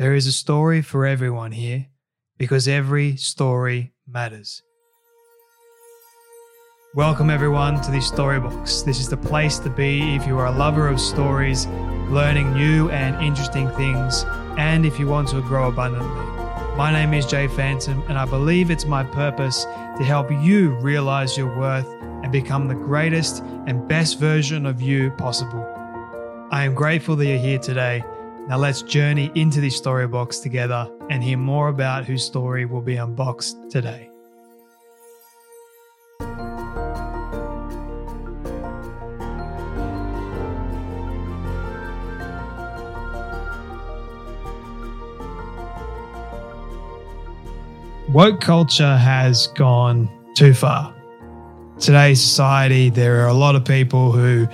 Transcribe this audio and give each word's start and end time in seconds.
There 0.00 0.14
is 0.14 0.26
a 0.26 0.32
story 0.32 0.80
for 0.80 1.04
everyone 1.04 1.52
here 1.52 1.88
because 2.38 2.66
every 2.66 3.16
story 3.16 3.92
matters. 4.08 4.62
Welcome, 6.94 7.28
everyone, 7.28 7.82
to 7.82 7.90
this 7.90 8.10
Storybox. 8.10 8.82
This 8.82 8.98
is 8.98 9.10
the 9.10 9.18
place 9.18 9.58
to 9.58 9.68
be 9.68 10.14
if 10.14 10.26
you 10.26 10.38
are 10.38 10.46
a 10.46 10.52
lover 10.52 10.88
of 10.88 10.98
stories, 10.98 11.66
learning 12.08 12.54
new 12.54 12.88
and 12.88 13.22
interesting 13.22 13.68
things, 13.72 14.24
and 14.56 14.86
if 14.86 14.98
you 14.98 15.06
want 15.06 15.28
to 15.28 15.42
grow 15.42 15.68
abundantly. 15.68 16.24
My 16.78 16.90
name 16.90 17.12
is 17.12 17.26
Jay 17.26 17.46
Phantom, 17.48 18.02
and 18.08 18.16
I 18.16 18.24
believe 18.24 18.70
it's 18.70 18.86
my 18.86 19.04
purpose 19.04 19.64
to 19.64 20.02
help 20.02 20.30
you 20.30 20.70
realize 20.76 21.36
your 21.36 21.54
worth 21.58 21.86
and 22.22 22.32
become 22.32 22.68
the 22.68 22.74
greatest 22.74 23.42
and 23.66 23.86
best 23.86 24.18
version 24.18 24.64
of 24.64 24.80
you 24.80 25.10
possible. 25.18 25.62
I 26.50 26.64
am 26.64 26.74
grateful 26.74 27.16
that 27.16 27.26
you're 27.26 27.36
here 27.36 27.58
today. 27.58 28.02
Now, 28.50 28.56
let's 28.56 28.82
journey 28.82 29.30
into 29.36 29.60
this 29.60 29.76
story 29.76 30.08
box 30.08 30.40
together 30.40 30.90
and 31.08 31.22
hear 31.22 31.38
more 31.38 31.68
about 31.68 32.04
whose 32.04 32.24
story 32.24 32.64
will 32.64 32.80
be 32.80 32.96
unboxed 32.96 33.56
today. 33.70 34.10
woke 48.12 48.40
culture 48.40 48.96
has 48.96 49.46
gone 49.46 50.10
too 50.34 50.52
far. 50.52 50.99
Today's 51.80 52.20
society, 52.20 52.90
there 52.90 53.24
are 53.24 53.28
a 53.28 53.34
lot 53.34 53.56
of 53.56 53.64
people 53.64 54.12
who 54.12 54.46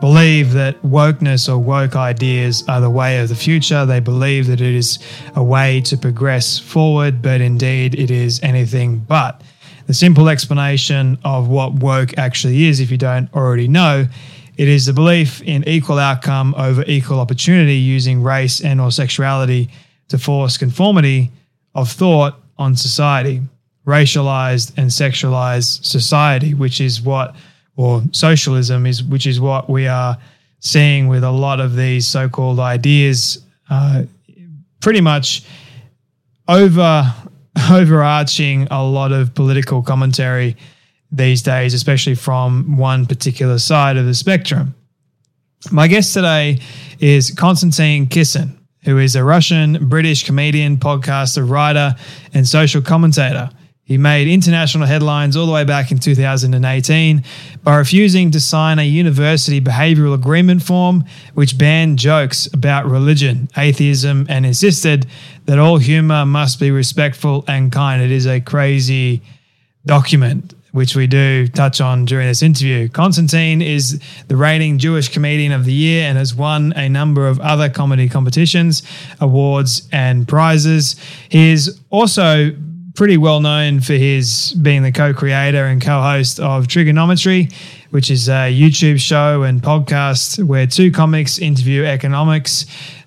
believe 0.00 0.52
that 0.54 0.80
wokeness 0.80 1.46
or 1.46 1.58
woke 1.58 1.94
ideas 1.94 2.64
are 2.68 2.80
the 2.80 2.88
way 2.88 3.20
of 3.20 3.28
the 3.28 3.34
future. 3.34 3.84
They 3.84 4.00
believe 4.00 4.46
that 4.46 4.62
it 4.62 4.74
is 4.74 4.98
a 5.36 5.44
way 5.44 5.82
to 5.82 5.98
progress 5.98 6.58
forward, 6.58 7.20
but 7.20 7.42
indeed 7.42 7.94
it 7.94 8.10
is 8.10 8.40
anything 8.42 8.98
but. 9.00 9.42
The 9.88 9.94
simple 9.94 10.30
explanation 10.30 11.18
of 11.22 11.48
what 11.48 11.74
woke 11.74 12.16
actually 12.16 12.64
is, 12.64 12.80
if 12.80 12.90
you 12.90 12.96
don't 12.96 13.30
already 13.34 13.68
know, 13.68 14.06
it 14.56 14.66
is 14.66 14.86
the 14.86 14.94
belief 14.94 15.42
in 15.42 15.68
equal 15.68 15.98
outcome 15.98 16.54
over 16.56 16.82
equal 16.86 17.20
opportunity 17.20 17.76
using 17.76 18.22
race 18.22 18.62
and 18.62 18.80
or 18.80 18.90
sexuality 18.90 19.68
to 20.08 20.16
force 20.16 20.56
conformity 20.56 21.30
of 21.74 21.90
thought 21.90 22.40
on 22.58 22.74
society, 22.74 23.42
racialized 23.86 24.72
and 24.76 24.90
sexualized 24.90 25.84
society, 25.84 26.54
which 26.54 26.80
is 26.80 27.00
what, 27.00 27.34
or 27.76 28.02
socialism 28.12 28.86
is, 28.86 29.02
which 29.02 29.26
is 29.26 29.40
what 29.40 29.68
we 29.70 29.86
are 29.86 30.18
seeing 30.60 31.08
with 31.08 31.24
a 31.24 31.30
lot 31.30 31.60
of 31.60 31.76
these 31.76 32.06
so-called 32.06 32.60
ideas, 32.60 33.44
uh, 33.70 34.02
pretty 34.80 35.00
much 35.00 35.44
over 36.48 37.14
overarching 37.70 38.68
a 38.70 38.82
lot 38.82 39.12
of 39.12 39.34
political 39.34 39.82
commentary 39.82 40.56
these 41.10 41.42
days, 41.42 41.74
especially 41.74 42.14
from 42.14 42.76
one 42.76 43.04
particular 43.06 43.58
side 43.58 43.96
of 43.96 44.06
the 44.06 44.14
spectrum. 44.14 44.74
My 45.70 45.88
guest 45.88 46.14
today 46.14 46.60
is 47.00 47.32
Konstantin 47.32 48.06
Kisin 48.06 48.56
who 48.84 48.98
is 48.98 49.14
a 49.14 49.24
Russian 49.24 49.88
British 49.88 50.24
comedian, 50.24 50.78
podcaster, 50.78 51.48
writer, 51.48 51.94
and 52.32 52.46
social 52.46 52.80
commentator. 52.80 53.50
He 53.90 53.98
made 53.98 54.28
international 54.28 54.86
headlines 54.86 55.36
all 55.36 55.46
the 55.46 55.52
way 55.52 55.64
back 55.64 55.90
in 55.90 55.98
2018 55.98 57.24
by 57.64 57.76
refusing 57.76 58.30
to 58.30 58.38
sign 58.38 58.78
a 58.78 58.84
university 58.84 59.60
behavioral 59.60 60.14
agreement 60.14 60.62
form 60.62 61.04
which 61.34 61.58
banned 61.58 61.98
jokes 61.98 62.46
about 62.54 62.86
religion, 62.86 63.48
atheism, 63.56 64.26
and 64.28 64.46
insisted 64.46 65.08
that 65.46 65.58
all 65.58 65.78
humor 65.78 66.24
must 66.24 66.60
be 66.60 66.70
respectful 66.70 67.44
and 67.48 67.72
kind. 67.72 68.00
It 68.00 68.12
is 68.12 68.28
a 68.28 68.40
crazy 68.40 69.22
document 69.84 70.54
which 70.70 70.94
we 70.94 71.08
do 71.08 71.48
touch 71.48 71.80
on 71.80 72.04
during 72.04 72.28
this 72.28 72.42
interview. 72.42 72.88
Constantine 72.88 73.60
is 73.60 74.00
the 74.28 74.36
reigning 74.36 74.78
Jewish 74.78 75.08
Comedian 75.08 75.50
of 75.50 75.64
the 75.64 75.72
Year 75.72 76.04
and 76.04 76.16
has 76.16 76.32
won 76.32 76.72
a 76.76 76.88
number 76.88 77.26
of 77.26 77.40
other 77.40 77.68
comedy 77.68 78.08
competitions, 78.08 78.84
awards, 79.20 79.88
and 79.90 80.28
prizes. 80.28 80.94
He 81.28 81.50
is 81.50 81.80
also 81.90 82.52
pretty 82.94 83.16
well 83.16 83.40
known 83.40 83.80
for 83.80 83.94
his 83.94 84.52
being 84.62 84.82
the 84.82 84.92
co-creator 84.92 85.64
and 85.64 85.80
co-host 85.80 86.40
of 86.40 86.66
TRIGGERnometry, 86.66 87.52
which 87.90 88.10
is 88.10 88.28
a 88.28 88.52
YouTube 88.52 88.98
show 88.98 89.42
and 89.42 89.62
podcast 89.62 90.42
where 90.44 90.66
two 90.66 90.90
comics 90.90 91.38
interview 91.38 91.84
economics, 91.84 92.66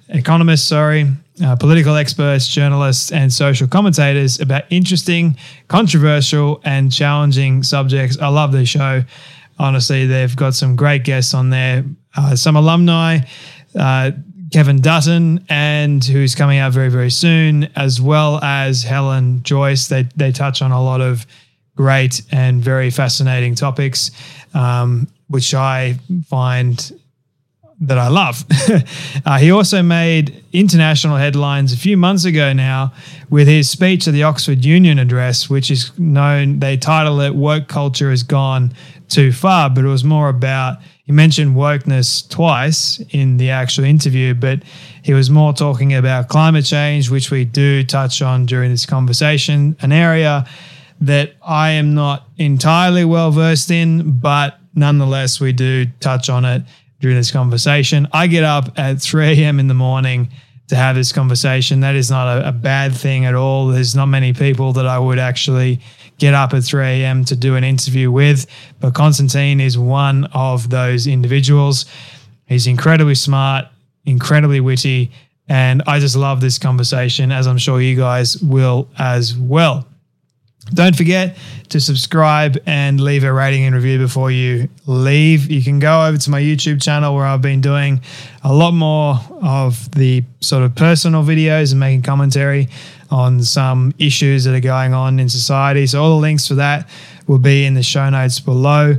economists, 0.09 0.67
sorry, 0.67 1.07
uh, 1.43 1.55
political 1.55 1.95
experts, 1.95 2.47
journalists, 2.47 3.11
and 3.11 3.33
social 3.33 3.67
commentators 3.67 4.39
about 4.39 4.63
interesting, 4.69 5.35
controversial, 5.67 6.61
and 6.63 6.91
challenging 6.91 7.63
subjects. 7.63 8.17
I 8.19 8.27
love 8.27 8.51
this 8.51 8.69
show. 8.69 9.03
Honestly, 9.59 10.05
they've 10.05 10.35
got 10.35 10.53
some 10.53 10.75
great 10.75 11.03
guests 11.03 11.33
on 11.33 11.49
there, 11.49 11.83
uh, 12.15 12.35
some 12.35 12.55
alumni. 12.55 13.19
Uh, 13.77 14.11
Kevin 14.53 14.81
Dutton, 14.81 15.43
and 15.49 16.05
who's 16.05 16.35
coming 16.35 16.59
out 16.59 16.73
very, 16.73 16.89
very 16.89 17.09
soon, 17.09 17.69
as 17.75 17.99
well 17.99 18.39
as 18.43 18.83
Helen 18.83 19.41
Joyce. 19.41 19.87
They, 19.87 20.03
they 20.15 20.31
touch 20.31 20.61
on 20.61 20.71
a 20.71 20.81
lot 20.81 21.01
of 21.01 21.25
great 21.75 22.21
and 22.31 22.63
very 22.63 22.91
fascinating 22.91 23.55
topics, 23.55 24.11
um, 24.53 25.07
which 25.27 25.55
I 25.55 25.97
find 26.27 26.91
that 27.81 27.97
I 27.97 28.09
love. 28.09 28.45
uh, 29.25 29.39
he 29.39 29.49
also 29.49 29.81
made 29.81 30.43
international 30.53 31.17
headlines 31.17 31.73
a 31.73 31.77
few 31.77 31.97
months 31.97 32.23
ago 32.23 32.53
now 32.53 32.93
with 33.31 33.47
his 33.47 33.71
speech 33.71 34.07
at 34.07 34.13
the 34.13 34.21
Oxford 34.21 34.63
Union 34.63 34.99
Address, 34.99 35.49
which 35.49 35.71
is 35.71 35.97
known, 35.97 36.59
they 36.59 36.77
title 36.77 37.19
it 37.21 37.33
Woke 37.33 37.67
Culture 37.67 38.11
Has 38.11 38.21
Gone 38.21 38.71
Too 39.09 39.31
Far, 39.31 39.71
but 39.71 39.83
it 39.83 39.87
was 39.87 40.03
more 40.03 40.29
about, 40.29 40.77
he 41.03 41.11
mentioned 41.11 41.55
wokeness 41.55 42.27
twice 42.29 43.01
in 43.09 43.37
the 43.37 43.49
actual 43.49 43.83
interview, 43.83 44.33
but 44.33 44.63
he 45.03 45.13
was 45.13 45.29
more 45.29 45.51
talking 45.51 45.93
about 45.93 46.29
climate 46.29 46.65
change, 46.65 47.09
which 47.09 47.29
we 47.29 47.43
do 47.43 47.83
touch 47.83 48.21
on 48.21 48.45
during 48.45 48.71
this 48.71 48.85
conversation, 48.85 49.75
an 49.81 49.91
area 49.91 50.47
that 51.01 51.33
I 51.41 51.71
am 51.71 51.93
not 51.93 52.27
entirely 52.37 53.03
well 53.03 53.31
versed 53.31 53.69
in, 53.69 54.19
but 54.19 54.57
nonetheless, 54.73 55.41
we 55.41 55.51
do 55.51 55.85
touch 55.99 56.29
on 56.29 56.45
it 56.45 56.63
during 57.01 57.17
this 57.17 57.31
conversation. 57.31 58.07
I 58.13 58.27
get 58.27 58.45
up 58.45 58.79
at 58.79 59.01
3 59.01 59.27
a.m. 59.27 59.59
in 59.59 59.67
the 59.67 59.73
morning 59.73 60.29
to 60.69 60.77
have 60.77 60.95
this 60.95 61.11
conversation. 61.11 61.81
That 61.81 61.95
is 61.95 62.09
not 62.09 62.37
a, 62.37 62.47
a, 62.47 62.51
bad 62.53 62.95
thing 62.95 63.25
at 63.25 63.35
all. 63.35 63.67
There's 63.67 63.93
not 63.93 64.05
many 64.05 64.31
people 64.31 64.71
that 64.73 64.87
I 64.87 64.97
would 64.97 65.19
actually 65.19 65.81
get 66.23 66.33
up 66.33 66.53
at 66.53 66.63
3 66.63 66.85
a.m. 66.85 67.25
to 67.25 67.35
do 67.35 67.57
an 67.57 67.65
interview 67.65 68.09
with, 68.09 68.45
but 68.79 68.93
Constantine 68.93 69.59
is 69.59 69.77
one 69.77 70.23
of 70.33 70.69
those 70.69 71.05
individuals. 71.05 71.85
He's 72.45 72.65
incredibly 72.65 73.15
smart, 73.15 73.65
incredibly 74.05 74.61
witty, 74.61 75.11
and 75.49 75.83
I 75.85 75.99
just 75.99 76.15
love 76.15 76.39
this 76.39 76.57
conversation, 76.57 77.33
as 77.33 77.45
I'm 77.45 77.57
sure 77.57 77.81
you 77.81 77.97
guys 77.97 78.37
will 78.37 78.87
as 78.97 79.35
well. 79.35 79.85
Don't 80.73 80.95
forget 80.95 81.35
to 81.69 81.81
subscribe 81.81 82.57
and 82.65 83.01
leave 83.01 83.25
a 83.25 83.33
rating 83.33 83.65
and 83.65 83.75
review 83.75 83.97
before 83.97 84.31
you 84.31 84.69
leave. 84.85 85.51
You 85.51 85.61
can 85.61 85.79
go 85.79 86.05
over 86.05 86.17
to 86.17 86.29
my 86.29 86.39
YouTube 86.39 86.81
channel 86.81 87.13
where 87.13 87.25
I've 87.25 87.41
been 87.41 87.59
doing 87.59 87.99
a 88.45 88.53
lot 88.53 88.71
more 88.71 89.19
of 89.41 89.91
the 89.91 90.23
sort 90.39 90.63
of 90.63 90.73
personal 90.73 91.21
videos 91.21 91.71
and 91.71 91.81
making 91.81 92.03
commentary 92.03 92.69
on 93.13 93.43
some 93.43 93.93
issues 93.99 94.43
that 94.43 94.55
are 94.55 94.59
going 94.59 94.91
on 94.91 95.19
in 95.19 95.29
society. 95.29 95.85
So, 95.85 96.01
all 96.01 96.15
the 96.15 96.21
links 96.21 96.47
for 96.47 96.55
that 96.55 96.89
will 97.27 97.37
be 97.37 97.63
in 97.63 97.75
the 97.75 97.83
show 97.83 98.09
notes 98.09 98.39
below. 98.39 98.95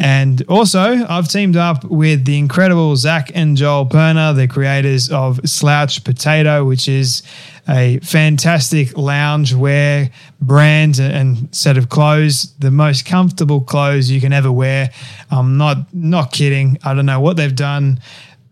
And 0.00 0.42
also, 0.48 1.04
I've 1.06 1.28
teamed 1.28 1.56
up 1.56 1.84
with 1.84 2.24
the 2.24 2.38
incredible 2.38 2.96
Zach 2.96 3.30
and 3.34 3.56
Joel 3.56 3.84
Perner, 3.84 4.34
the 4.34 4.46
creators 4.46 5.10
of 5.10 5.40
Slouch 5.44 6.02
Potato, 6.04 6.64
which 6.64 6.88
is 6.88 7.22
a 7.68 7.98
fantastic 7.98 8.96
lounge 8.96 9.52
wear 9.52 10.10
brand 10.40 10.98
and 10.98 11.54
set 11.54 11.76
of 11.76 11.88
clothes, 11.88 12.54
the 12.60 12.70
most 12.70 13.04
comfortable 13.04 13.60
clothes 13.60 14.08
you 14.08 14.20
can 14.20 14.32
ever 14.32 14.50
wear. 14.50 14.90
I'm 15.30 15.58
not 15.58 15.92
not 15.92 16.32
kidding. 16.32 16.78
I 16.84 16.94
don't 16.94 17.06
know 17.06 17.20
what 17.20 17.36
they've 17.36 17.54
done 17.54 18.00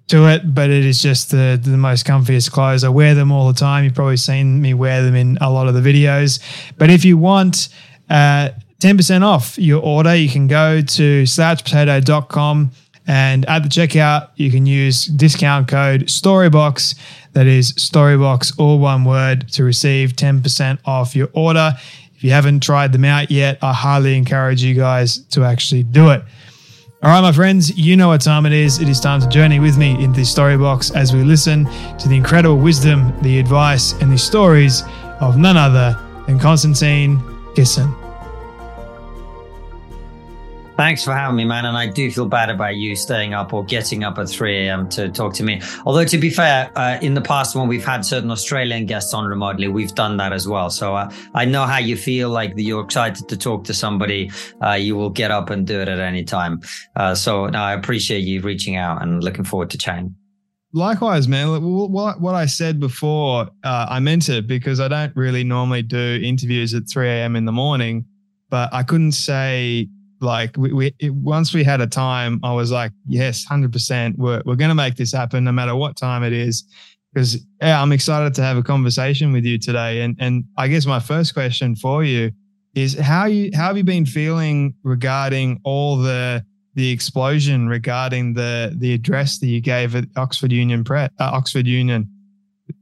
to 0.08 0.28
it, 0.28 0.54
but 0.54 0.70
it 0.70 0.84
is 0.84 1.02
just 1.02 1.30
the, 1.30 1.58
the 1.60 1.76
most 1.76 2.06
comfiest 2.06 2.52
clothes. 2.52 2.84
I 2.84 2.88
wear 2.88 3.14
them 3.14 3.32
all 3.32 3.48
the 3.48 3.58
time. 3.58 3.84
You've 3.84 3.94
probably 3.94 4.16
seen 4.16 4.60
me 4.60 4.72
wear 4.74 5.02
them 5.02 5.14
in 5.14 5.38
a 5.40 5.50
lot 5.50 5.66
of 5.68 5.74
the 5.74 5.80
videos. 5.80 6.40
But 6.78 6.90
if 6.90 7.04
you 7.04 7.18
want 7.18 7.68
uh, 8.08 8.50
10% 8.80 9.22
off 9.22 9.58
your 9.58 9.82
order, 9.82 10.14
you 10.14 10.28
can 10.28 10.46
go 10.46 10.80
to 10.80 11.22
slouchpotato.com 11.24 12.70
and 13.06 13.44
at 13.46 13.62
the 13.62 13.68
checkout, 13.68 14.30
you 14.34 14.50
can 14.50 14.66
use 14.66 15.04
discount 15.04 15.68
code 15.68 16.06
STORYBOX. 16.06 16.98
That 17.32 17.46
is 17.46 17.72
STORYBOX, 17.74 18.58
all 18.58 18.78
one 18.78 19.04
word, 19.04 19.48
to 19.52 19.64
receive 19.64 20.14
10% 20.14 20.78
off 20.84 21.14
your 21.14 21.28
order. 21.32 21.74
If 22.16 22.24
you 22.24 22.32
haven't 22.32 22.60
tried 22.60 22.92
them 22.92 23.04
out 23.04 23.30
yet, 23.30 23.58
I 23.62 23.72
highly 23.72 24.16
encourage 24.16 24.62
you 24.62 24.74
guys 24.74 25.18
to 25.26 25.44
actually 25.44 25.84
do 25.84 26.10
it. 26.10 26.24
All 27.02 27.10
right, 27.10 27.20
my 27.20 27.30
friends, 27.30 27.76
you 27.76 27.94
know 27.94 28.08
what 28.08 28.22
time 28.22 28.46
it 28.46 28.54
is. 28.54 28.80
It 28.80 28.88
is 28.88 29.00
time 29.00 29.20
to 29.20 29.28
journey 29.28 29.60
with 29.60 29.76
me 29.76 30.02
into 30.02 30.20
the 30.20 30.24
story 30.24 30.56
box 30.56 30.90
as 30.90 31.12
we 31.12 31.24
listen 31.24 31.66
to 31.98 32.08
the 32.08 32.16
incredible 32.16 32.56
wisdom, 32.56 33.12
the 33.20 33.38
advice, 33.38 33.92
and 34.00 34.10
the 34.10 34.16
stories 34.16 34.82
of 35.20 35.36
none 35.36 35.58
other 35.58 36.00
than 36.26 36.38
Konstantin 36.38 37.18
Kisin. 37.54 38.05
Thanks 40.76 41.02
for 41.02 41.14
having 41.14 41.36
me, 41.36 41.44
man. 41.46 41.64
And 41.64 41.74
I 41.74 41.86
do 41.86 42.10
feel 42.10 42.26
bad 42.26 42.50
about 42.50 42.76
you 42.76 42.96
staying 42.96 43.32
up 43.32 43.54
or 43.54 43.64
getting 43.64 44.04
up 44.04 44.18
at 44.18 44.28
3 44.28 44.66
a.m. 44.66 44.90
to 44.90 45.08
talk 45.08 45.32
to 45.34 45.42
me. 45.42 45.62
Although, 45.86 46.04
to 46.04 46.18
be 46.18 46.28
fair, 46.28 46.70
uh, 46.76 46.98
in 47.00 47.14
the 47.14 47.22
past, 47.22 47.56
when 47.56 47.66
we've 47.66 47.84
had 47.84 48.04
certain 48.04 48.30
Australian 48.30 48.84
guests 48.84 49.14
on 49.14 49.24
remotely, 49.24 49.68
we've 49.68 49.94
done 49.94 50.18
that 50.18 50.34
as 50.34 50.46
well. 50.46 50.68
So 50.68 50.94
uh, 50.94 51.10
I 51.34 51.46
know 51.46 51.64
how 51.64 51.78
you 51.78 51.96
feel 51.96 52.28
like 52.28 52.52
you're 52.56 52.84
excited 52.84 53.26
to 53.26 53.38
talk 53.38 53.64
to 53.64 53.72
somebody. 53.72 54.30
Uh, 54.62 54.72
you 54.72 54.96
will 54.96 55.08
get 55.08 55.30
up 55.30 55.48
and 55.48 55.66
do 55.66 55.80
it 55.80 55.88
at 55.88 55.98
any 55.98 56.24
time. 56.24 56.60
Uh, 56.94 57.14
so 57.14 57.46
no, 57.46 57.58
I 57.58 57.72
appreciate 57.72 58.20
you 58.20 58.42
reaching 58.42 58.76
out 58.76 59.00
and 59.00 59.24
looking 59.24 59.44
forward 59.44 59.70
to 59.70 59.78
chatting. 59.78 60.14
Likewise, 60.74 61.26
man. 61.26 61.62
What, 61.62 62.20
what 62.20 62.34
I 62.34 62.44
said 62.44 62.80
before, 62.80 63.48
uh, 63.64 63.86
I 63.88 63.98
meant 64.00 64.28
it 64.28 64.46
because 64.46 64.78
I 64.78 64.88
don't 64.88 65.16
really 65.16 65.42
normally 65.42 65.80
do 65.80 66.20
interviews 66.22 66.74
at 66.74 66.82
3 66.86 67.08
a.m. 67.08 67.34
in 67.34 67.46
the 67.46 67.52
morning, 67.52 68.04
but 68.50 68.68
I 68.74 68.82
couldn't 68.82 69.12
say 69.12 69.88
like 70.20 70.56
we, 70.56 70.72
we 70.72 70.94
it, 70.98 71.14
once 71.14 71.52
we 71.52 71.64
had 71.64 71.80
a 71.80 71.86
time, 71.86 72.40
I 72.42 72.52
was 72.52 72.70
like, 72.70 72.92
yes, 73.06 73.44
hundred 73.44 73.72
percent, 73.72 74.18
we're 74.18 74.42
we're 74.44 74.56
gonna 74.56 74.74
make 74.74 74.96
this 74.96 75.12
happen, 75.12 75.44
no 75.44 75.52
matter 75.52 75.74
what 75.76 75.96
time 75.96 76.22
it 76.22 76.32
is. 76.32 76.64
Because 77.12 77.38
yeah, 77.60 77.80
I'm 77.80 77.92
excited 77.92 78.34
to 78.34 78.42
have 78.42 78.56
a 78.56 78.62
conversation 78.62 79.32
with 79.32 79.44
you 79.44 79.58
today. 79.58 80.02
And 80.02 80.16
and 80.18 80.44
I 80.56 80.68
guess 80.68 80.86
my 80.86 81.00
first 81.00 81.34
question 81.34 81.76
for 81.76 82.04
you 82.04 82.32
is 82.74 82.94
how 82.98 83.26
you 83.26 83.50
how 83.54 83.68
have 83.68 83.76
you 83.76 83.84
been 83.84 84.06
feeling 84.06 84.74
regarding 84.82 85.60
all 85.64 85.96
the 85.96 86.44
the 86.74 86.90
explosion 86.90 87.68
regarding 87.68 88.34
the 88.34 88.72
the 88.76 88.92
address 88.92 89.38
that 89.38 89.46
you 89.46 89.60
gave 89.60 89.96
at 89.96 90.04
Oxford 90.16 90.52
Union 90.52 90.84
Press, 90.84 91.10
uh, 91.18 91.30
Oxford 91.32 91.66
Union 91.66 92.08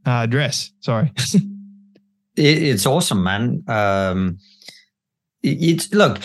uh, 0.06 0.10
address. 0.10 0.72
Sorry. 0.80 1.12
it, 2.36 2.62
it's 2.62 2.86
awesome, 2.86 3.22
man. 3.22 3.62
Um, 3.68 4.38
it's 5.42 5.92
look 5.92 6.20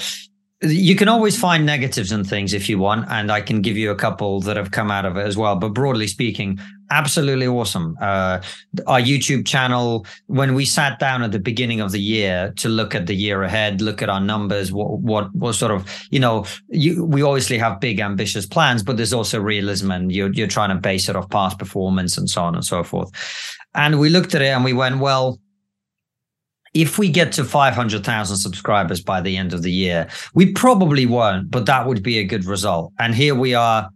you 0.61 0.93
can 0.95 1.07
always 1.07 1.39
find 1.39 1.65
negatives 1.65 2.11
and 2.11 2.27
things 2.27 2.53
if 2.53 2.67
you 2.67 2.77
want 2.77 3.05
and 3.09 3.31
i 3.31 3.39
can 3.39 3.61
give 3.61 3.77
you 3.77 3.91
a 3.91 3.95
couple 3.95 4.41
that 4.41 4.57
have 4.57 4.71
come 4.71 4.91
out 4.91 5.05
of 5.05 5.15
it 5.15 5.25
as 5.25 5.37
well. 5.37 5.55
But 5.55 5.69
broadly 5.69 6.07
speaking 6.07 6.59
absolutely 6.91 7.47
awesome. 7.47 7.95
Uh, 8.01 8.41
our 8.87 8.99
youtube 8.99 9.45
channel 9.45 10.05
when 10.27 10.55
we 10.55 10.65
sat 10.65 10.99
down 10.99 11.23
at 11.23 11.31
the 11.31 11.39
beginning 11.39 11.79
of 11.79 11.91
the 11.91 12.01
year 12.01 12.51
to 12.57 12.67
look 12.67 12.93
at 12.93 13.07
the 13.07 13.15
year 13.15 13.43
ahead 13.43 13.79
look 13.79 14.01
at 14.01 14.09
our 14.09 14.19
numbers 14.19 14.71
what 14.71 14.99
what 14.99 15.33
what 15.33 15.53
sort 15.53 15.71
of 15.71 15.87
you 16.11 16.19
know 16.19 16.45
you, 16.67 17.05
we 17.05 17.21
obviously 17.21 17.57
have 17.57 17.79
big 17.79 17.99
ambitious 17.99 18.45
plans 18.45 18.83
but 18.83 18.97
there's 18.97 19.13
also 19.13 19.39
realism 19.39 19.91
and 19.91 20.11
you're, 20.11 20.31
you're 20.33 20.47
trying 20.47 20.69
to 20.69 20.75
base 20.75 21.07
it 21.07 21.15
off 21.15 21.29
past 21.29 21.57
performance 21.57 22.17
and 22.17 22.29
so 22.29 22.41
on 22.41 22.55
and 22.55 22.65
so 22.65 22.83
forth. 22.83 23.11
And 23.75 23.99
we 23.99 24.09
looked 24.09 24.35
at 24.35 24.41
it 24.41 24.47
and 24.47 24.65
we 24.65 24.73
went 24.73 24.99
well 24.99 25.39
if 26.73 26.97
we 26.97 27.09
get 27.09 27.31
to 27.33 27.43
500,000 27.43 28.37
subscribers 28.37 29.01
by 29.01 29.21
the 29.21 29.37
end 29.37 29.53
of 29.53 29.63
the 29.63 29.71
year, 29.71 30.07
we 30.33 30.51
probably 30.53 31.05
won't, 31.05 31.49
but 31.51 31.65
that 31.65 31.87
would 31.87 32.03
be 32.03 32.19
a 32.19 32.23
good 32.23 32.45
result. 32.45 32.93
And 32.99 33.15
here 33.15 33.35
we 33.35 33.53
are 33.53 33.89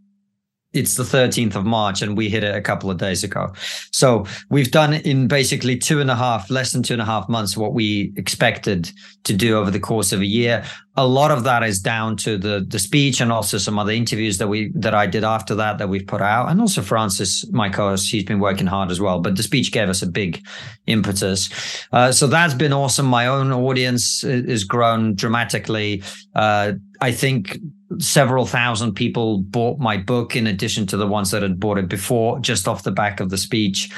it's 0.73 0.95
the 0.95 1.03
13th 1.03 1.55
of 1.55 1.65
March 1.65 2.01
and 2.01 2.17
we 2.17 2.29
hit 2.29 2.43
it 2.43 2.55
a 2.55 2.61
couple 2.61 2.89
of 2.89 2.97
days 2.97 3.23
ago. 3.23 3.53
So 3.91 4.25
we've 4.49 4.71
done 4.71 4.93
in 4.93 5.27
basically 5.27 5.77
two 5.77 6.01
and 6.01 6.09
a 6.09 6.15
half, 6.15 6.49
less 6.49 6.71
than 6.71 6.83
two 6.83 6.93
and 6.93 7.01
a 7.01 7.05
half 7.05 7.29
months, 7.29 7.55
what 7.55 7.73
we 7.73 8.11
expected 8.17 8.91
to 9.23 9.33
do 9.33 9.57
over 9.57 9.71
the 9.71 9.79
course 9.79 10.11
of 10.11 10.21
a 10.21 10.25
year. 10.25 10.63
A 10.95 11.07
lot 11.07 11.31
of 11.31 11.43
that 11.43 11.63
is 11.63 11.79
down 11.79 12.17
to 12.17 12.37
the 12.37 12.63
the 12.67 12.77
speech 12.77 13.19
and 13.19 13.31
also 13.31 13.57
some 13.57 13.79
other 13.79 13.91
interviews 13.91 14.37
that 14.37 14.47
we 14.47 14.71
that 14.75 14.93
I 14.93 15.07
did 15.07 15.23
after 15.23 15.55
that 15.55 15.79
that 15.79 15.89
we've 15.89 16.05
put 16.05 16.21
out, 16.21 16.49
and 16.49 16.61
also 16.61 16.83
Francis, 16.83 17.49
my 17.51 17.67
co-host, 17.69 18.11
he's 18.11 18.23
been 18.23 18.39
working 18.39 18.67
hard 18.67 18.91
as 18.91 19.01
well. 19.01 19.19
But 19.19 19.35
the 19.35 19.41
speech 19.41 19.71
gave 19.71 19.89
us 19.89 20.03
a 20.03 20.07
big 20.07 20.45
impetus, 20.85 21.49
uh, 21.91 22.11
so 22.11 22.27
that's 22.27 22.53
been 22.53 22.73
awesome. 22.73 23.07
My 23.07 23.25
own 23.25 23.51
audience 23.51 24.21
has 24.21 24.63
grown 24.65 25.15
dramatically. 25.15 26.03
Uh, 26.35 26.73
I 27.01 27.11
think 27.11 27.57
several 27.99 28.45
thousand 28.45 28.93
people 28.93 29.39
bought 29.39 29.79
my 29.79 29.97
book 29.97 30.35
in 30.35 30.47
addition 30.47 30.85
to 30.87 30.97
the 30.97 31.07
ones 31.07 31.31
that 31.31 31.41
had 31.41 31.59
bought 31.59 31.77
it 31.77 31.87
before, 31.87 32.39
just 32.39 32.67
off 32.67 32.83
the 32.83 32.91
back 32.91 33.19
of 33.19 33.29
the 33.29 33.37
speech. 33.37 33.89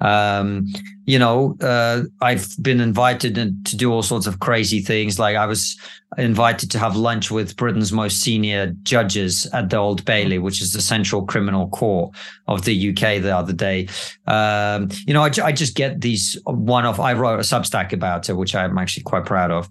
Um, 0.00 0.66
you 1.06 1.18
know, 1.18 1.56
uh, 1.60 2.02
I've 2.20 2.48
been 2.62 2.80
invited 2.80 3.34
to 3.34 3.76
do 3.76 3.92
all 3.92 4.02
sorts 4.02 4.26
of 4.26 4.40
crazy 4.40 4.80
things. 4.80 5.18
Like 5.18 5.36
I 5.36 5.46
was 5.46 5.76
invited 6.16 6.70
to 6.70 6.78
have 6.78 6.96
lunch 6.96 7.30
with 7.30 7.56
Britain's 7.56 7.92
most 7.92 8.20
senior 8.20 8.74
judges 8.82 9.46
at 9.52 9.70
the 9.70 9.76
Old 9.76 10.04
Bailey, 10.04 10.38
which 10.38 10.62
is 10.62 10.72
the 10.72 10.80
central 10.80 11.26
criminal 11.26 11.68
court 11.68 12.14
of 12.48 12.64
the 12.64 12.90
UK 12.90 13.22
the 13.22 13.36
other 13.36 13.52
day. 13.52 13.88
Um, 14.26 14.88
you 15.06 15.14
know, 15.14 15.22
I, 15.22 15.30
I 15.42 15.52
just 15.52 15.74
get 15.74 16.00
these 16.00 16.38
one 16.44 16.86
off. 16.86 17.00
I 17.00 17.12
wrote 17.12 17.40
a 17.40 17.42
Substack 17.42 17.92
about 17.92 18.28
it, 18.28 18.34
which 18.34 18.54
I'm 18.54 18.78
actually 18.78 19.02
quite 19.02 19.24
proud 19.24 19.50
of. 19.50 19.68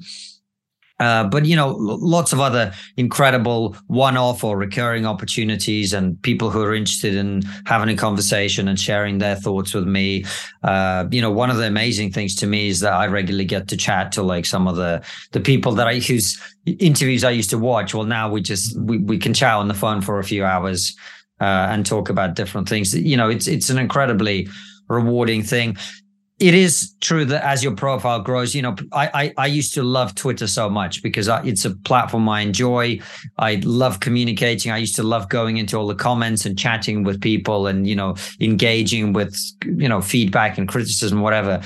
Uh, 1.03 1.25
but 1.25 1.45
you 1.45 1.53
know, 1.53 1.75
lots 1.77 2.31
of 2.31 2.39
other 2.39 2.73
incredible 2.95 3.75
one-off 3.87 4.41
or 4.41 4.57
recurring 4.57 5.05
opportunities, 5.05 5.91
and 5.91 6.21
people 6.21 6.49
who 6.49 6.61
are 6.61 6.73
interested 6.73 7.13
in 7.13 7.41
having 7.65 7.89
a 7.89 7.95
conversation 7.95 8.69
and 8.69 8.79
sharing 8.79 9.17
their 9.17 9.35
thoughts 9.35 9.73
with 9.73 9.85
me. 9.85 10.23
Uh, 10.63 11.05
you 11.11 11.21
know, 11.21 11.29
one 11.29 11.49
of 11.49 11.57
the 11.57 11.67
amazing 11.67 12.09
things 12.09 12.33
to 12.35 12.47
me 12.47 12.69
is 12.69 12.79
that 12.79 12.93
I 12.93 13.07
regularly 13.07 13.43
get 13.43 13.67
to 13.67 13.75
chat 13.75 14.13
to 14.13 14.23
like 14.23 14.45
some 14.45 14.65
of 14.65 14.77
the 14.77 15.03
the 15.33 15.41
people 15.41 15.73
that 15.73 15.87
I 15.87 15.99
whose 15.99 16.39
interviews 16.65 17.25
I 17.25 17.31
used 17.31 17.49
to 17.49 17.57
watch. 17.57 17.93
Well, 17.93 18.05
now 18.05 18.31
we 18.31 18.41
just 18.41 18.79
we 18.79 18.97
we 18.99 19.17
can 19.17 19.33
chat 19.33 19.55
on 19.55 19.67
the 19.67 19.73
phone 19.73 20.01
for 20.01 20.19
a 20.19 20.23
few 20.23 20.45
hours 20.45 20.95
uh, 21.41 21.67
and 21.69 21.85
talk 21.85 22.09
about 22.09 22.35
different 22.35 22.69
things. 22.69 22.95
You 22.95 23.17
know, 23.17 23.29
it's 23.29 23.47
it's 23.49 23.69
an 23.69 23.77
incredibly 23.77 24.47
rewarding 24.87 25.43
thing 25.43 25.75
it 26.39 26.53
is 26.53 26.95
true 26.99 27.25
that 27.25 27.43
as 27.45 27.63
your 27.63 27.75
profile 27.75 28.19
grows, 28.19 28.55
you 28.55 28.61
know, 28.61 28.75
I, 28.91 29.09
I, 29.13 29.33
I 29.37 29.47
used 29.47 29.73
to 29.75 29.83
love 29.83 30.15
Twitter 30.15 30.47
so 30.47 30.69
much 30.69 31.03
because 31.03 31.29
it's 31.45 31.63
a 31.63 31.71
platform 31.71 32.27
I 32.27 32.41
enjoy. 32.41 32.99
I 33.37 33.61
love 33.63 33.99
communicating. 33.99 34.71
I 34.71 34.77
used 34.77 34.95
to 34.95 35.03
love 35.03 35.29
going 35.29 35.57
into 35.57 35.77
all 35.77 35.87
the 35.87 35.95
comments 35.95 36.45
and 36.45 36.57
chatting 36.57 37.03
with 37.03 37.21
people 37.21 37.67
and, 37.67 37.87
you 37.87 37.95
know, 37.95 38.15
engaging 38.41 39.13
with, 39.13 39.37
you 39.63 39.87
know, 39.87 40.01
feedback 40.01 40.57
and 40.57 40.67
criticism, 40.67 41.21
whatever. 41.21 41.61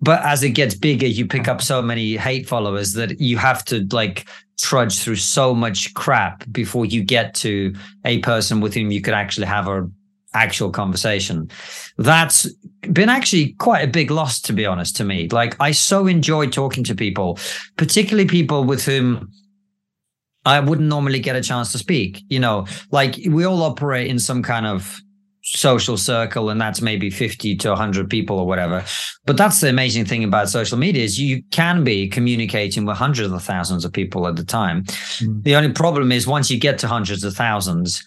But 0.00 0.22
as 0.24 0.42
it 0.42 0.50
gets 0.50 0.74
bigger, 0.74 1.06
you 1.06 1.26
pick 1.26 1.48
up 1.48 1.62
so 1.62 1.80
many 1.80 2.16
hate 2.16 2.46
followers 2.46 2.92
that 2.92 3.18
you 3.18 3.38
have 3.38 3.64
to 3.66 3.86
like 3.90 4.28
trudge 4.58 5.00
through 5.00 5.16
so 5.16 5.54
much 5.54 5.94
crap 5.94 6.44
before 6.52 6.84
you 6.84 7.02
get 7.02 7.34
to 7.34 7.74
a 8.04 8.18
person 8.18 8.60
with 8.60 8.74
whom 8.74 8.90
you 8.90 9.00
could 9.00 9.14
actually 9.14 9.46
have 9.46 9.68
a 9.68 9.88
actual 10.36 10.70
conversation. 10.70 11.50
That's 11.98 12.48
been 12.92 13.08
actually 13.08 13.54
quite 13.54 13.82
a 13.82 13.88
big 13.88 14.10
loss, 14.10 14.40
to 14.42 14.52
be 14.52 14.66
honest, 14.66 14.96
to 14.96 15.04
me. 15.04 15.28
Like, 15.28 15.56
I 15.60 15.72
so 15.72 16.06
enjoy 16.06 16.48
talking 16.48 16.84
to 16.84 16.94
people, 16.94 17.38
particularly 17.76 18.28
people 18.28 18.64
with 18.64 18.84
whom 18.84 19.30
I 20.44 20.60
wouldn't 20.60 20.88
normally 20.88 21.18
get 21.18 21.34
a 21.34 21.42
chance 21.42 21.72
to 21.72 21.78
speak. 21.78 22.22
You 22.28 22.38
know, 22.38 22.66
like 22.92 23.18
we 23.28 23.44
all 23.44 23.62
operate 23.62 24.08
in 24.08 24.18
some 24.18 24.42
kind 24.42 24.66
of 24.66 25.00
social 25.46 25.96
circle 25.96 26.50
and 26.50 26.60
that's 26.60 26.82
maybe 26.82 27.08
50 27.08 27.54
to 27.54 27.68
100 27.68 28.10
people 28.10 28.36
or 28.36 28.48
whatever 28.48 28.84
but 29.26 29.36
that's 29.36 29.60
the 29.60 29.68
amazing 29.68 30.04
thing 30.04 30.24
about 30.24 30.48
social 30.48 30.76
media 30.76 31.04
is 31.04 31.20
you 31.20 31.40
can 31.52 31.84
be 31.84 32.08
communicating 32.08 32.84
with 32.84 32.96
hundreds 32.96 33.32
of 33.32 33.40
thousands 33.40 33.84
of 33.84 33.92
people 33.92 34.26
at 34.26 34.34
the 34.34 34.44
time 34.44 34.82
mm. 34.82 35.42
the 35.44 35.54
only 35.54 35.70
problem 35.70 36.10
is 36.10 36.26
once 36.26 36.50
you 36.50 36.58
get 36.58 36.80
to 36.80 36.88
hundreds 36.88 37.22
of 37.22 37.32
thousands 37.32 38.04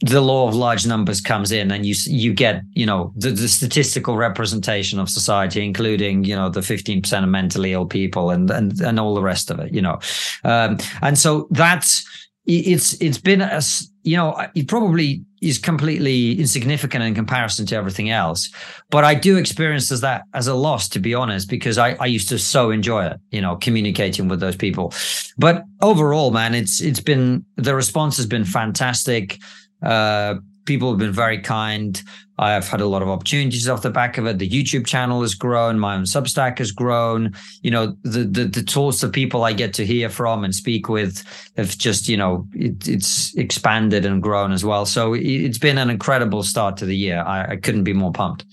the 0.00 0.20
law 0.20 0.46
of 0.46 0.54
large 0.54 0.86
numbers 0.86 1.22
comes 1.22 1.50
in 1.50 1.70
and 1.70 1.86
you 1.86 1.94
you 2.06 2.34
get 2.34 2.62
you 2.72 2.84
know 2.84 3.12
the, 3.16 3.30
the 3.30 3.48
statistical 3.48 4.16
representation 4.16 4.98
of 4.98 5.08
society 5.08 5.64
including 5.64 6.22
you 6.24 6.36
know 6.36 6.50
the 6.50 6.60
15% 6.60 7.22
of 7.22 7.28
mentally 7.28 7.72
ill 7.72 7.86
people 7.86 8.30
and 8.30 8.50
and 8.50 8.78
and 8.80 9.00
all 9.00 9.14
the 9.14 9.22
rest 9.22 9.50
of 9.50 9.58
it 9.58 9.72
you 9.72 9.80
know. 9.80 9.98
Um, 10.44 10.76
and 11.00 11.18
so 11.18 11.48
that's 11.50 12.04
it's 12.46 12.94
it's 13.00 13.18
been 13.18 13.40
a 13.40 13.60
you 14.02 14.16
know 14.16 14.46
it 14.54 14.68
probably 14.68 15.24
is 15.42 15.58
completely 15.58 16.38
insignificant 16.38 17.02
in 17.02 17.14
comparison 17.14 17.66
to 17.66 17.74
everything 17.74 18.08
else 18.08 18.48
but 18.88 19.02
i 19.02 19.14
do 19.14 19.36
experience 19.36 19.90
as 19.90 20.00
that 20.00 20.22
as 20.32 20.46
a 20.46 20.54
loss 20.54 20.88
to 20.88 21.00
be 21.00 21.12
honest 21.12 21.50
because 21.50 21.76
i 21.76 21.94
i 21.94 22.06
used 22.06 22.28
to 22.28 22.38
so 22.38 22.70
enjoy 22.70 23.04
it 23.04 23.18
you 23.32 23.40
know 23.40 23.56
communicating 23.56 24.28
with 24.28 24.40
those 24.40 24.56
people. 24.56 24.92
But 25.38 25.64
overall 25.82 26.30
man 26.30 26.54
it's 26.54 26.80
it's 26.80 27.00
been 27.00 27.44
the 27.56 27.74
response 27.74 28.16
has 28.16 28.26
been 28.26 28.44
fantastic 28.44 29.38
uh 29.86 30.34
people 30.66 30.90
have 30.90 30.98
been 30.98 31.12
very 31.12 31.38
kind. 31.38 32.02
I've 32.38 32.68
had 32.68 32.82
a 32.82 32.86
lot 32.86 33.00
of 33.00 33.08
opportunities 33.08 33.68
off 33.68 33.80
the 33.80 33.90
back 33.90 34.18
of 34.18 34.26
it. 34.26 34.38
The 34.38 34.48
YouTube 34.48 34.84
channel 34.86 35.22
has 35.22 35.34
grown. 35.34 35.78
My 35.78 35.94
own 35.94 36.02
Substack 36.02 36.58
has 36.58 36.70
grown. 36.70 37.32
You 37.62 37.70
know, 37.70 37.96
the 38.02 38.24
the, 38.24 38.44
the 38.44 38.70
sorts 38.70 39.02
of 39.02 39.12
people 39.12 39.44
I 39.44 39.54
get 39.54 39.72
to 39.74 39.86
hear 39.86 40.10
from 40.10 40.44
and 40.44 40.54
speak 40.54 40.88
with 40.88 41.24
have 41.56 41.78
just, 41.78 42.08
you 42.08 42.16
know, 42.16 42.46
it, 42.52 42.86
it's 42.86 43.34
expanded 43.36 44.04
and 44.04 44.22
grown 44.22 44.52
as 44.52 44.64
well. 44.64 44.84
So 44.84 45.14
it's 45.14 45.58
been 45.58 45.78
an 45.78 45.88
incredible 45.88 46.42
start 46.42 46.76
to 46.78 46.84
the 46.84 46.96
year. 46.96 47.22
I, 47.26 47.52
I 47.52 47.56
couldn't 47.56 47.84
be 47.84 47.94
more 47.94 48.12
pumped. 48.12 48.44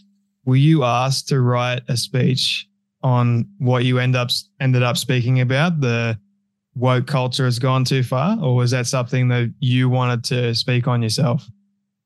Were 0.46 0.56
you 0.56 0.84
asked 0.84 1.28
to 1.30 1.42
write 1.42 1.82
a 1.90 1.98
speech 1.98 2.68
on 3.02 3.46
what 3.58 3.84
you 3.84 4.00
end 4.00 4.16
up 4.16 4.30
ended 4.62 4.84
up 4.84 4.98
speaking 4.98 5.42
about 5.42 5.82
the 5.82 6.18
woke 6.75 7.08
culture 7.08 7.46
has 7.46 7.60
gone 7.60 7.86
too 7.86 8.03
far, 8.03 8.38
or 8.42 8.56
was 8.56 8.72
that 8.72 8.88
something 8.88 9.27
that 9.30 9.53
you 9.60 9.89
wanted 9.89 10.24
to 10.25 10.56
speak 10.56 10.88
on 10.88 11.01
yourself? 11.01 11.48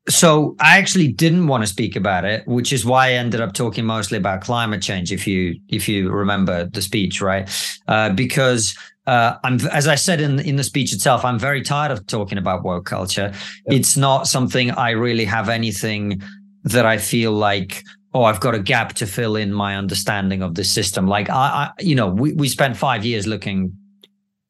so 0.10 0.56
I 0.60 0.78
actually 0.78 1.10
didn't 1.10 1.48
want 1.48 1.64
to 1.64 1.68
speak 1.68 1.96
about 1.96 2.26
it, 2.26 2.48
which 2.48 2.72
is 2.72 2.86
why 2.86 3.08
I 3.08 3.12
ended 3.14 3.42
up 3.42 3.54
talking 3.54 3.86
mostly 3.86 4.18
about 4.18 4.42
climate 4.42 4.82
change. 4.82 5.12
If 5.12 5.28
you 5.28 5.60
if 5.70 5.88
you 5.88 6.10
remember 6.10 6.66
the 6.66 6.82
speech, 6.82 7.22
right? 7.22 7.50
Uh, 7.88 8.12
because 8.12 8.78
uh, 9.06 9.36
I'm 9.44 9.60
as 9.68 9.88
I 9.88 9.96
said 9.96 10.22
in 10.22 10.40
in 10.40 10.56
the 10.56 10.64
speech 10.64 10.94
itself, 10.94 11.26
I'm 11.26 11.40
very 11.40 11.62
tired 11.62 11.92
of 11.92 12.08
talking 12.08 12.38
about 12.38 12.64
woke 12.64 12.86
culture. 12.86 13.32
Yeah. 13.34 13.76
It's 13.76 13.98
not 13.98 14.28
something 14.28 14.72
I 14.72 14.92
really 14.92 15.26
have 15.26 15.50
anything 15.50 16.22
that 16.64 16.86
I 16.86 16.98
feel 16.98 17.32
like 17.32 17.84
oh 18.14 18.24
i've 18.24 18.40
got 18.40 18.56
a 18.56 18.60
gap 18.60 18.94
to 18.94 19.06
fill 19.06 19.36
in 19.36 19.54
my 19.54 19.76
understanding 19.76 20.42
of 20.42 20.56
the 20.56 20.64
system 20.64 21.08
like 21.08 21.30
I, 21.30 21.34
I, 21.34 21.72
you 21.80 21.94
know 21.94 22.08
we, 22.08 22.34
we 22.34 22.48
spent 22.48 22.78
five 22.78 23.06
years 23.06 23.28
looking 23.28 23.78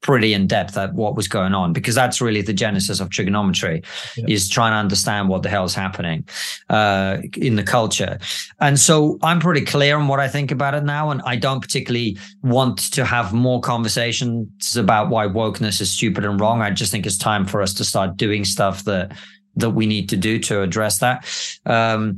pretty 0.02 0.34
in 0.34 0.48
depth 0.48 0.78
at 0.78 0.94
what 0.94 1.16
was 1.16 1.28
going 1.28 1.54
on 1.54 1.74
because 1.74 1.96
that's 1.96 2.22
really 2.22 2.42
the 2.42 2.54
genesis 2.54 3.00
of 3.00 3.10
TRIGGERnometry 3.10 3.84
yeah. 4.16 4.26
is 4.28 4.48
trying 4.48 4.72
to 4.72 4.78
understand 4.78 5.28
what 5.28 5.44
the 5.44 5.50
hell 5.50 5.66
is 5.66 5.74
happening 5.74 6.28
uh, 6.70 7.18
in 7.36 7.56
the 7.56 7.64
culture 7.64 8.20
and 8.60 8.80
so 8.80 9.18
i'm 9.24 9.40
pretty 9.40 9.62
clear 9.66 9.98
on 9.98 10.08
what 10.08 10.20
i 10.20 10.28
think 10.28 10.52
about 10.52 10.74
it 10.74 10.84
now 10.84 11.10
and 11.10 11.22
i 11.26 11.36
don't 11.36 11.62
particularly 11.62 12.18
want 12.44 12.78
to 12.78 13.04
have 13.04 13.34
more 13.34 13.60
conversations 13.60 14.78
about 14.78 15.10
why 15.10 15.26
wokeness 15.28 15.82
is 15.82 15.90
stupid 15.90 16.24
and 16.24 16.40
wrong 16.40 16.62
i 16.62 16.70
just 16.70 16.92
think 16.92 17.06
it's 17.06 17.18
time 17.18 17.46
for 17.46 17.62
us 17.62 17.74
to 17.74 17.84
start 17.84 18.16
doing 18.18 18.46
stuff 18.46 18.84
that 18.84 19.12
that 19.56 19.72
we 19.72 19.88
need 19.88 20.08
to 20.08 20.16
do 20.16 20.38
to 20.38 20.62
address 20.62 21.00
that 21.00 21.28
um, 21.66 22.18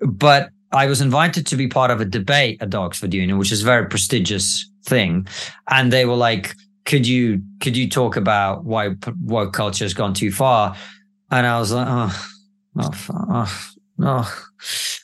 but 0.00 0.50
I 0.72 0.86
was 0.86 1.00
invited 1.00 1.46
to 1.48 1.56
be 1.56 1.66
part 1.66 1.90
of 1.90 2.00
a 2.00 2.04
debate 2.04 2.62
at 2.62 2.74
Oxford 2.74 3.12
Union, 3.12 3.38
which 3.38 3.50
is 3.50 3.62
a 3.62 3.66
very 3.66 3.88
prestigious 3.88 4.70
thing. 4.84 5.26
And 5.68 5.92
they 5.92 6.04
were 6.04 6.14
like, 6.14 6.54
could 6.84 7.06
you 7.06 7.42
could 7.60 7.76
you 7.76 7.88
talk 7.88 8.16
about 8.16 8.64
why 8.64 8.94
woke 9.22 9.52
culture 9.52 9.84
has 9.84 9.94
gone 9.94 10.14
too 10.14 10.32
far? 10.32 10.76
And 11.30 11.46
I 11.46 11.58
was 11.58 11.72
like, 11.72 11.86
oh, 11.88 12.26
oh, 12.78 12.90
oh, 13.30 13.72
oh. 14.02 14.44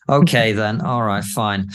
okay 0.08 0.52
then, 0.60 0.80
all 0.80 1.02
right, 1.02 1.24
fine. 1.24 1.68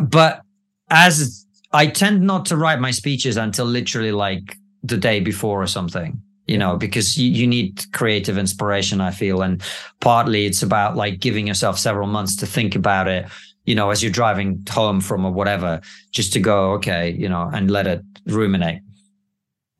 But 0.00 0.42
as 0.88 1.46
I 1.72 1.86
tend 1.86 2.22
not 2.22 2.46
to 2.46 2.56
write 2.56 2.80
my 2.80 2.90
speeches 2.90 3.36
until 3.36 3.66
literally 3.66 4.12
like 4.12 4.56
the 4.82 4.96
day 4.96 5.20
before 5.20 5.62
or 5.62 5.66
something 5.66 6.20
you 6.46 6.58
know 6.58 6.76
because 6.76 7.16
you, 7.16 7.30
you 7.30 7.46
need 7.46 7.84
creative 7.92 8.36
inspiration 8.36 9.00
i 9.00 9.10
feel 9.10 9.42
and 9.42 9.62
partly 10.00 10.44
it's 10.44 10.62
about 10.62 10.96
like 10.96 11.20
giving 11.20 11.46
yourself 11.46 11.78
several 11.78 12.06
months 12.06 12.36
to 12.36 12.46
think 12.46 12.74
about 12.74 13.06
it 13.08 13.26
you 13.64 13.74
know 13.74 13.90
as 13.90 14.02
you're 14.02 14.12
driving 14.12 14.62
home 14.68 15.00
from 15.00 15.24
or 15.24 15.32
whatever 15.32 15.80
just 16.10 16.32
to 16.32 16.40
go 16.40 16.72
okay 16.72 17.10
you 17.10 17.28
know 17.28 17.48
and 17.52 17.70
let 17.70 17.86
it 17.86 18.02
ruminate 18.26 18.82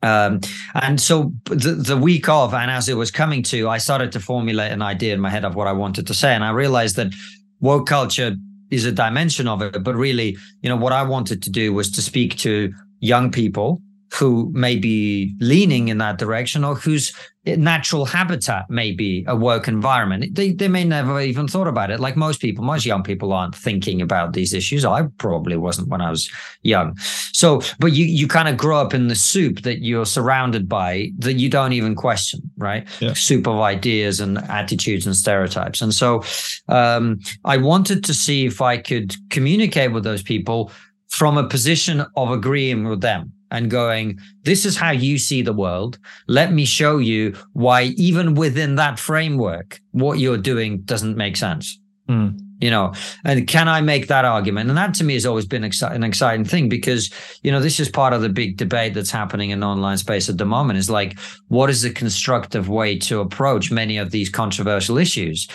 um, 0.03 0.41
and 0.75 0.99
so 0.99 1.33
the, 1.45 1.71
the 1.71 1.97
week 1.97 2.27
of, 2.27 2.53
and 2.53 2.69
as 2.69 2.89
it 2.89 2.95
was 2.95 3.09
coming 3.09 3.41
to, 3.43 3.69
I 3.69 3.77
started 3.77 4.11
to 4.11 4.19
formulate 4.19 4.71
an 4.71 4.81
idea 4.81 5.13
in 5.13 5.21
my 5.21 5.29
head 5.29 5.45
of 5.45 5.55
what 5.55 5.65
I 5.65 5.71
wanted 5.71 6.05
to 6.07 6.13
say. 6.13 6.35
And 6.35 6.43
I 6.43 6.51
realized 6.51 6.97
that 6.97 7.13
woke 7.61 7.87
culture 7.87 8.35
is 8.69 8.85
a 8.85 8.91
dimension 8.91 9.47
of 9.47 9.61
it. 9.61 9.81
But 9.81 9.95
really, 9.95 10.37
you 10.61 10.69
know, 10.69 10.75
what 10.75 10.91
I 10.91 11.03
wanted 11.03 11.41
to 11.43 11.49
do 11.49 11.73
was 11.73 11.89
to 11.91 12.01
speak 12.01 12.37
to 12.39 12.73
young 12.99 13.31
people 13.31 13.81
who 14.13 14.51
may 14.53 14.75
be 14.75 15.33
leaning 15.39 15.87
in 15.87 15.99
that 15.99 16.17
direction 16.17 16.65
or 16.65 16.75
whose 16.75 17.13
natural 17.45 18.05
habitat 18.05 18.69
may 18.69 18.91
be 18.91 19.25
a 19.27 19.35
work 19.35 19.67
environment. 19.67 20.33
They, 20.35 20.51
they 20.51 20.69
may 20.69 20.83
never 20.85 21.19
even 21.19 21.47
thought 21.47 21.67
about 21.67 21.91
it. 21.91 21.99
Like 21.99 22.15
most 22.15 22.39
people, 22.39 22.63
most 22.63 22.85
young 22.85 23.03
people 23.03 23.33
aren't 23.33 23.55
thinking 23.55 24.01
about 24.01 24.33
these 24.33 24.53
issues. 24.53 24.85
I 24.85 25.03
probably 25.17 25.57
wasn't 25.57 25.89
when 25.89 26.01
I 26.01 26.09
was 26.09 26.29
young. 26.61 26.95
So, 27.33 27.61
but 27.79 27.91
you, 27.91 28.05
you 28.05 28.27
kind 28.27 28.47
of 28.47 28.55
grow 28.55 28.79
up 28.79 28.93
in 28.93 29.09
the 29.09 29.15
soup 29.15 29.61
that 29.63 29.83
you're 29.83 30.05
surrounded 30.05 30.69
by 30.69 31.11
that 31.19 31.33
you 31.33 31.49
don't 31.49 31.73
even 31.73 31.95
question, 31.95 32.41
right? 32.57 32.87
Yeah. 33.01 33.13
Soup 33.13 33.45
of 33.45 33.59
ideas 33.59 34.21
and 34.21 34.37
attitudes 34.49 35.05
and 35.05 35.15
stereotypes. 35.15 35.81
And 35.81 35.93
so 35.93 36.23
um, 36.69 37.19
I 37.43 37.57
wanted 37.57 38.05
to 38.05 38.13
see 38.13 38.45
if 38.45 38.61
I 38.61 38.77
could 38.77 39.15
communicate 39.29 39.91
with 39.91 40.05
those 40.05 40.23
people 40.23 40.71
from 41.09 41.37
a 41.37 41.47
position 41.47 42.05
of 42.15 42.31
agreeing 42.31 42.87
with 42.87 43.01
them 43.01 43.33
and 43.53 43.71
going, 43.71 44.19
this 44.41 44.65
is 44.65 44.75
how 44.75 44.91
you 44.91 45.17
see 45.17 45.41
the 45.41 45.53
world. 45.53 45.99
Let 46.27 46.51
me 46.51 46.65
show 46.65 46.97
you 46.97 47.35
why, 47.53 47.83
even 47.95 48.33
within 48.33 48.75
that 48.75 48.99
framework, 48.99 49.79
what 49.91 50.19
you're 50.19 50.37
doing 50.37 50.81
doesn't 50.81 51.15
make 51.15 51.37
sense. 51.37 51.79
Mm. 52.09 52.39
You 52.59 52.71
know, 52.71 52.93
and 53.25 53.45
can 53.45 53.67
I 53.67 53.81
make 53.81 54.07
that 54.07 54.25
argument? 54.25 54.69
And 54.69 54.77
that 54.77 54.93
to 54.95 55.03
me 55.03 55.13
has 55.13 55.25
always 55.25 55.45
been 55.45 55.63
exci- 55.63 55.91
an 55.91 56.03
exciting 56.03 56.45
thing 56.45 56.69
because, 56.69 57.11
you 57.43 57.51
know, 57.51 57.59
this 57.59 57.79
is 57.79 57.89
part 57.89 58.13
of 58.13 58.21
the 58.21 58.29
big 58.29 58.57
debate 58.57 58.93
that's 58.93 59.11
happening 59.11 59.49
in 59.49 59.63
online 59.63 59.97
space 59.97 60.29
at 60.29 60.37
the 60.37 60.45
moment 60.45 60.79
is 60.79 60.89
like, 60.89 61.19
what 61.49 61.69
is 61.69 61.81
the 61.81 61.91
constructive 61.91 62.69
way 62.69 62.97
to 62.99 63.19
approach 63.19 63.69
many 63.69 63.97
of 63.97 64.11
these 64.11 64.29
controversial 64.29 64.97
issues? 64.97 65.47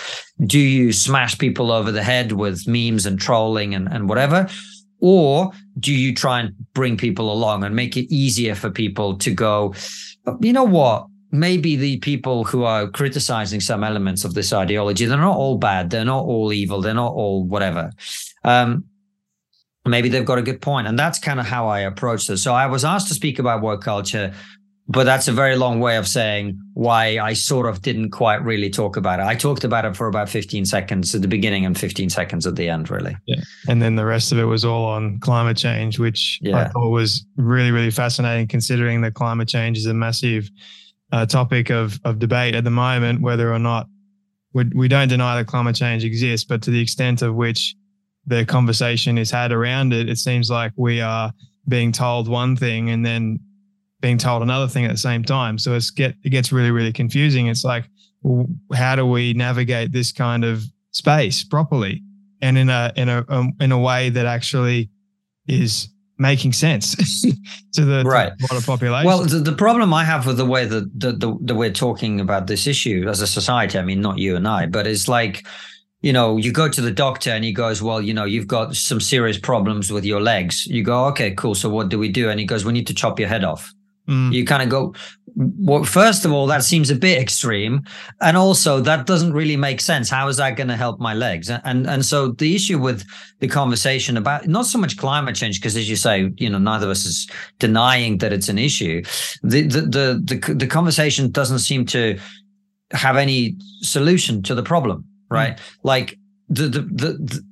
Do 0.46 0.58
you 0.58 0.92
smash 0.92 1.38
people 1.38 1.72
over 1.72 1.90
the 1.90 2.02
head 2.02 2.32
with 2.32 2.68
memes 2.68 3.06
and 3.06 3.18
trolling 3.18 3.74
and, 3.74 3.88
and 3.90 4.08
whatever? 4.08 4.46
Or 5.00 5.52
do 5.78 5.92
you 5.92 6.14
try 6.14 6.40
and 6.40 6.54
bring 6.74 6.96
people 6.96 7.32
along 7.32 7.64
and 7.64 7.74
make 7.74 7.96
it 7.96 8.12
easier 8.12 8.54
for 8.54 8.70
people 8.70 9.16
to 9.18 9.30
go, 9.30 9.74
you 10.40 10.52
know 10.52 10.64
what? 10.64 11.06
Maybe 11.30 11.76
the 11.76 11.98
people 11.98 12.44
who 12.44 12.64
are 12.64 12.88
criticizing 12.88 13.60
some 13.60 13.84
elements 13.84 14.24
of 14.24 14.34
this 14.34 14.52
ideology, 14.52 15.04
they're 15.04 15.18
not 15.18 15.36
all 15.36 15.58
bad. 15.58 15.90
They're 15.90 16.04
not 16.04 16.24
all 16.24 16.52
evil. 16.52 16.80
They're 16.80 16.94
not 16.94 17.12
all 17.12 17.44
whatever. 17.44 17.92
Um, 18.44 18.84
maybe 19.84 20.08
they've 20.08 20.24
got 20.24 20.38
a 20.38 20.42
good 20.42 20.62
point. 20.62 20.86
And 20.86 20.98
that's 20.98 21.18
kind 21.18 21.38
of 21.38 21.46
how 21.46 21.68
I 21.68 21.80
approach 21.80 22.26
this. 22.26 22.42
So 22.42 22.54
I 22.54 22.66
was 22.66 22.84
asked 22.84 23.08
to 23.08 23.14
speak 23.14 23.38
about 23.38 23.60
woke 23.60 23.82
culture 23.82 24.32
but 24.90 25.04
that's 25.04 25.28
a 25.28 25.32
very 25.32 25.54
long 25.54 25.80
way 25.80 25.98
of 25.98 26.08
saying 26.08 26.58
why 26.72 27.18
I 27.18 27.34
sort 27.34 27.66
of 27.66 27.82
didn't 27.82 28.10
quite 28.10 28.42
really 28.42 28.70
talk 28.70 28.96
about 28.96 29.20
it. 29.20 29.26
I 29.26 29.34
talked 29.34 29.62
about 29.62 29.84
it 29.84 29.94
for 29.94 30.06
about 30.06 30.30
15 30.30 30.64
seconds 30.64 31.14
at 31.14 31.20
the 31.20 31.28
beginning 31.28 31.66
and 31.66 31.78
15 31.78 32.08
seconds 32.08 32.46
at 32.46 32.56
the 32.56 32.70
end, 32.70 32.90
really. 32.90 33.14
Yeah. 33.26 33.42
And 33.68 33.82
then 33.82 33.96
the 33.96 34.06
rest 34.06 34.32
of 34.32 34.38
it 34.38 34.44
was 34.44 34.64
all 34.64 34.86
on 34.86 35.20
climate 35.20 35.58
change, 35.58 35.98
which 35.98 36.38
yeah. 36.40 36.56
I 36.56 36.68
thought 36.68 36.88
was 36.88 37.26
really, 37.36 37.70
really 37.70 37.90
fascinating 37.90 38.48
considering 38.48 39.02
that 39.02 39.12
climate 39.12 39.46
change 39.46 39.76
is 39.76 39.84
a 39.84 39.92
massive 39.92 40.48
uh, 41.12 41.26
topic 41.26 41.70
of, 41.70 42.00
of 42.04 42.18
debate 42.18 42.54
at 42.54 42.64
the 42.64 42.70
moment, 42.70 43.20
whether 43.20 43.52
or 43.52 43.58
not 43.58 43.88
we, 44.54 44.64
we 44.74 44.88
don't 44.88 45.08
deny 45.08 45.36
that 45.36 45.46
climate 45.46 45.76
change 45.76 46.02
exists, 46.02 46.46
but 46.46 46.62
to 46.62 46.70
the 46.70 46.80
extent 46.80 47.20
of 47.20 47.34
which 47.34 47.74
the 48.26 48.46
conversation 48.46 49.18
is 49.18 49.30
had 49.30 49.52
around 49.52 49.92
it, 49.92 50.08
it 50.08 50.16
seems 50.16 50.48
like 50.50 50.72
we 50.76 51.02
are 51.02 51.30
being 51.68 51.92
told 51.92 52.26
one 52.26 52.56
thing 52.56 52.88
and 52.88 53.04
then 53.04 53.38
being 54.00 54.18
told 54.18 54.42
another 54.42 54.68
thing 54.68 54.84
at 54.84 54.90
the 54.90 54.98
same 54.98 55.24
time. 55.24 55.58
So 55.58 55.74
it's 55.74 55.90
get 55.90 56.14
it 56.24 56.30
gets 56.30 56.52
really 56.52 56.70
really 56.70 56.92
confusing. 56.92 57.46
It's 57.48 57.64
like, 57.64 57.88
well, 58.22 58.46
how 58.74 58.96
do 58.96 59.06
we 59.06 59.34
navigate 59.34 59.92
this 59.92 60.12
kind 60.12 60.44
of 60.44 60.62
space 60.92 61.44
properly 61.44 62.02
and 62.40 62.58
in 62.58 62.70
a 62.70 62.92
in 62.96 63.08
a 63.08 63.24
um, 63.28 63.52
in 63.60 63.72
a 63.72 63.78
way 63.78 64.10
that 64.10 64.26
actually 64.26 64.90
is 65.46 65.88
making 66.18 66.52
sense 66.52 66.94
to 67.72 67.84
the 67.84 68.02
right 68.04 68.32
to 68.38 68.54
the 68.54 68.64
population. 68.64 69.06
Well, 69.06 69.24
the, 69.24 69.38
the 69.38 69.52
problem 69.52 69.94
I 69.94 70.04
have 70.04 70.26
with 70.26 70.36
the 70.36 70.44
way 70.44 70.64
that 70.64 70.98
the, 70.98 71.12
the, 71.12 71.38
the 71.40 71.54
we're 71.54 71.70
talking 71.70 72.20
about 72.20 72.48
this 72.48 72.66
issue 72.66 73.06
as 73.08 73.20
a 73.20 73.26
society, 73.26 73.78
I 73.78 73.82
mean, 73.82 74.00
not 74.00 74.18
you 74.18 74.34
and 74.36 74.46
I, 74.46 74.66
but 74.66 74.86
it's 74.86 75.08
like 75.08 75.46
you 76.00 76.12
know, 76.12 76.36
you 76.36 76.52
go 76.52 76.68
to 76.68 76.80
the 76.80 76.92
doctor 76.92 77.30
and 77.30 77.44
he 77.44 77.52
goes, 77.52 77.82
Well, 77.82 78.00
you 78.00 78.14
know, 78.14 78.24
you've 78.24 78.46
got 78.46 78.76
some 78.76 79.00
serious 79.00 79.38
problems 79.38 79.90
with 79.90 80.04
your 80.04 80.20
legs. 80.20 80.66
You 80.66 80.84
go, 80.84 81.06
Okay, 81.06 81.32
cool. 81.32 81.54
So 81.54 81.68
what 81.68 81.88
do 81.88 81.98
we 81.98 82.08
do? 82.08 82.30
And 82.30 82.38
he 82.38 82.46
goes, 82.46 82.64
We 82.64 82.72
need 82.72 82.86
to 82.86 82.94
chop 82.94 83.18
your 83.18 83.28
head 83.28 83.42
off. 83.42 83.72
Mm. 84.08 84.32
You 84.32 84.44
kind 84.44 84.62
of 84.62 84.68
go, 84.70 84.94
well, 85.36 85.84
first 85.84 86.24
of 86.24 86.32
all, 86.32 86.46
that 86.46 86.64
seems 86.64 86.90
a 86.90 86.94
bit 86.94 87.20
extreme, 87.20 87.84
and 88.20 88.36
also 88.36 88.80
that 88.80 89.06
doesn't 89.06 89.32
really 89.32 89.56
make 89.56 89.80
sense. 89.80 90.08
How 90.10 90.28
is 90.28 90.38
that 90.38 90.56
going 90.56 90.68
to 90.68 90.76
help 90.76 90.98
my 90.98 91.14
legs? 91.14 91.50
And 91.50 91.86
and 91.86 92.04
so 92.04 92.32
the 92.32 92.54
issue 92.54 92.78
with 92.78 93.04
the 93.40 93.48
conversation 93.48 94.16
about 94.16 94.48
not 94.48 94.66
so 94.66 94.78
much 94.78 94.96
climate 94.96 95.36
change, 95.36 95.60
because 95.60 95.76
as 95.76 95.88
you 95.88 95.96
say, 95.96 96.32
you 96.38 96.50
know, 96.50 96.58
neither 96.58 96.86
of 96.86 96.90
us 96.90 97.04
is 97.04 97.28
denying 97.58 98.18
that 98.18 98.32
it's 98.32 98.48
an 98.48 98.58
issue. 98.58 99.02
The 99.42 99.62
the 99.62 99.80
the 99.82 100.22
the, 100.24 100.54
the 100.54 100.66
conversation 100.66 101.30
doesn't 101.30 101.60
seem 101.60 101.86
to 101.86 102.18
have 102.92 103.16
any 103.16 103.56
solution 103.82 104.42
to 104.42 104.54
the 104.54 104.62
problem, 104.62 105.04
right? 105.30 105.56
Mm. 105.56 105.60
Like 105.82 106.18
the 106.48 106.68
the 106.68 106.80
the, 106.80 107.12
the 107.12 107.47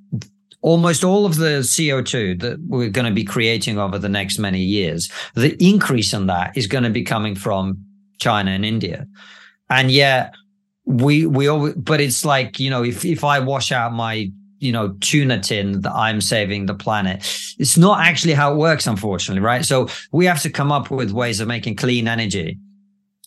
almost 0.63 1.05
all 1.05 1.27
of 1.27 1.37
the 1.37 1.61
CO2 1.61 2.41
that 2.41 2.59
we're 2.67 2.89
going 2.89 3.07
to 3.07 3.15
be 3.15 3.25
creating 3.25 3.79
over 3.79 3.99
the 3.99 4.09
next 4.09 4.39
many 4.39 4.61
years, 4.61 5.11
the 5.35 5.57
increase 5.65 6.13
in 6.13 6.27
that 6.27 6.57
is 6.57 6.67
going 6.67 6.85
to 6.85 6.91
be 6.91 7.03
coming 7.03 7.35
from 7.35 7.79
China 8.19 8.51
and 8.51 8.65
India. 8.65 9.07
And 9.71 9.91
yet 9.91 10.35
we 10.85 11.27
we 11.27 11.49
always, 11.49 11.75
but 11.75 12.01
it's 12.01 12.25
like, 12.25 12.61
you 12.61 12.71
know, 12.71 12.83
if 12.83 13.05
if 13.05 13.25
I 13.25 13.41
wash 13.41 13.73
out 13.73 13.93
my 13.93 14.31
you 14.59 14.73
know 14.73 14.97
tuna 15.01 15.39
tin 15.39 15.83
that 15.83 15.93
i'm 15.93 16.21
saving 16.21 16.65
the 16.65 16.75
planet 16.75 17.19
it's 17.59 17.77
not 17.77 18.01
actually 18.01 18.33
how 18.33 18.53
it 18.53 18.57
works 18.57 18.87
unfortunately 18.87 19.43
right 19.43 19.67
so 19.67 19.87
we 20.13 20.25
have 20.25 20.41
to 20.41 20.49
come 20.49 20.73
up 20.73 20.91
with 20.91 21.11
ways 21.11 21.41
of 21.41 21.49
making 21.49 21.77
clean 21.77 22.09
energy 22.09 22.59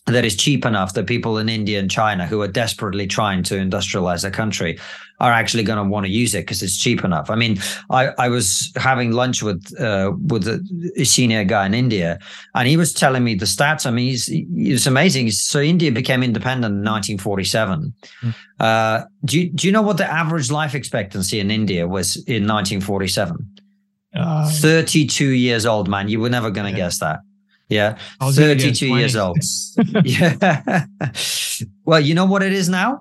that 0.06 0.24
is 0.24 0.36
cheap 0.36 0.64
enough 0.64 0.94
that 0.94 1.06
people 1.06 1.38
in 1.38 1.48
India 1.48 1.78
and 1.78 1.90
China 1.90 2.26
who 2.26 2.40
are 2.42 2.48
desperately 2.48 3.06
trying 3.06 3.42
to 3.44 3.54
industrialize 3.54 4.22
their 4.22 4.30
country 4.30 4.78
are 5.20 5.32
actually 5.32 5.62
going 5.62 5.76
to 5.76 5.88
want 5.88 6.06
to 6.06 6.10
use 6.10 6.34
it 6.34 6.40
because 6.40 6.62
it's 6.62 6.78
cheap 6.78 7.04
enough. 7.04 7.28
I 7.28 7.34
mean, 7.34 7.58
I, 7.90 8.08
I 8.18 8.28
was 8.28 8.72
having 8.76 9.12
lunch 9.12 9.42
with 9.42 9.78
uh, 9.78 10.12
with 10.26 10.48
a 10.48 11.04
senior 11.04 11.44
guy 11.44 11.66
in 11.66 11.74
India, 11.74 12.18
and 12.54 12.66
he 12.66 12.76
was 12.76 12.94
telling 12.94 13.22
me 13.22 13.34
the 13.34 13.44
stats. 13.44 13.86
I 13.86 13.90
mean, 13.90 14.08
he's 14.08 14.28
it's 14.30 14.86
amazing. 14.86 15.30
So 15.30 15.60
India 15.60 15.92
became 15.92 16.22
independent 16.22 16.72
in 16.72 16.84
1947. 16.84 17.92
Mm. 18.22 18.34
Uh, 18.58 19.04
do 19.24 19.40
you, 19.40 19.50
do 19.52 19.66
you 19.66 19.72
know 19.72 19.82
what 19.82 19.98
the 19.98 20.10
average 20.10 20.50
life 20.50 20.74
expectancy 20.74 21.38
in 21.38 21.50
India 21.50 21.86
was 21.86 22.16
in 22.16 22.46
1947? 22.46 23.56
Uh, 24.14 24.50
32 24.50 25.28
years 25.28 25.66
old, 25.66 25.88
man. 25.88 26.08
You 26.08 26.20
were 26.20 26.30
never 26.30 26.50
going 26.50 26.72
to 26.72 26.78
yeah. 26.78 26.86
guess 26.86 26.98
that. 26.98 27.20
Yeah. 27.70 27.98
32 28.20 28.86
years 28.86 29.16
old. 29.16 29.38
yeah. 30.04 30.86
well, 31.84 32.00
you 32.00 32.14
know 32.14 32.26
what 32.26 32.42
it 32.42 32.52
is 32.52 32.68
now? 32.68 33.00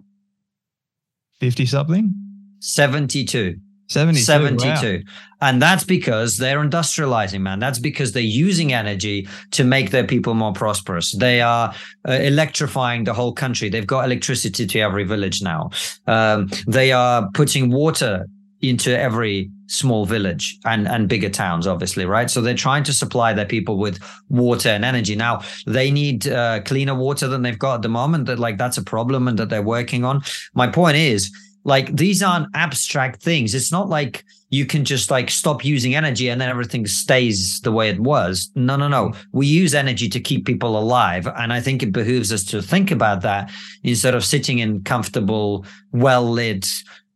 50 1.40 1.66
something? 1.66 2.14
72. 2.60 3.56
72. 3.88 4.24
72. 4.24 4.68
Wow. 4.68 5.14
And 5.42 5.62
that's 5.62 5.84
because 5.84 6.38
they're 6.38 6.60
industrializing, 6.60 7.42
man. 7.42 7.60
That's 7.60 7.80
because 7.80 8.12
they're 8.12 8.22
using 8.22 8.72
energy 8.72 9.28
to 9.52 9.64
make 9.64 9.90
their 9.90 10.04
people 10.06 10.36
more 10.36 10.54
prosperous. 10.54 11.14
They 11.14 11.42
are 11.42 11.74
uh, 12.08 12.12
electrifying 12.12 13.06
the 13.06 13.14
whole 13.14 13.34
country. 13.34 13.70
They've 13.70 13.88
got 13.88 14.06
electricity 14.06 14.68
to 14.68 14.80
every 14.80 15.06
village 15.06 15.42
now. 15.42 15.72
Um, 16.06 16.50
they 16.68 16.92
are 16.92 17.30
putting 17.34 17.72
water 17.72 18.28
into 18.62 18.98
every 18.98 19.50
small 19.68 20.06
village 20.06 20.58
and 20.66 20.88
and 20.88 21.08
bigger 21.08 21.30
towns 21.30 21.68
obviously 21.68 22.06
right? 22.06 22.30
So 22.30 22.42
they're 22.42 22.54
trying 22.56 22.84
to 22.86 22.94
supply 22.94 23.34
their 23.34 23.46
people 23.46 23.78
with 23.78 24.00
water 24.30 24.70
and 24.70 24.84
energy. 24.84 25.16
Now 25.16 25.42
they 25.66 25.92
need 25.92 26.28
uh, 26.28 26.62
cleaner 26.62 26.96
water 26.96 27.28
than 27.28 27.42
they've 27.44 27.58
got 27.58 27.76
at 27.76 27.82
the 27.84 27.90
moment 27.90 28.26
that 28.26 28.40
like 28.40 28.58
that's 28.58 28.78
a 28.78 28.84
problem 28.84 29.28
and 29.28 29.38
that 29.38 29.50
they're 29.50 29.62
working 29.62 30.04
on. 30.04 30.22
My 30.54 30.68
point 30.68 30.98
is 30.98 31.32
like 31.64 31.96
these 31.96 32.24
aren't 32.24 32.48
abstract 32.56 33.22
things. 33.22 33.54
It's 33.54 33.72
not 33.72 33.90
like 33.90 34.24
you 34.50 34.66
can 34.66 34.84
just 34.84 35.12
like 35.12 35.30
stop 35.30 35.64
using 35.64 35.94
energy 35.94 36.30
and 36.30 36.42
then 36.42 36.50
everything 36.50 36.88
stays 36.88 37.62
the 37.62 37.72
way 37.72 37.90
it 37.90 38.00
was. 38.00 38.50
No 38.56 38.76
no 38.76 38.88
no. 38.88 39.14
We 39.32 39.46
use 39.46 39.76
energy 39.76 40.10
to 40.10 40.20
keep 40.20 40.46
people 40.46 40.78
alive 40.78 41.28
and 41.28 41.54
i 41.54 41.62
think 41.62 41.84
it 41.84 41.92
behooves 41.92 42.32
us 42.34 42.44
to 42.44 42.62
think 42.62 42.92
about 42.92 43.22
that 43.22 43.52
instead 43.84 44.16
of 44.16 44.24
sitting 44.26 44.60
in 44.60 44.84
comfortable 44.84 45.66
well 45.92 46.24
lit 46.30 46.68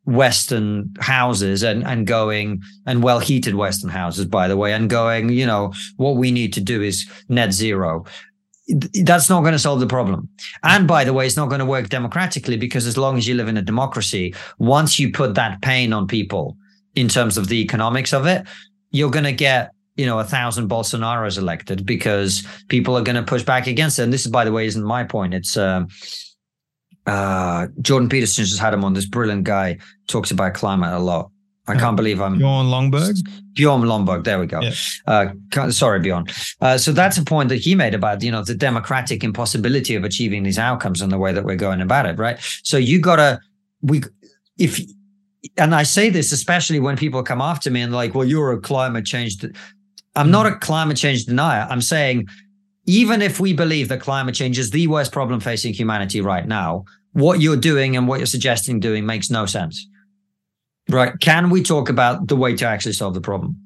Western 0.06 0.94
houses 1.00 1.64
and, 1.64 1.86
and 1.86 2.06
going 2.06 2.62
and 2.86 3.04
well 3.04 3.20
heated 3.20 3.56
Western 3.56 3.90
houses, 3.90 4.26
by 4.26 4.48
the 4.48 4.58
way, 4.58 4.74
and 4.74 4.90
going, 4.90 5.30
you 5.30 5.46
know, 5.46 5.74
what 5.98 6.18
we 6.18 6.32
need 6.32 6.54
to 6.54 6.62
do 6.62 6.82
is 6.82 7.10
net 7.30 7.54
zero. 7.54 8.06
That's 8.68 9.30
not 9.30 9.42
going 9.42 9.54
to 9.54 9.60
solve 9.60 9.80
the 9.80 9.88
problem. 9.88 10.30
And 10.64 10.88
by 10.88 11.04
the 11.04 11.14
way, 11.14 11.26
it's 11.26 11.38
not 11.38 11.50
going 11.50 11.60
to 11.60 11.66
work 11.66 11.90
democratically 11.90 12.58
because 12.58 12.88
as 12.88 12.98
long 12.98 13.18
as 13.18 13.28
you 13.28 13.36
live 13.36 13.50
in 13.50 13.58
a 13.58 13.62
democracy, 13.62 14.34
once 14.58 15.00
you 15.00 15.12
put 15.12 15.36
that 15.36 15.62
pain 15.62 15.92
on 15.92 16.08
people 16.08 16.58
in 16.96 17.08
terms 17.08 17.38
of 17.38 17.48
the 17.48 17.62
economics 17.62 18.14
of 18.14 18.26
it, 18.26 18.48
you're 18.92 19.12
going 19.12 19.26
to 19.26 19.34
get 19.34 19.72
you 19.96 20.08
know, 20.08 20.18
a 20.20 20.24
thousand 20.24 20.70
Bolsonaros 20.70 21.38
elected 21.38 21.86
because 21.86 22.48
people 22.68 22.98
are 22.98 23.04
going 23.04 23.16
to 23.16 23.22
push 23.24 23.44
back 23.44 23.68
against 23.68 24.00
it. 24.00 24.04
And 24.04 24.13
this 24.13 24.26
by 24.26 24.44
the 24.44 24.52
way, 24.52 24.66
isn't 24.66 24.84
my 24.84 25.04
point. 25.04 25.36
It's, 25.36 25.56
uh, 25.56 25.86
uh, 27.06 27.68
Jordan 27.82 28.10
Peterson 28.10 28.46
just 28.46 28.60
had 28.60 28.74
him 28.74 28.84
on. 28.84 28.94
This 28.94 29.06
brilliant 29.06 29.44
guy 29.44 29.78
talks 30.08 30.32
about 30.32 30.54
climate 30.54 30.94
a 30.94 31.00
lot. 31.00 31.32
I 31.66 31.76
can't 31.76 31.96
believe 31.96 32.20
I'm 32.20 32.39
Bjorn 32.39 32.66
Lomborg. 32.66 33.16
Bjorn 33.54 33.84
Lomborg. 33.84 34.26
There 34.26 34.38
we 34.38 34.48
go. 34.48 34.60
Yeah. 34.62 34.74
Uh, 35.08 35.72
sorry, 35.72 36.02
Bjorn. 36.02 36.26
Uh, 36.60 36.78
so 36.78 36.92
that's 36.92 37.18
a 37.18 37.24
point 37.24 37.48
that 37.50 37.58
he 37.58 37.74
made 37.74 37.94
about 37.94 38.22
you 38.22 38.32
know 38.32 38.44
the 38.44 38.56
democratic 38.56 39.24
impossibility 39.24 39.96
of 39.96 40.04
achieving 40.04 40.44
these 40.44 40.60
outcomes 40.60 41.02
and 41.02 41.12
the 41.12 41.18
way 41.18 41.32
that 41.32 41.46
we're 41.46 41.56
going 41.56 41.82
about 41.82 42.06
it. 42.06 42.18
Right. 42.18 42.38
So 42.63 42.76
you 42.78 43.00
gotta 43.00 43.39
we 43.82 44.04
if 44.58 44.82
and 45.58 45.74
I 45.74 45.84
say 45.84 46.10
this 46.10 46.34
especially 46.34 46.80
when 46.80 46.98
people 46.98 47.24
come 47.24 47.42
after 47.42 47.72
me 47.72 47.82
and 47.82 47.94
like, 47.94 48.13
well, 48.13 48.28
you're 48.28 48.52
a 48.52 48.60
climate 48.60 49.06
change. 49.06 49.44
I'm 50.16 50.32
not 50.32 50.46
a 50.46 50.56
climate 50.56 50.98
change 50.98 51.26
denier. 51.26 51.66
I'm 51.70 51.82
saying 51.82 52.28
even 52.86 53.22
if 53.22 53.39
we 53.39 53.54
believe 53.54 53.88
that 53.89 54.02
climate 54.02 54.36
change 54.36 54.60
is 54.60 54.72
the 54.72 54.88
worst 54.88 55.12
problem 55.12 55.39
facing 55.39 55.74
humanity 55.74 56.22
right 56.22 56.48
now, 56.48 56.86
what 57.13 57.39
you're 57.39 57.56
doing 57.56 57.96
and 57.96 58.08
what 58.08 58.19
you're 58.19 58.26
suggesting 58.26 58.80
doing 58.80 59.06
makes 59.06 59.30
no 59.30 59.46
sense. 59.46 59.88
Right? 60.89 61.13
Can 61.22 61.50
we 61.50 61.63
talk 61.63 61.89
about 61.89 62.28
the 62.28 62.36
way 62.36 62.56
to 62.56 62.65
actually 62.65 62.93
solve 62.93 63.13
the 63.13 63.22
problem? 63.22 63.58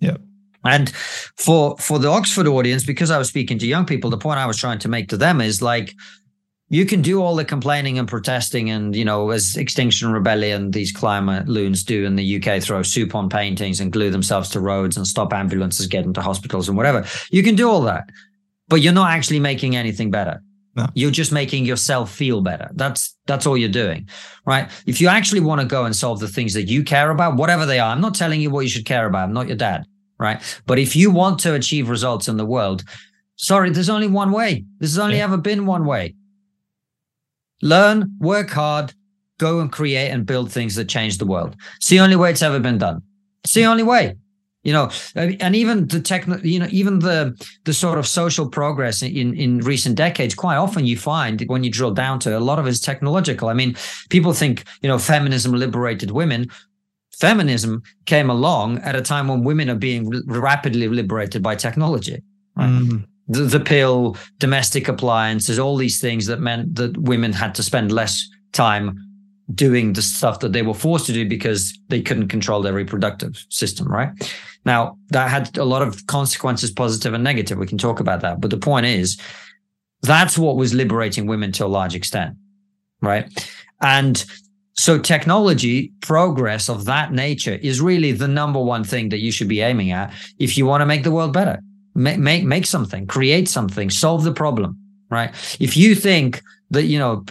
Yeah. 0.00 0.16
And 0.64 0.90
for 0.94 1.76
for 1.78 1.98
the 1.98 2.08
Oxford 2.08 2.46
audience, 2.46 2.84
because 2.84 3.10
I 3.10 3.18
was 3.18 3.28
speaking 3.28 3.58
to 3.58 3.66
young 3.66 3.86
people, 3.86 4.10
the 4.10 4.18
point 4.18 4.40
I 4.40 4.46
was 4.46 4.56
trying 4.56 4.78
to 4.80 4.88
make 4.88 5.08
to 5.08 5.16
them 5.16 5.40
is 5.40 5.62
like 5.62 5.94
you 6.70 6.86
can 6.86 7.02
do 7.02 7.22
all 7.22 7.36
the 7.36 7.44
complaining 7.44 7.98
and 7.98 8.08
protesting 8.08 8.70
and 8.70 8.96
you 8.96 9.04
know 9.04 9.30
as 9.30 9.56
extinction 9.56 10.10
rebellion 10.10 10.70
these 10.70 10.90
climate 10.90 11.46
loons 11.46 11.84
do 11.84 12.04
in 12.04 12.16
the 12.16 12.36
uk 12.36 12.62
throw 12.62 12.82
soup 12.82 13.14
on 13.14 13.28
paintings 13.28 13.80
and 13.80 13.92
glue 13.92 14.10
themselves 14.10 14.48
to 14.48 14.60
roads 14.60 14.96
and 14.96 15.06
stop 15.06 15.32
ambulances 15.32 15.86
getting 15.86 16.12
to 16.12 16.22
hospitals 16.22 16.68
and 16.68 16.76
whatever 16.76 17.04
you 17.30 17.42
can 17.42 17.54
do 17.54 17.68
all 17.68 17.82
that 17.82 18.08
but 18.68 18.80
you're 18.80 18.92
not 18.92 19.10
actually 19.10 19.40
making 19.40 19.76
anything 19.76 20.10
better. 20.10 20.42
No. 20.76 20.86
You're 20.94 21.12
just 21.12 21.30
making 21.30 21.66
yourself 21.66 22.10
feel 22.12 22.40
better. 22.40 22.68
That's 22.74 23.16
that's 23.26 23.46
all 23.46 23.56
you're 23.56 23.68
doing, 23.68 24.08
right? 24.44 24.68
If 24.86 25.00
you 25.00 25.06
actually 25.06 25.40
want 25.40 25.60
to 25.60 25.66
go 25.66 25.84
and 25.84 25.94
solve 25.94 26.18
the 26.18 26.28
things 26.28 26.52
that 26.54 26.64
you 26.64 26.82
care 26.82 27.10
about, 27.10 27.36
whatever 27.36 27.64
they 27.64 27.78
are, 27.78 27.92
I'm 27.92 28.00
not 28.00 28.14
telling 28.14 28.40
you 28.40 28.50
what 28.50 28.62
you 28.62 28.68
should 28.68 28.84
care 28.84 29.06
about. 29.06 29.24
I'm 29.24 29.32
not 29.32 29.46
your 29.46 29.56
dad, 29.56 29.86
right? 30.18 30.42
But 30.66 30.80
if 30.80 30.96
you 30.96 31.12
want 31.12 31.38
to 31.40 31.54
achieve 31.54 31.88
results 31.88 32.26
in 32.26 32.36
the 32.36 32.44
world, 32.44 32.82
sorry, 33.36 33.70
there's 33.70 33.88
only 33.88 34.08
one 34.08 34.32
way. 34.32 34.64
This 34.78 34.90
has 34.90 34.98
only 34.98 35.18
yeah. 35.18 35.24
ever 35.24 35.36
been 35.36 35.64
one 35.64 35.84
way. 35.84 36.16
Learn, 37.62 38.16
work 38.18 38.50
hard, 38.50 38.94
go 39.38 39.60
and 39.60 39.70
create 39.70 40.10
and 40.10 40.26
build 40.26 40.50
things 40.50 40.74
that 40.74 40.88
change 40.88 41.18
the 41.18 41.26
world. 41.26 41.54
It's 41.76 41.88
the 41.88 42.00
only 42.00 42.16
way 42.16 42.30
it's 42.30 42.42
ever 42.42 42.58
been 42.58 42.78
done. 42.78 43.02
It's 43.44 43.54
the 43.54 43.66
only 43.66 43.84
way 43.84 44.16
you 44.64 44.72
know 44.72 44.90
and 45.14 45.54
even 45.54 45.86
the 45.88 46.00
techno 46.00 46.38
you 46.42 46.58
know 46.58 46.66
even 46.70 46.98
the 46.98 47.34
the 47.64 47.72
sort 47.72 47.98
of 47.98 48.06
social 48.06 48.48
progress 48.48 49.02
in 49.02 49.34
in 49.34 49.58
recent 49.60 49.94
decades 49.94 50.34
quite 50.34 50.56
often 50.56 50.84
you 50.84 50.96
find 50.96 51.42
when 51.46 51.62
you 51.62 51.70
drill 51.70 51.92
down 51.92 52.18
to 52.18 52.32
it, 52.32 52.34
a 52.34 52.40
lot 52.40 52.58
of 52.58 52.66
it 52.66 52.70
is 52.70 52.80
technological 52.80 53.48
i 53.48 53.54
mean 53.54 53.76
people 54.10 54.32
think 54.32 54.64
you 54.82 54.88
know 54.88 54.98
feminism 54.98 55.52
liberated 55.52 56.10
women 56.10 56.46
feminism 57.12 57.82
came 58.06 58.28
along 58.28 58.78
at 58.78 58.96
a 58.96 59.02
time 59.02 59.28
when 59.28 59.44
women 59.44 59.70
are 59.70 59.76
being 59.76 60.10
rapidly 60.26 60.88
liberated 60.88 61.42
by 61.42 61.54
technology 61.54 62.22
right 62.56 62.70
mm. 62.70 63.04
the, 63.28 63.42
the 63.42 63.60
pill 63.60 64.16
domestic 64.38 64.88
appliances 64.88 65.58
all 65.58 65.76
these 65.76 66.00
things 66.00 66.26
that 66.26 66.40
meant 66.40 66.74
that 66.74 66.96
women 66.96 67.32
had 67.32 67.54
to 67.54 67.62
spend 67.62 67.92
less 67.92 68.28
time 68.52 68.98
doing 69.52 69.92
the 69.92 70.02
stuff 70.02 70.40
that 70.40 70.52
they 70.52 70.62
were 70.62 70.74
forced 70.74 71.06
to 71.06 71.12
do 71.12 71.28
because 71.28 71.78
they 71.88 72.00
couldn't 72.00 72.28
control 72.28 72.62
their 72.62 72.72
reproductive 72.72 73.44
system, 73.50 73.88
right? 73.88 74.10
Now, 74.64 74.98
that 75.08 75.28
had 75.28 75.56
a 75.58 75.64
lot 75.64 75.82
of 75.82 76.06
consequences, 76.06 76.70
positive 76.70 77.12
and 77.12 77.22
negative. 77.22 77.58
We 77.58 77.66
can 77.66 77.78
talk 77.78 78.00
about 78.00 78.22
that. 78.22 78.40
But 78.40 78.50
the 78.50 78.56
point 78.56 78.86
is, 78.86 79.20
that's 80.02 80.38
what 80.38 80.56
was 80.56 80.74
liberating 80.74 81.26
women 81.26 81.52
to 81.52 81.66
a 81.66 81.66
large 81.66 81.94
extent, 81.94 82.36
right? 83.00 83.28
And 83.80 84.24
so 84.74 84.98
technology 84.98 85.92
progress 86.00 86.68
of 86.68 86.84
that 86.86 87.12
nature 87.12 87.54
is 87.54 87.80
really 87.80 88.12
the 88.12 88.28
number 88.28 88.60
one 88.60 88.84
thing 88.84 89.10
that 89.10 89.18
you 89.18 89.30
should 89.30 89.48
be 89.48 89.60
aiming 89.60 89.92
at 89.92 90.12
if 90.38 90.58
you 90.58 90.66
want 90.66 90.80
to 90.80 90.86
make 90.86 91.04
the 91.04 91.10
world 91.10 91.32
better. 91.32 91.60
Make, 91.94 92.18
make, 92.18 92.44
make 92.44 92.66
something, 92.66 93.06
create 93.06 93.48
something, 93.48 93.88
solve 93.88 94.24
the 94.24 94.32
problem, 94.32 94.76
right? 95.10 95.30
If 95.60 95.76
you 95.76 95.94
think 95.94 96.42
that, 96.70 96.84
you 96.84 96.98
know, 96.98 97.24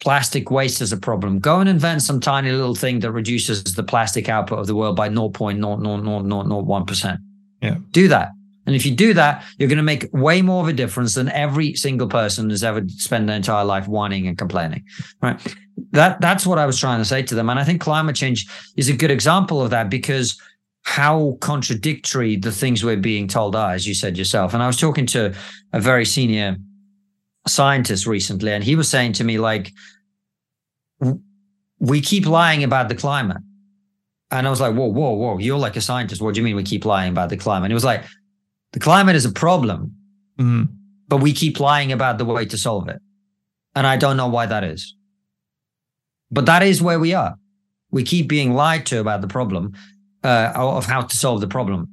plastic 0.00 0.50
waste 0.50 0.80
is 0.80 0.92
a 0.92 0.96
problem. 0.96 1.38
Go 1.38 1.60
and 1.60 1.68
invent 1.68 2.02
some 2.02 2.20
tiny 2.20 2.50
little 2.50 2.74
thing 2.74 3.00
that 3.00 3.12
reduces 3.12 3.62
the 3.64 3.82
plastic 3.82 4.28
output 4.28 4.58
of 4.58 4.66
the 4.66 4.74
world 4.74 4.96
by 4.96 5.08
0.00001%. 5.08 7.18
Yeah. 7.62 7.76
Do 7.90 8.08
that 8.08 8.30
And 8.66 8.74
if 8.74 8.86
you 8.86 8.94
do 8.94 9.14
that, 9.14 9.44
you're 9.58 9.68
going 9.68 9.76
to 9.76 9.82
make 9.82 10.08
way 10.12 10.42
more 10.42 10.62
of 10.62 10.68
a 10.68 10.72
difference 10.72 11.14
than 11.14 11.28
every 11.30 11.74
single 11.74 12.08
person 12.08 12.50
has 12.50 12.64
ever 12.64 12.82
spent 12.88 13.26
their 13.26 13.36
entire 13.36 13.64
life 13.64 13.88
whining 13.88 14.26
and 14.26 14.38
complaining. 14.38 14.84
Right. 15.20 15.38
That 15.92 16.20
that's 16.20 16.46
what 16.46 16.58
I 16.58 16.66
was 16.66 16.78
trying 16.78 17.00
to 17.00 17.04
say 17.04 17.22
to 17.22 17.34
them. 17.34 17.50
And 17.50 17.58
I 17.58 17.64
think 17.64 17.80
climate 17.80 18.16
change 18.16 18.46
is 18.76 18.88
a 18.88 18.94
good 18.94 19.10
example 19.10 19.62
of 19.62 19.70
that 19.70 19.90
because 19.90 20.40
how 20.82 21.36
contradictory 21.40 22.36
the 22.36 22.52
things 22.52 22.84
we're 22.84 22.96
being 22.96 23.28
told 23.28 23.54
are, 23.54 23.72
as 23.72 23.86
you 23.86 23.94
said 23.94 24.16
yourself. 24.16 24.54
And 24.54 24.62
I 24.62 24.66
was 24.66 24.78
talking 24.78 25.06
to 25.06 25.34
a 25.72 25.80
very 25.80 26.06
senior 26.06 26.56
scientist 27.46 28.06
recently, 28.06 28.52
and 28.52 28.62
he 28.62 28.76
was 28.76 28.88
saying 28.88 29.14
to 29.14 29.24
me, 29.24 29.38
like, 29.38 29.72
we 31.78 32.00
keep 32.00 32.26
lying 32.26 32.62
about 32.64 32.88
the 32.88 32.94
climate. 32.94 33.38
And 34.30 34.46
I 34.46 34.50
was 34.50 34.60
like, 34.60 34.74
whoa, 34.74 34.86
whoa, 34.86 35.12
whoa, 35.14 35.38
you're 35.38 35.58
like 35.58 35.76
a 35.76 35.80
scientist. 35.80 36.20
What 36.20 36.34
do 36.34 36.40
you 36.40 36.44
mean 36.44 36.54
we 36.54 36.62
keep 36.62 36.84
lying 36.84 37.10
about 37.10 37.30
the 37.30 37.36
climate? 37.36 37.66
And 37.66 37.72
he 37.72 37.74
was 37.74 37.84
like, 37.84 38.04
the 38.72 38.78
climate 38.78 39.16
is 39.16 39.24
a 39.24 39.32
problem, 39.32 39.96
mm. 40.38 40.68
but 41.08 41.16
we 41.16 41.32
keep 41.32 41.58
lying 41.58 41.90
about 41.90 42.18
the 42.18 42.24
way 42.24 42.44
to 42.44 42.56
solve 42.56 42.88
it. 42.88 43.00
And 43.74 43.86
I 43.86 43.96
don't 43.96 44.16
know 44.16 44.28
why 44.28 44.46
that 44.46 44.62
is. 44.62 44.94
But 46.30 46.46
that 46.46 46.62
is 46.62 46.80
where 46.80 47.00
we 47.00 47.14
are. 47.14 47.34
We 47.90 48.04
keep 48.04 48.28
being 48.28 48.54
lied 48.54 48.86
to 48.86 49.00
about 49.00 49.20
the 49.20 49.26
problem 49.26 49.72
uh, 50.22 50.52
of 50.54 50.86
how 50.86 51.02
to 51.02 51.16
solve 51.16 51.40
the 51.40 51.48
problem, 51.48 51.88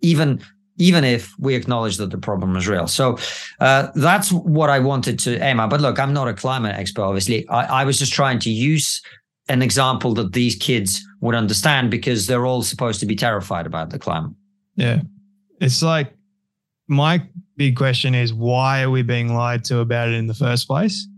even 0.00 0.40
even 0.78 1.04
if 1.04 1.34
we 1.38 1.54
acknowledge 1.54 1.96
that 1.98 2.10
the 2.10 2.18
problem 2.18 2.56
is 2.56 2.66
real. 2.66 2.86
So 2.86 3.18
uh, 3.60 3.88
that's 3.94 4.32
what 4.32 4.70
I 4.70 4.78
wanted 4.78 5.18
to 5.20 5.38
aim 5.42 5.60
at. 5.60 5.70
But 5.70 5.80
look, 5.80 5.98
I'm 5.98 6.12
not 6.12 6.28
a 6.28 6.34
climate 6.34 6.76
expert, 6.76 7.02
obviously. 7.02 7.46
I, 7.48 7.82
I 7.82 7.84
was 7.84 7.98
just 7.98 8.12
trying 8.12 8.38
to 8.40 8.50
use 8.50 9.02
an 9.48 9.62
example 9.62 10.14
that 10.14 10.32
these 10.32 10.54
kids 10.54 11.04
would 11.20 11.34
understand 11.34 11.90
because 11.90 12.26
they're 12.26 12.46
all 12.46 12.62
supposed 12.62 13.00
to 13.00 13.06
be 13.06 13.16
terrified 13.16 13.66
about 13.66 13.90
the 13.90 13.98
climate. 13.98 14.32
Yeah. 14.76 15.02
It's 15.60 15.82
like 15.82 16.14
my 16.86 17.22
big 17.56 17.76
question 17.76 18.14
is 18.14 18.32
why 18.32 18.82
are 18.82 18.90
we 18.90 19.02
being 19.02 19.34
lied 19.34 19.64
to 19.64 19.80
about 19.80 20.08
it 20.08 20.14
in 20.14 20.26
the 20.26 20.34
first 20.34 20.68
place? 20.68 21.08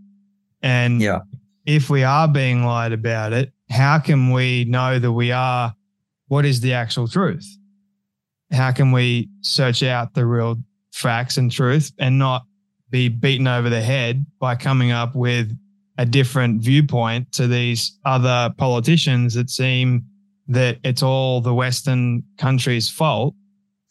And 0.63 1.01
yeah. 1.01 1.19
if 1.65 1.89
we 1.89 2.03
are 2.03 2.27
being 2.27 2.65
lied 2.65 2.93
about 2.93 3.33
it, 3.33 3.51
how 3.69 3.99
can 3.99 4.31
we 4.31 4.65
know 4.65 4.97
that 4.97 5.11
we 5.11 5.31
are 5.31 5.73
what 6.27 6.45
is 6.45 6.61
the 6.61 6.73
actual 6.73 7.07
truth? 7.07 7.45
How 8.51 8.71
can 8.71 8.91
we 8.91 9.29
search 9.41 9.83
out 9.83 10.13
the 10.13 10.25
real 10.25 10.57
facts 10.91 11.37
and 11.37 11.51
truth 11.51 11.91
and 11.99 12.19
not 12.19 12.43
be 12.89 13.07
beaten 13.07 13.47
over 13.47 13.69
the 13.69 13.81
head 13.81 14.25
by 14.39 14.55
coming 14.55 14.91
up 14.91 15.15
with 15.15 15.57
a 15.97 16.05
different 16.05 16.61
viewpoint 16.61 17.31
to 17.33 17.47
these 17.47 17.97
other 18.05 18.53
politicians 18.57 19.33
that 19.35 19.49
seem 19.49 20.05
that 20.47 20.77
it's 20.83 21.03
all 21.03 21.39
the 21.41 21.53
Western 21.53 22.23
countries' 22.37 22.89
fault 22.89 23.33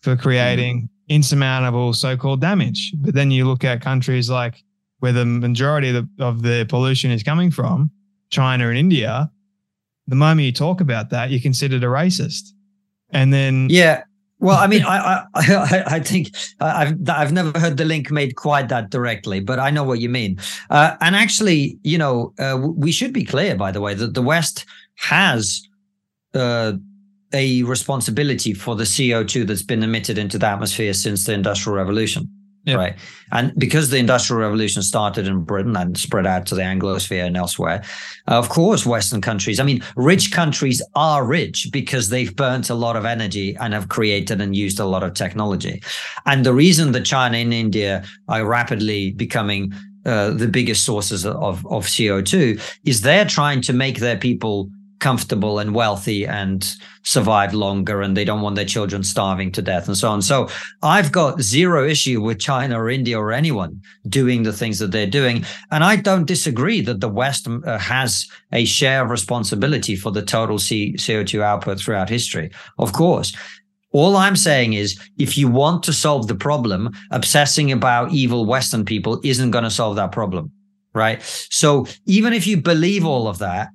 for 0.03 0.17
creating 0.17 0.89
insurmountable 1.09 1.93
so-called 1.93 2.41
damage. 2.41 2.93
But 2.97 3.15
then 3.15 3.31
you 3.31 3.47
look 3.47 3.65
at 3.65 3.81
countries 3.81 4.29
like 4.29 4.63
where 4.99 5.13
the 5.13 5.25
majority 5.25 5.95
of 5.95 6.07
the, 6.17 6.25
of 6.25 6.43
the 6.43 6.67
pollution 6.69 7.11
is 7.11 7.23
coming 7.23 7.51
from, 7.51 7.91
China 8.31 8.69
and 8.69 8.79
India, 8.79 9.31
the 10.07 10.17
moment 10.17 10.45
you 10.45 10.53
talk 10.53 10.81
about 10.81 11.11
that, 11.11 11.31
you're 11.31 11.41
considered 11.41 11.83
a 11.83 11.87
racist. 11.87 12.51
And 13.11 13.33
then 13.33 13.69
yeah, 13.71 14.03
well, 14.41 14.59
I 14.59 14.67
mean, 14.67 14.83
I, 14.87 15.25
I 15.35 15.85
I 15.87 16.01
think 16.01 16.35
I've 16.61 17.09
I've 17.09 17.33
never 17.33 17.59
heard 17.59 17.77
the 17.77 17.85
link 17.85 18.11
made 18.11 18.37
quite 18.37 18.69
that 18.69 18.91
directly, 18.91 19.41
but 19.41 19.59
I 19.59 19.71
know 19.71 19.85
what 19.85 20.01
you 20.01 20.09
mean. 20.09 20.39
Uh, 20.71 20.97
and 21.01 21.15
actually, 21.15 21.79
you 21.83 21.99
know, 21.99 22.33
uh, 22.39 22.59
we 22.61 22.91
should 22.91 23.13
be 23.13 23.25
clear, 23.25 23.55
by 23.55 23.71
the 23.71 23.81
way, 23.81 23.95
that 23.95 24.15
the 24.15 24.23
West 24.23 24.67
has 24.97 25.67
uh, 26.35 26.73
a 27.33 27.63
responsibility 27.63 28.55
for 28.55 28.75
the 28.75 28.85
CO 28.87 29.25
two 29.25 29.45
that's 29.45 29.63
been 29.63 29.83
emitted 29.83 30.19
into 30.19 30.39
the 30.39 30.47
atmosphere 30.47 30.93
since 30.95 31.25
the 31.25 31.33
Industrial 31.33 31.77
Revolution. 31.77 32.29
Right. 32.67 32.97
And 33.33 33.53
because 33.57 33.91
the 33.91 33.97
Industrial 33.97 34.41
Revolution 34.41 34.83
started 34.83 35.27
in 35.27 35.45
Britain 35.45 35.77
and 35.77 35.97
spread 35.97 36.27
out 36.27 36.47
to 36.47 36.55
the 36.55 36.63
Anglosphere 36.63 37.25
and 37.25 37.37
elsewhere, 37.37 37.83
of 38.27 38.49
course, 38.49 38.85
Western 38.85 39.21
countries, 39.21 39.59
I 39.59 39.65
mean, 39.65 39.83
rich 39.97 40.31
countries 40.31 40.83
are 40.95 41.25
rich 41.25 41.69
because 41.73 42.11
they've 42.11 42.35
burnt 42.35 42.69
a 42.69 42.75
lot 42.75 42.97
of 42.97 43.05
energy 43.05 43.57
and 43.57 43.73
have 43.73 43.89
created 43.89 44.41
and 44.41 44.55
used 44.55 44.79
a 44.79 44.85
lot 44.85 45.03
of 45.03 45.15
technology. 45.15 45.83
And 46.27 46.45
the 46.45 46.53
reason 46.53 46.93
that 46.93 47.05
China 47.05 47.39
and 47.39 47.55
India 47.55 48.05
are 48.29 48.45
rapidly 48.45 49.13
becoming 49.13 49.73
uh, 50.05 50.31
the 50.31 50.49
biggest 50.49 50.85
sources 50.85 51.27
of, 51.27 51.67
of 51.67 51.87
CO2 51.87 52.61
is 52.85 53.01
they're 53.01 53.27
trying 53.27 53.61
to 53.63 53.73
make 53.73 53.99
their 53.99 54.17
people 54.17 54.71
comfortable 55.01 55.59
and 55.59 55.75
wealthy 55.75 56.27
and 56.27 56.77
survive 57.03 57.55
longer 57.55 58.03
and 58.03 58.17
they 58.17 58.25
don't 58.25 58.43
want 58.43 58.57
their 58.57 58.65
children 58.65 59.03
starving 59.03 59.51
to 59.53 59.63
death 59.63 59.89
and 59.89 59.97
so 59.97 60.09
on. 60.09 60.23
So 60.23 60.49
I've 60.83 61.11
got 61.11 61.41
zero 61.41 61.89
issue 61.89 62.21
with 62.21 62.39
China 62.39 62.81
or 62.81 62.91
India 62.91 63.19
or 63.19 63.33
anyone 63.33 63.81
doing 64.09 64.43
the 64.43 64.53
things 64.53 64.79
that 64.79 64.93
they're 64.93 65.07
doing. 65.07 65.45
And 65.71 65.83
I 65.83 65.97
don't 65.97 66.27
disagree 66.27 66.81
that 66.83 67.01
the 67.01 67.09
West 67.09 67.49
uh, 67.49 67.79
has 67.79 68.29
a 68.53 68.65
share 68.65 69.03
of 69.03 69.11
responsibility 69.11 69.97
for 69.97 70.13
the 70.13 70.23
total 70.23 70.59
CO2 70.59 71.43
output 71.43 71.81
throughout 71.81 72.09
history. 72.09 72.51
Of 72.79 72.93
course. 72.93 73.35
All 73.93 74.17
I'm 74.17 74.37
saying 74.37 74.75
is, 74.75 75.01
if 75.19 75.37
you 75.37 75.49
want 75.49 75.83
to 75.85 75.93
solve 75.93 76.29
the 76.29 76.37
problem, 76.37 76.91
obsessing 77.11 77.73
about 77.73 78.13
evil 78.13 78.47
Western 78.47 78.85
people 78.85 79.21
isn't 79.25 79.51
going 79.51 79.65
to 79.65 79.71
solve 79.71 79.97
that 79.97 80.13
problem. 80.13 80.53
Right. 80.93 81.23
So 81.51 81.87
even 82.07 82.33
if 82.33 82.47
you 82.47 82.57
believe 82.57 83.05
all 83.05 83.29
of 83.29 83.39
that, 83.39 83.71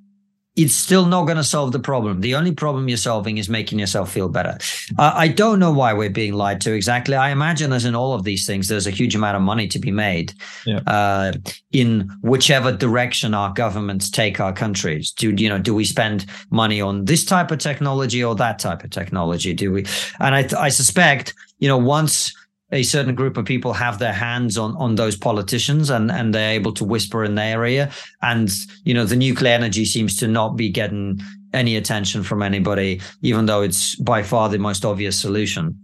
it's 0.55 0.73
still 0.73 1.05
not 1.05 1.25
going 1.25 1.37
to 1.37 1.43
solve 1.43 1.73
the 1.73 1.79
problem. 1.79 2.21
The 2.21 2.35
only 2.35 2.53
problem 2.53 2.87
you're 2.87 2.97
solving 2.97 3.37
is 3.37 3.49
making 3.49 3.77
yourself 3.79 4.11
feel 4.11 4.29
better. 4.29 4.57
Uh, 4.97 5.11
I 5.13 5.27
don't 5.27 5.59
know 5.59 5.71
why 5.71 5.93
we're 5.93 6.09
being 6.09 6.33
lied 6.33 6.61
to 6.61 6.73
exactly. 6.73 7.15
I 7.15 7.31
imagine, 7.31 7.73
as 7.73 7.83
in 7.83 7.93
all 7.93 8.13
of 8.13 8.23
these 8.23 8.45
things, 8.45 8.67
there's 8.67 8.87
a 8.87 8.91
huge 8.91 9.15
amount 9.15 9.35
of 9.35 9.41
money 9.41 9.67
to 9.67 9.79
be 9.79 9.91
made 9.91 10.33
yeah. 10.65 10.79
uh, 10.87 11.33
in 11.71 12.09
whichever 12.21 12.71
direction 12.71 13.33
our 13.33 13.51
governments 13.53 14.09
take 14.09 14.39
our 14.39 14.53
countries. 14.53 15.11
Do 15.11 15.31
you 15.31 15.49
know? 15.49 15.59
Do 15.59 15.75
we 15.75 15.83
spend 15.83 16.25
money 16.49 16.79
on 16.79 17.05
this 17.05 17.25
type 17.25 17.51
of 17.51 17.59
technology 17.59 18.23
or 18.23 18.35
that 18.35 18.59
type 18.59 18.83
of 18.83 18.91
technology? 18.91 19.53
Do 19.53 19.73
we? 19.73 19.85
And 20.19 20.35
I, 20.35 20.47
I 20.57 20.69
suspect, 20.69 21.33
you 21.59 21.67
know, 21.67 21.77
once 21.77 22.33
a 22.71 22.83
certain 22.83 23.13
group 23.13 23.37
of 23.37 23.45
people 23.45 23.73
have 23.73 23.99
their 23.99 24.13
hands 24.13 24.57
on 24.57 24.75
on 24.77 24.95
those 24.95 25.15
politicians 25.15 25.89
and 25.89 26.11
and 26.11 26.33
they're 26.33 26.53
able 26.53 26.73
to 26.73 26.83
whisper 26.83 27.23
in 27.23 27.35
their 27.35 27.59
area 27.59 27.91
and 28.21 28.49
you 28.83 28.93
know 28.93 29.05
the 29.05 29.15
nuclear 29.15 29.53
energy 29.53 29.85
seems 29.85 30.17
to 30.17 30.27
not 30.27 30.55
be 30.55 30.69
getting 30.69 31.19
any 31.53 31.75
attention 31.75 32.23
from 32.23 32.41
anybody 32.41 32.99
even 33.21 33.45
though 33.45 33.61
it's 33.61 33.95
by 33.95 34.23
far 34.23 34.49
the 34.49 34.57
most 34.57 34.83
obvious 34.83 35.19
solution 35.19 35.79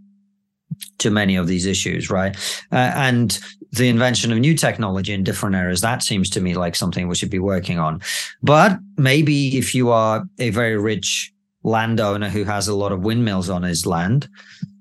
to 0.98 1.12
many 1.12 1.36
of 1.36 1.48
these 1.48 1.66
issues 1.66 2.10
right? 2.10 2.36
Uh, 2.72 2.92
and 2.96 3.40
the 3.72 3.88
invention 3.88 4.32
of 4.32 4.38
new 4.40 4.56
technology 4.56 5.14
in 5.14 5.24
different 5.24 5.56
areas 5.56 5.82
that 5.82 6.04
seems 6.04 6.30
to 6.30 6.42
me 6.42 6.56
like 6.56 6.76
something 6.76 7.08
we 7.08 7.16
should 7.16 7.30
be 7.30 7.40
working 7.40 7.80
on. 7.80 8.02
But 8.42 8.80
maybe 8.98 9.58
if 9.58 9.74
you 9.74 9.92
are 9.92 10.26
a 10.40 10.50
very 10.50 10.78
rich 10.78 11.32
landowner 11.64 12.30
who 12.30 12.44
has 12.44 12.68
a 12.68 12.76
lot 12.76 12.92
of 12.92 13.02
windmills 13.02 13.50
on 13.50 13.64
his 13.64 13.86
land 13.86 14.28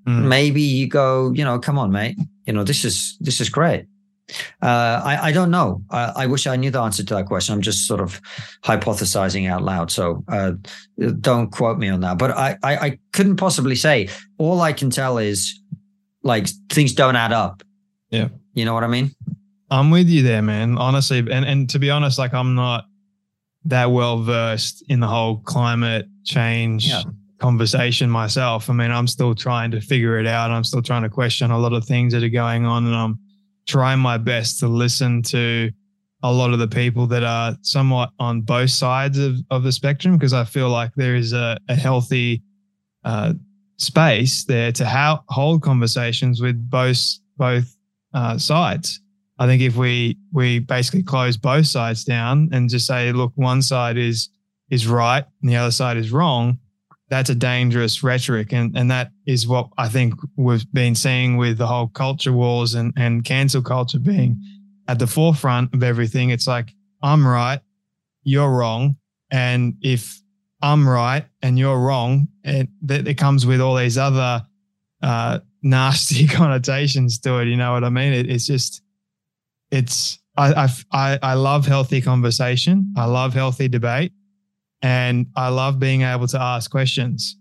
mm. 0.07 0.27
maybe 0.27 0.63
you 0.63 0.89
go, 0.89 1.33
you 1.33 1.45
know, 1.45 1.59
come 1.59 1.79
on, 1.79 1.91
mate. 1.93 2.17
You 2.47 2.53
know, 2.53 2.65
this 2.65 2.85
is 2.85 3.17
this 3.21 3.41
is 3.41 3.49
great. 3.49 3.87
Uh, 4.63 5.01
I, 5.05 5.19
I 5.29 5.33
don't 5.33 5.51
know. 5.51 5.83
I, 5.91 6.13
I, 6.17 6.27
wish 6.27 6.47
I 6.47 6.55
knew 6.55 6.71
the 6.71 6.81
answer 6.81 7.03
to 7.05 7.15
that 7.15 7.27
question. 7.27 7.53
I'm 7.53 7.63
just 7.63 7.89
sort 7.89 8.01
of 8.01 8.21
hypothesizing 8.63 9.51
out 9.51 9.63
loud. 9.63 9.91
So 9.91 10.23
uh, 10.29 10.53
don't 11.21 11.51
quote 11.51 11.79
me 11.79 11.89
on 11.89 12.01
that. 12.03 12.19
But 12.19 12.31
I, 12.33 12.57
I, 12.63 12.77
I 12.77 12.99
couldn't 13.13 13.39
possibly 13.39 13.75
say. 13.75 14.09
All 14.39 14.61
I 14.61 14.73
can 14.73 14.89
tell 14.89 15.19
is 15.19 15.61
like 16.23 16.47
things 16.71 16.93
don't 16.93 17.17
add 17.17 17.33
up. 17.33 17.65
Yeah. 18.11 18.29
You 18.55 18.65
know 18.65 18.75
what 18.75 18.85
I 18.85 18.89
mean? 18.89 19.11
I'm 19.71 19.91
with 19.91 20.09
you 20.09 20.23
there, 20.23 20.43
man. 20.43 20.79
Honestly, 20.79 21.19
and 21.19 21.45
and 21.45 21.71
to 21.71 21.79
be 21.79 21.91
honest, 21.91 22.19
like 22.19 22.35
I'm 22.35 22.55
not 22.55 22.87
that 23.65 23.91
well 23.91 24.23
versed 24.23 24.85
in 24.89 25.01
the 25.01 25.07
whole 25.07 25.39
climate 25.39 26.07
change 26.25 26.89
yeah 26.89 27.03
conversation 27.41 28.11
myself. 28.11 28.71
I 28.71 28.75
mean, 28.75 28.91
I'm 28.91 29.07
still 29.07 29.35
trying 29.35 29.71
to 29.73 29.81
figure 29.81 30.19
it 30.19 30.27
out. 30.27 30.51
I'm 30.51 30.65
still 30.65 30.83
trying 30.83 31.03
to 31.03 31.09
question 31.09 31.51
a 31.51 31.59
lot 31.59 31.73
of 31.73 31.85
things 31.85 32.13
that 32.13 32.23
are 32.23 32.29
going 32.29 32.67
on, 32.67 32.87
and 32.87 32.95
I'm 32.95 33.19
trying 33.67 33.99
my 33.99 34.19
best 34.19 34.61
to 34.61 34.69
listen 34.69 35.23
to 35.23 35.71
a 36.23 36.33
lot 36.33 36.53
of 36.53 36.59
the 36.59 36.69
people 36.69 37.07
that 37.07 37.25
are 37.25 37.57
somewhat 37.63 38.11
on 38.19 38.43
both 38.43 38.71
sides 38.71 39.19
of, 39.19 39.37
of 39.51 39.63
the 39.63 39.73
spectrum 39.73 40.17
because 40.17 40.35
I 40.35 40.45
feel 40.45 40.69
like 40.69 40.93
there 40.95 41.17
is 41.17 41.33
a, 41.33 41.57
a 41.69 41.75
healthy 41.75 42.43
uh, 43.05 43.33
space 43.79 44.45
there 44.45 44.71
to 44.73 44.87
ha- 44.87 45.23
hold 45.29 45.63
conversations 45.63 46.41
with 46.43 46.71
both 46.71 47.19
both 47.37 47.75
uh, 48.13 48.37
sides. 48.37 49.01
I 49.39 49.47
think 49.47 49.63
if 49.63 49.77
we 49.77 50.19
we 50.33 50.59
basically 50.59 51.03
close 51.03 51.39
both 51.39 51.67
sides 51.67 52.05
down 52.05 52.51
and 52.53 52.69
just 52.69 52.87
say, 52.87 53.13
look, 53.13 53.33
one 53.37 53.63
side 53.63 53.97
is 53.97 54.29
is 54.69 54.87
right 54.87 55.25
and 55.41 55.51
the 55.51 55.57
other 55.57 55.71
side 55.71 55.97
is 55.97 56.13
wrong, 56.13 56.59
that's 57.11 57.29
a 57.29 57.35
dangerous 57.35 58.03
rhetoric. 58.05 58.53
And, 58.53 58.77
and 58.79 58.91
that 58.91 59.11
is 59.27 59.47
what 59.47 59.69
I 59.77 59.89
think 59.89 60.15
we've 60.37 60.65
been 60.73 60.95
seeing 60.95 61.37
with 61.37 61.59
the 61.59 61.67
whole 61.67 61.89
culture 61.89 62.33
wars 62.33 62.75
and, 62.75 62.95
and 62.97 63.25
cancel 63.25 63.63
culture 63.63 63.99
being 63.99 64.41
at 64.87 65.01
the 65.01 65.09
forefront 65.09 65.75
of 65.75 65.83
everything. 65.83 66.31
It's 66.31 66.47
like, 66.47 66.73
I'm 67.03 67.27
right, 67.27 67.61
you're 68.23 68.51
wrong. 68.51 68.97
And 69.33 69.75
if 69.83 70.21
I'm 70.63 70.89
right 70.89 71.25
and 71.43 71.59
you're 71.59 71.81
wrong, 71.81 72.29
it, 72.45 72.69
it 72.89 73.19
comes 73.19 73.45
with 73.45 73.61
all 73.61 73.77
these 73.77 73.99
other 73.99 74.47
uh, 75.03 75.41
nasty 75.63 76.27
connotations 76.29 77.19
to 77.21 77.39
it. 77.39 77.49
You 77.49 77.57
know 77.57 77.73
what 77.73 77.83
I 77.83 77.91
mean? 77.91 78.13
It, 78.13 78.31
it's 78.31 78.47
just, 78.47 78.83
it's, 79.73 80.19
I, 80.37 80.69
I, 80.93 81.19
I 81.23 81.35
love 81.35 81.67
healthy 81.67 82.01
conversation. 82.01 82.95
I 82.97 83.05
love 83.07 83.35
healthy 83.35 83.69
debate 83.69 84.13
and 84.83 85.27
I 85.37 85.49
love 85.49 85.79
being 85.79 86.03
able 86.03 86.27
to 86.29 86.41
ask 86.41 86.71
questions. 86.71 87.37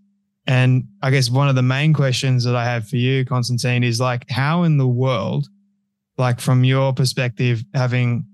And 0.47 0.87
I 1.01 1.11
guess 1.11 1.29
one 1.29 1.47
of 1.47 1.55
the 1.55 1.61
main 1.61 1.93
questions 1.93 2.43
that 2.43 2.55
I 2.55 2.65
have 2.65 2.87
for 2.87 2.97
you, 2.97 3.23
Constantine, 3.23 3.83
is 3.83 3.99
like, 3.99 4.29
how 4.29 4.63
in 4.63 4.77
the 4.77 4.87
world, 4.87 5.47
like 6.17 6.39
from 6.39 6.63
your 6.63 6.93
perspective, 6.93 7.63
having 7.73 8.25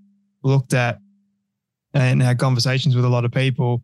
looked 0.43 0.73
at 0.73 0.99
and 1.93 2.21
had 2.21 2.39
conversations 2.39 2.95
with 2.95 3.05
a 3.05 3.09
lot 3.09 3.25
of 3.25 3.31
people, 3.31 3.83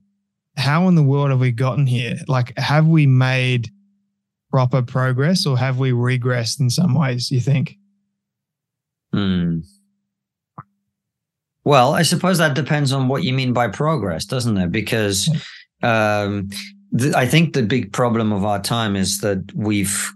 how 0.57 0.87
in 0.87 0.95
the 0.95 1.03
world 1.03 1.29
have 1.29 1.39
we 1.39 1.51
gotten 1.51 1.85
here? 1.85 2.15
Like, 2.27 2.57
have 2.57 2.87
we 2.87 3.05
made 3.05 3.69
proper 4.49 4.81
progress 4.81 5.45
or 5.45 5.57
have 5.57 5.79
we 5.79 5.91
regressed 5.91 6.59
in 6.59 6.69
some 6.69 6.93
ways, 6.93 7.31
you 7.31 7.39
think? 7.39 7.77
Hmm. 9.13 9.59
Well, 11.63 11.93
I 11.93 12.01
suppose 12.01 12.37
that 12.39 12.55
depends 12.55 12.91
on 12.91 13.07
what 13.07 13.23
you 13.23 13.33
mean 13.33 13.53
by 13.53 13.67
progress, 13.67 14.25
doesn't 14.25 14.57
it? 14.57 14.71
Because 14.71 15.29
um, 15.83 16.49
th- 16.97 17.13
I 17.13 17.27
think 17.27 17.53
the 17.53 17.63
big 17.63 17.93
problem 17.93 18.31
of 18.31 18.45
our 18.45 18.61
time 18.61 18.95
is 18.95 19.19
that 19.19 19.43
we've 19.55 20.11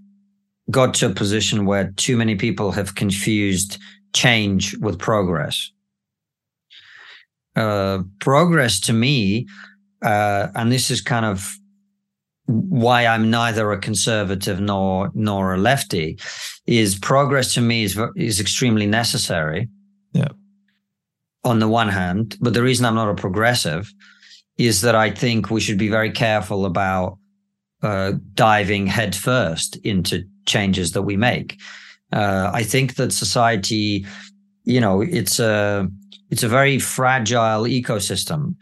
got 0.72 0.96
to 0.96 1.08
a 1.08 1.14
position 1.14 1.66
where 1.66 1.92
too 1.92 2.18
many 2.18 2.36
people 2.36 2.72
have 2.72 2.96
confused 2.96 3.78
change 4.14 4.76
with 4.78 4.98
progress. 4.98 5.72
Uh, 7.56 8.00
progress 8.20 8.80
to 8.82 8.94
me, 8.94 9.48
uh, 10.02 10.48
and 10.56 10.72
this 10.72 10.90
is 10.92 11.02
kind 11.02 11.26
of 11.26 11.56
why 12.48 13.06
I'm 13.06 13.30
neither 13.30 13.72
a 13.72 13.80
conservative 13.80 14.60
nor 14.60 15.10
nor 15.14 15.54
a 15.54 15.58
lefty, 15.58 16.18
is 16.68 16.98
progress 16.98 17.54
to 17.54 17.62
me 17.62 17.84
is 17.84 17.98
is 18.16 18.40
extremely 18.40 18.86
necessary. 18.86 19.70
On 21.46 21.60
the 21.60 21.68
one 21.68 21.90
hand, 21.90 22.38
but 22.42 22.54
the 22.54 22.64
reason 22.64 22.86
I'm 22.86 22.96
not 22.96 23.10
a 23.10 23.16
progressive 23.16 23.94
is 24.58 24.82
that 24.82 24.96
I 24.96 25.12
think 25.12 25.50
we 25.50 25.62
should 25.62 25.78
be 25.78 25.90
very 25.90 26.12
careful 26.12 26.66
about 26.66 27.18
uh, 27.84 28.14
diving 28.34 28.88
headfirst 28.88 29.76
into 29.78 30.24
changes 30.46 30.94
that 30.94 31.04
we 31.04 31.18
make. 31.18 31.60
Uh, 32.12 32.50
I 32.54 32.64
think 32.64 32.96
that 32.96 33.14
society, 33.14 34.06
you 34.64 34.80
know, 34.80 35.02
it's 35.02 35.40
a 35.40 35.88
it's 36.32 36.44
a 36.44 36.48
very 36.48 36.80
fragile 36.80 37.64
ecosystem, 37.64 38.56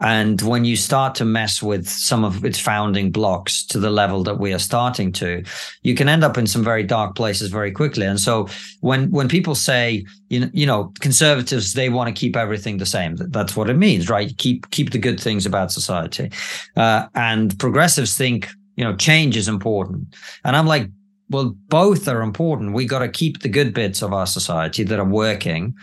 and 0.00 0.40
when 0.42 0.64
you 0.64 0.76
start 0.76 1.14
to 1.16 1.24
mess 1.24 1.62
with 1.62 1.88
some 1.88 2.24
of 2.24 2.44
its 2.44 2.58
founding 2.58 3.10
blocks 3.10 3.64
to 3.66 3.80
the 3.80 3.90
level 3.90 4.22
that 4.22 4.38
we 4.38 4.52
are 4.52 4.58
starting 4.58 5.10
to, 5.12 5.42
you 5.82 5.94
can 5.94 6.08
end 6.08 6.22
up 6.22 6.38
in 6.38 6.46
some 6.46 6.62
very 6.62 6.84
dark 6.84 7.16
places 7.16 7.50
very 7.50 7.72
quickly. 7.72 8.06
And 8.06 8.20
so 8.20 8.48
when 8.80 9.10
when 9.10 9.28
people 9.28 9.54
say, 9.54 10.04
you 10.28 10.40
know, 10.40 10.50
you 10.52 10.66
know, 10.66 10.92
conservatives 11.00 11.72
they 11.72 11.88
want 11.88 12.14
to 12.14 12.18
keep 12.18 12.36
everything 12.36 12.78
the 12.78 12.86
same, 12.86 13.16
that's 13.16 13.56
what 13.56 13.68
it 13.68 13.76
means, 13.76 14.08
right? 14.08 14.36
Keep 14.38 14.70
keep 14.70 14.92
the 14.92 14.98
good 14.98 15.18
things 15.18 15.46
about 15.46 15.72
society, 15.72 16.30
uh, 16.76 17.06
and 17.14 17.58
progressives 17.58 18.16
think, 18.16 18.48
you 18.76 18.84
know, 18.84 18.94
change 18.94 19.36
is 19.36 19.48
important. 19.48 20.14
And 20.44 20.54
I'm 20.54 20.66
like, 20.66 20.88
well, 21.30 21.56
both 21.68 22.06
are 22.08 22.22
important. 22.22 22.72
We 22.72 22.86
got 22.86 23.00
to 23.00 23.08
keep 23.08 23.42
the 23.42 23.48
good 23.48 23.74
bits 23.74 24.00
of 24.02 24.12
our 24.12 24.26
society 24.26 24.84
that 24.84 24.98
are 24.98 25.04
working 25.04 25.74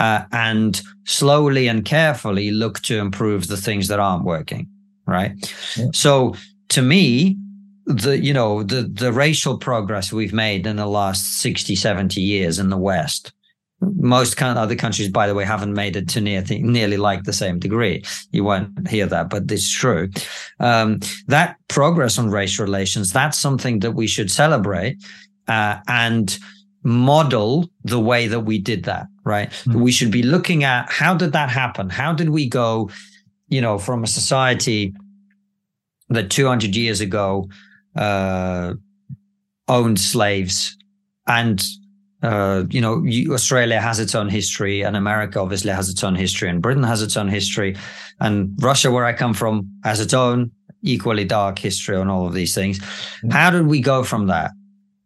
uh, 0.00 0.24
and 0.32 0.82
slowly 1.04 1.68
and 1.68 1.84
carefully 1.84 2.50
look 2.50 2.80
to 2.80 2.98
improve 2.98 3.46
the 3.46 3.56
things 3.56 3.88
that 3.88 4.00
aren't 4.00 4.24
working 4.24 4.68
right? 5.06 5.32
Yeah. 5.76 5.86
so 5.92 6.34
to 6.68 6.82
me 6.82 7.36
the 7.86 8.18
you 8.18 8.32
know 8.32 8.62
the 8.62 8.82
the 8.82 9.12
racial 9.12 9.58
progress 9.58 10.12
we've 10.12 10.32
made 10.32 10.66
in 10.66 10.76
the 10.76 10.86
last 10.86 11.40
60 11.40 11.74
70 11.74 12.20
years 12.20 12.58
in 12.58 12.68
the 12.68 12.76
west 12.76 13.32
most 13.80 14.36
kind 14.36 14.56
of 14.56 14.62
other 14.62 14.76
countries 14.76 15.08
by 15.08 15.26
the 15.26 15.34
way 15.34 15.44
haven't 15.44 15.72
made 15.72 15.96
it 15.96 16.08
to 16.10 16.20
near 16.20 16.42
th- 16.42 16.62
nearly 16.62 16.96
like 16.96 17.24
the 17.24 17.32
same 17.32 17.58
degree. 17.58 18.04
You 18.30 18.44
won't 18.44 18.88
hear 18.88 19.06
that 19.06 19.30
but 19.30 19.50
it's 19.50 19.72
true. 19.72 20.10
Um, 20.58 21.00
that 21.28 21.56
progress 21.68 22.18
on 22.18 22.30
race 22.30 22.58
relations 22.58 23.12
that's 23.12 23.38
something 23.38 23.80
that 23.80 23.92
we 23.92 24.06
should 24.06 24.30
celebrate 24.30 25.02
uh, 25.48 25.78
and 25.88 26.38
model 26.82 27.70
the 27.84 28.00
way 28.00 28.26
that 28.26 28.40
we 28.40 28.58
did 28.58 28.84
that 28.84 29.06
right 29.30 29.50
mm-hmm. 29.50 29.80
we 29.80 29.92
should 29.92 30.10
be 30.10 30.22
looking 30.34 30.64
at 30.64 30.90
how 30.90 31.12
did 31.22 31.32
that 31.32 31.50
happen 31.62 31.88
how 31.88 32.12
did 32.20 32.30
we 32.30 32.48
go 32.48 32.90
you 33.48 33.60
know 33.60 33.78
from 33.78 34.02
a 34.02 34.06
society 34.06 34.94
that 36.08 36.30
200 36.30 36.74
years 36.74 37.00
ago 37.00 37.48
uh, 37.96 38.74
owned 39.68 40.00
slaves 40.00 40.76
and 41.26 41.64
uh, 42.22 42.64
you 42.68 42.80
know 42.80 42.94
australia 43.32 43.80
has 43.80 43.98
its 43.98 44.14
own 44.14 44.28
history 44.28 44.82
and 44.82 44.96
america 44.96 45.40
obviously 45.40 45.72
has 45.72 45.88
its 45.88 46.02
own 46.04 46.14
history 46.14 46.48
and 46.48 46.60
britain 46.60 46.82
has 46.82 47.02
its 47.02 47.16
own 47.16 47.28
history 47.28 47.76
and 48.20 48.52
russia 48.60 48.90
where 48.90 49.06
i 49.06 49.12
come 49.12 49.34
from 49.34 49.54
has 49.84 50.00
its 50.00 50.12
own 50.12 50.50
equally 50.82 51.24
dark 51.24 51.58
history 51.58 51.96
on 51.96 52.08
all 52.08 52.26
of 52.26 52.34
these 52.34 52.54
things 52.54 52.78
mm-hmm. 52.78 53.30
how 53.30 53.50
did 53.50 53.66
we 53.66 53.80
go 53.80 54.02
from 54.02 54.26
that 54.26 54.50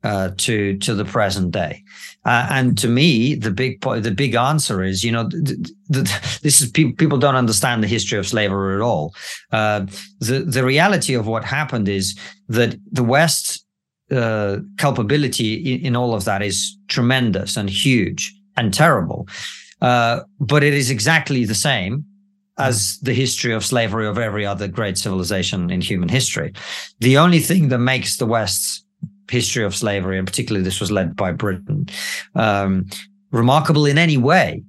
uh, 0.05 0.31
to 0.37 0.77
to 0.79 0.95
the 0.95 1.05
present 1.05 1.51
day. 1.51 1.83
Uh, 2.27 2.47
and 2.51 2.79
to 2.79 2.89
me, 2.89 3.35
the 3.35 3.51
big 3.51 3.81
the 3.81 4.15
big 4.15 4.35
answer 4.35 4.83
is, 4.83 5.03
you 5.03 5.11
know, 5.11 5.29
th- 5.29 5.59
th- 5.93 6.41
this 6.43 6.61
is 6.61 6.71
people 6.71 6.95
people 6.97 7.19
don't 7.19 7.35
understand 7.35 7.83
the 7.83 7.89
history 7.89 8.19
of 8.19 8.27
slavery 8.27 8.77
at 8.77 8.83
all. 8.83 9.15
Uh, 9.51 9.87
the 10.21 10.45
the 10.47 10.65
reality 10.65 11.15
of 11.15 11.27
what 11.27 11.45
happened 11.45 11.89
is 11.89 12.19
that 12.49 12.77
the 12.93 13.03
West's 13.03 13.65
uh, 14.11 14.59
culpability 14.77 15.75
in, 15.75 15.87
in, 15.87 15.97
all 15.97 16.15
of 16.15 16.25
that 16.25 16.43
is 16.43 16.77
tremendous 16.89 17.57
and 17.57 17.71
huge 17.71 18.33
and 18.57 18.73
terrible, 18.73 19.27
uh, 19.81 20.21
but 20.39 20.63
it 20.63 20.75
is 20.75 20.91
exactly 20.91 21.45
the 21.45 21.55
same 21.55 22.05
as 22.59 22.99
the 23.01 23.15
history 23.15 23.53
of 23.53 23.65
slavery 23.65 24.07
of 24.07 24.19
every 24.19 24.47
other 24.47 24.69
great 24.69 24.97
civilization 24.97 25.71
in 25.71 25.81
human 25.81 26.09
history. 26.09 26.53
The 27.01 27.19
only 27.19 27.41
thing 27.41 27.69
that 27.69 27.79
makes 27.79 28.17
the 28.19 28.27
West's 28.27 28.84
history 29.31 29.65
of 29.65 29.75
slavery, 29.75 30.19
and 30.19 30.27
particularly 30.27 30.65
this 30.65 30.81
was 30.81 30.91
led 30.91 31.17
by 31.17 31.33
Britain, 31.33 31.87
um, 32.35 32.87
remarkable 33.31 33.87
in 33.87 33.99
any 33.99 34.17
way. 34.17 34.63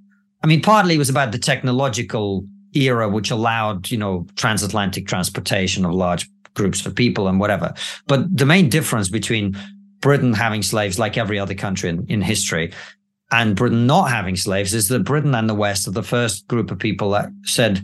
I 0.44 0.48
mean, 0.48 0.62
partly 0.62 0.96
it 0.96 1.00
was 1.00 1.10
about 1.10 1.32
the 1.32 1.40
technological 1.40 2.46
era, 2.74 3.10
which 3.10 3.32
allowed, 3.32 3.90
you 3.90 3.98
know, 3.98 4.28
transatlantic 4.36 5.08
transportation 5.08 5.86
of 5.86 5.94
large 5.94 6.30
groups 6.54 6.86
of 6.86 6.96
people 6.96 7.28
and 7.28 7.40
whatever. 7.40 7.74
But 8.08 8.36
the 8.36 8.46
main 8.46 8.70
difference 8.70 9.10
between 9.10 9.58
Britain 10.00 10.34
having 10.34 10.62
slaves, 10.62 11.00
like 11.00 11.18
every 11.18 11.40
other 11.40 11.56
country 11.56 11.90
in, 11.90 12.06
in 12.08 12.22
history, 12.22 12.72
and 13.32 13.56
Britain 13.56 13.88
not 13.88 14.10
having 14.10 14.36
slaves 14.36 14.74
is 14.74 14.88
that 14.90 15.04
Britain 15.04 15.36
and 15.36 15.50
the 15.50 15.56
West 15.56 15.88
are 15.88 15.92
the 15.92 16.04
first 16.04 16.48
group 16.48 16.70
of 16.70 16.78
people 16.78 17.10
that 17.12 17.30
said, 17.44 17.82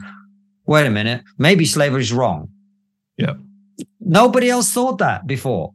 wait 0.65 0.85
a 0.85 0.91
minute, 0.91 1.23
maybe 1.37 1.65
slavery 1.65 2.01
is 2.01 2.13
wrong. 2.13 2.49
Yeah. 3.17 3.33
Nobody 3.99 4.49
else 4.49 4.71
thought 4.71 4.99
that 4.99 5.25
before. 5.25 5.73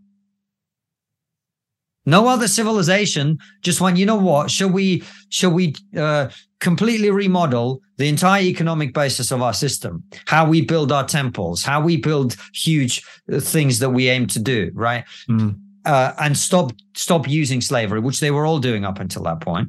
No 2.06 2.28
other 2.28 2.46
civilization 2.46 3.38
just 3.62 3.80
went, 3.80 3.96
you 3.96 4.06
know 4.06 4.16
what? 4.16 4.50
Shall 4.50 4.70
we, 4.70 5.02
shall 5.28 5.50
we 5.50 5.74
uh, 5.96 6.28
completely 6.60 7.10
remodel 7.10 7.82
the 7.96 8.08
entire 8.08 8.42
economic 8.42 8.94
basis 8.94 9.32
of 9.32 9.42
our 9.42 9.52
system? 9.52 10.04
How 10.26 10.48
we 10.48 10.60
build 10.60 10.92
our 10.92 11.04
temples, 11.04 11.64
how 11.64 11.80
we 11.80 11.96
build 11.96 12.36
huge 12.54 13.04
uh, 13.30 13.40
things 13.40 13.80
that 13.80 13.90
we 13.90 14.08
aim 14.08 14.28
to 14.28 14.38
do, 14.38 14.70
right? 14.72 15.04
Mm. 15.28 15.58
Uh, 15.84 16.12
and 16.18 16.36
stop 16.36 16.72
stop 16.94 17.28
using 17.28 17.60
slavery, 17.60 18.00
which 18.00 18.18
they 18.18 18.32
were 18.32 18.44
all 18.44 18.58
doing 18.58 18.84
up 18.84 18.98
until 18.98 19.22
that 19.22 19.40
point. 19.40 19.68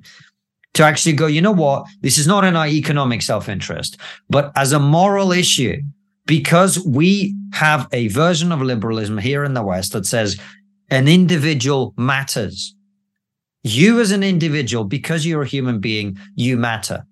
To 0.73 0.84
actually 0.84 1.13
go, 1.13 1.28
you 1.28 1.41
know 1.41 1.52
what? 1.52 1.86
This 2.02 2.17
is 2.17 2.28
not 2.28 2.43
in 2.43 2.56
our 2.56 2.67
economic 2.67 3.21
self 3.21 3.50
interest, 3.50 3.97
but 4.30 4.52
as 4.56 4.73
a 4.73 4.80
moral 4.80 5.32
issue, 5.32 5.82
because 6.26 6.80
we 6.80 7.36
have 7.54 7.88
a 7.91 8.08
version 8.08 8.52
of 8.52 8.62
liberalism 8.62 9.17
here 9.17 9.43
in 9.43 9.54
the 9.54 9.63
West 9.63 9.93
that 9.93 10.06
says 10.06 10.39
an 10.89 11.08
individual 11.08 11.93
matters. 11.97 12.76
You 13.63 14.00
as 14.00 14.12
an 14.12 14.23
individual, 14.23 14.84
because 14.84 15.26
you're 15.26 15.41
a 15.41 15.47
human 15.47 15.80
being, 15.80 16.17
you 16.36 16.58
matter. 16.58 17.06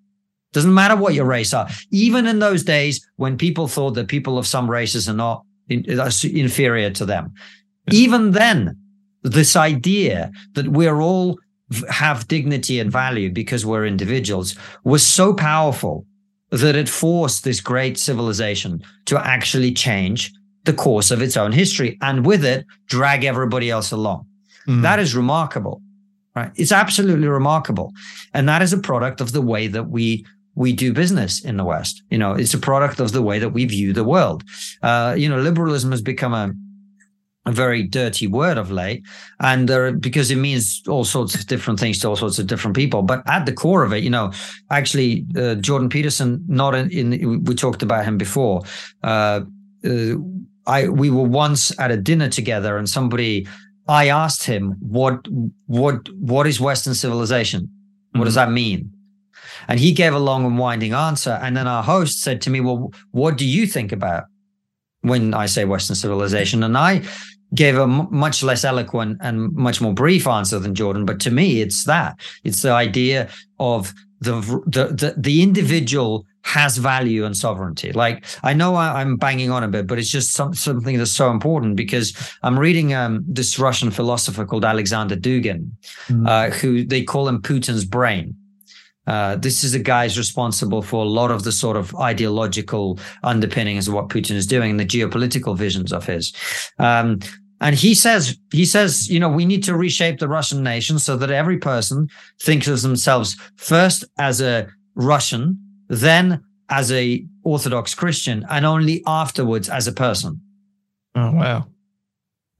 Doesn't 0.53 0.73
matter 0.73 0.95
what 0.95 1.13
your 1.13 1.25
race 1.25 1.53
are. 1.53 1.67
Even 1.91 2.25
in 2.25 2.39
those 2.39 2.63
days 2.63 3.05
when 3.17 3.37
people 3.37 3.67
thought 3.67 3.91
that 3.95 4.07
people 4.07 4.37
of 4.37 4.47
some 4.47 4.69
races 4.69 5.09
are 5.09 5.13
not 5.13 5.43
inferior 5.69 6.89
to 6.91 7.05
them. 7.05 7.33
Even 7.91 8.31
then, 8.31 8.77
this 9.23 9.55
idea 9.55 10.31
that 10.53 10.69
we're 10.69 11.01
all 11.01 11.37
have 11.89 12.27
dignity 12.27 12.79
and 12.79 12.91
value 12.91 13.31
because 13.31 13.65
we're 13.65 13.85
individuals 13.85 14.55
was 14.83 15.05
so 15.05 15.33
powerful 15.33 16.05
that 16.51 16.75
it 16.75 16.87
forced 16.87 17.43
this 17.43 17.59
great 17.59 17.97
civilization 17.97 18.81
to 19.05 19.17
actually 19.17 19.73
change 19.73 20.31
the 20.65 20.73
course 20.73 21.11
of 21.11 21.21
its 21.21 21.37
own 21.37 21.51
history 21.51 21.97
and 22.01 22.25
with 22.25 22.43
it 22.43 22.65
drag 22.87 23.23
everybody 23.23 23.69
else 23.69 23.91
along. 23.91 24.25
Mm. 24.67 24.81
That 24.81 24.99
is 24.99 25.15
remarkable, 25.15 25.81
right? 26.35 26.51
It's 26.55 26.71
absolutely 26.71 27.27
remarkable. 27.27 27.93
And 28.33 28.49
that 28.49 28.61
is 28.61 28.73
a 28.73 28.77
product 28.77 29.21
of 29.21 29.31
the 29.31 29.41
way 29.41 29.67
that 29.67 29.85
we 29.89 30.25
we 30.57 30.71
do 30.71 30.93
business 30.93 31.43
in 31.43 31.57
the 31.57 31.65
West. 31.65 32.01
You 32.09 32.17
know, 32.17 32.33
it's 32.33 32.53
a 32.53 32.57
product 32.57 33.01
of 33.01 33.11
the 33.11 33.21
way 33.21 33.39
that 33.39 33.49
we 33.49 33.65
view 33.65 33.91
the 33.91 34.05
world. 34.05 34.43
Uh, 34.81 35.13
you 35.17 35.27
know, 35.27 35.39
liberalism 35.39 35.91
has 35.91 36.01
become 36.01 36.33
a 36.33 36.53
a 37.45 37.51
very 37.51 37.83
dirty 37.83 38.27
word 38.27 38.57
of 38.57 38.71
late, 38.71 39.03
and 39.39 39.69
there 39.69 39.91
because 39.91 40.31
it 40.31 40.37
means 40.37 40.81
all 40.87 41.05
sorts 41.05 41.35
of 41.35 41.45
different 41.45 41.79
things 41.79 41.99
to 41.99 42.07
all 42.07 42.15
sorts 42.15 42.39
of 42.39 42.47
different 42.47 42.75
people. 42.75 43.03
But 43.03 43.21
at 43.27 43.45
the 43.45 43.53
core 43.53 43.83
of 43.83 43.93
it, 43.93 44.03
you 44.03 44.09
know, 44.09 44.31
actually, 44.71 45.25
uh, 45.37 45.55
Jordan 45.55 45.89
Peterson, 45.89 46.43
not 46.47 46.73
in, 46.73 46.91
in, 46.91 47.43
we 47.43 47.53
talked 47.53 47.83
about 47.83 48.05
him 48.05 48.17
before. 48.17 48.63
Uh, 49.03 49.41
uh, 49.85 50.15
I 50.67 50.87
we 50.87 51.09
were 51.09 51.23
once 51.23 51.77
at 51.79 51.91
a 51.91 51.97
dinner 51.97 52.29
together, 52.29 52.77
and 52.77 52.89
somebody 52.89 53.47
I 53.87 54.09
asked 54.09 54.43
him 54.43 54.75
what 54.79 55.25
what 55.67 56.09
what 56.13 56.47
is 56.47 56.59
Western 56.59 56.93
civilization? 56.93 57.61
What 58.11 58.19
mm-hmm. 58.19 58.23
does 58.25 58.35
that 58.35 58.51
mean? 58.51 58.91
And 59.67 59.79
he 59.79 59.91
gave 59.91 60.13
a 60.13 60.19
long 60.19 60.45
and 60.45 60.57
winding 60.57 60.93
answer. 60.93 61.39
And 61.41 61.55
then 61.55 61.67
our 61.67 61.83
host 61.83 62.21
said 62.21 62.41
to 62.41 62.49
me, 62.49 62.61
Well, 62.61 62.93
what 63.11 63.37
do 63.37 63.45
you 63.45 63.67
think 63.67 63.91
about 63.91 64.25
when 65.01 65.33
I 65.33 65.45
say 65.45 65.65
Western 65.65 65.95
civilization? 65.95 66.63
And 66.63 66.77
I 66.77 67.01
gave 67.53 67.77
a 67.77 67.83
m- 67.83 68.07
much 68.11 68.43
less 68.43 68.63
eloquent 68.63 69.17
and 69.21 69.51
much 69.53 69.81
more 69.81 69.93
brief 69.93 70.27
answer 70.27 70.59
than 70.59 70.75
Jordan. 70.75 71.05
But 71.05 71.19
to 71.21 71.31
me, 71.31 71.61
it's 71.61 71.85
that 71.85 72.19
it's 72.43 72.61
the 72.61 72.71
idea 72.71 73.29
of 73.59 73.93
the, 74.25 74.61
the, 74.65 74.87
the, 74.87 75.15
the 75.17 75.41
individual 75.41 76.25
has 76.41 76.77
value 76.77 77.25
and 77.25 77.35
sovereignty. 77.35 77.91
Like 77.91 78.23
I 78.43 78.53
know 78.53 78.75
I, 78.75 79.01
am 79.01 79.17
banging 79.17 79.51
on 79.51 79.63
a 79.63 79.67
bit, 79.67 79.87
but 79.87 79.97
it's 79.97 80.09
just 80.09 80.33
some, 80.33 80.53
something 80.53 80.97
that's 80.97 81.11
so 81.11 81.31
important 81.31 81.75
because 81.75 82.13
I'm 82.43 82.59
reading 82.59 82.93
um, 82.93 83.23
this 83.27 83.57
Russian 83.57 83.89
philosopher 83.91 84.45
called 84.45 84.65
Alexander 84.65 85.15
Dugin, 85.15 85.71
mm. 86.07 86.27
uh, 86.27 86.51
who 86.51 86.85
they 86.85 87.03
call 87.03 87.27
him 87.27 87.41
Putin's 87.41 87.85
brain. 87.85 88.35
Uh, 89.07 89.35
this 89.35 89.63
is 89.63 89.75
a 89.75 89.79
guy 89.79 90.05
who's 90.05 90.17
responsible 90.17 90.81
for 90.81 91.03
a 91.03 91.07
lot 91.07 91.29
of 91.29 91.43
the 91.43 91.51
sort 91.51 91.77
of 91.77 91.95
ideological 91.95 92.99
underpinnings 93.23 93.87
of 93.87 93.93
what 93.93 94.09
Putin 94.09 94.31
is 94.31 94.47
doing 94.47 94.71
and 94.71 94.79
the 94.79 94.85
geopolitical 94.85 95.55
visions 95.55 95.93
of 95.93 96.05
his. 96.05 96.33
Um, 96.79 97.19
and 97.61 97.75
he 97.75 97.93
says, 97.93 98.37
he 98.51 98.65
says, 98.65 99.09
you 99.09 99.19
know, 99.19 99.29
we 99.29 99.45
need 99.45 99.63
to 99.63 99.75
reshape 99.75 100.19
the 100.19 100.27
Russian 100.27 100.63
nation 100.63 100.99
so 100.99 101.15
that 101.17 101.31
every 101.31 101.57
person 101.57 102.09
thinks 102.41 102.67
of 102.67 102.81
themselves 102.81 103.37
first 103.55 104.03
as 104.17 104.41
a 104.41 104.67
Russian, 104.95 105.57
then 105.87 106.43
as 106.69 106.91
a 106.91 107.25
Orthodox 107.43 107.95
Christian, 107.95 108.45
and 108.49 108.65
only 108.65 109.03
afterwards 109.05 109.69
as 109.69 109.87
a 109.87 109.91
person. 109.91 110.41
Oh 111.15 111.31
wow! 111.31 111.67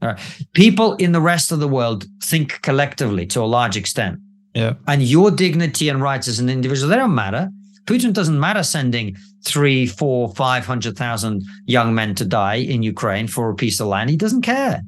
All 0.01 0.09
right. 0.09 0.19
People 0.53 0.95
in 0.95 1.11
the 1.11 1.21
rest 1.21 1.51
of 1.51 1.59
the 1.59 1.67
world 1.67 2.05
think 2.23 2.61
collectively 2.61 3.25
to 3.27 3.41
a 3.41 3.45
large 3.45 3.75
extent. 3.75 4.19
Yeah. 4.53 4.73
And 4.87 5.01
your 5.03 5.31
dignity 5.31 5.89
and 5.89 6.01
rights 6.01 6.27
as 6.27 6.39
an 6.39 6.49
individual, 6.49 6.89
they 6.89 6.95
don't 6.95 7.15
matter. 7.15 7.49
Putin 7.85 8.13
doesn't 8.13 8.39
matter 8.39 8.63
sending 8.63 9.15
three, 9.43 9.85
four, 9.85 10.33
five 10.35 10.65
hundred 10.65 10.97
thousand 10.97 11.43
young 11.65 11.93
men 11.93 12.15
to 12.15 12.25
die 12.25 12.55
in 12.55 12.83
Ukraine 12.83 13.27
for 13.27 13.49
a 13.49 13.55
piece 13.55 13.79
of 13.79 13.87
land. 13.87 14.09
He 14.09 14.17
doesn't 14.17 14.41
care. 14.41 14.81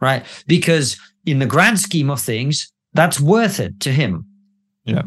Right. 0.00 0.24
Because 0.46 0.98
in 1.24 1.38
the 1.38 1.46
grand 1.46 1.80
scheme 1.80 2.10
of 2.10 2.20
things, 2.20 2.72
that's 2.92 3.20
worth 3.20 3.60
it 3.60 3.80
to 3.80 3.92
him. 3.92 4.26
Yeah. 4.84 5.02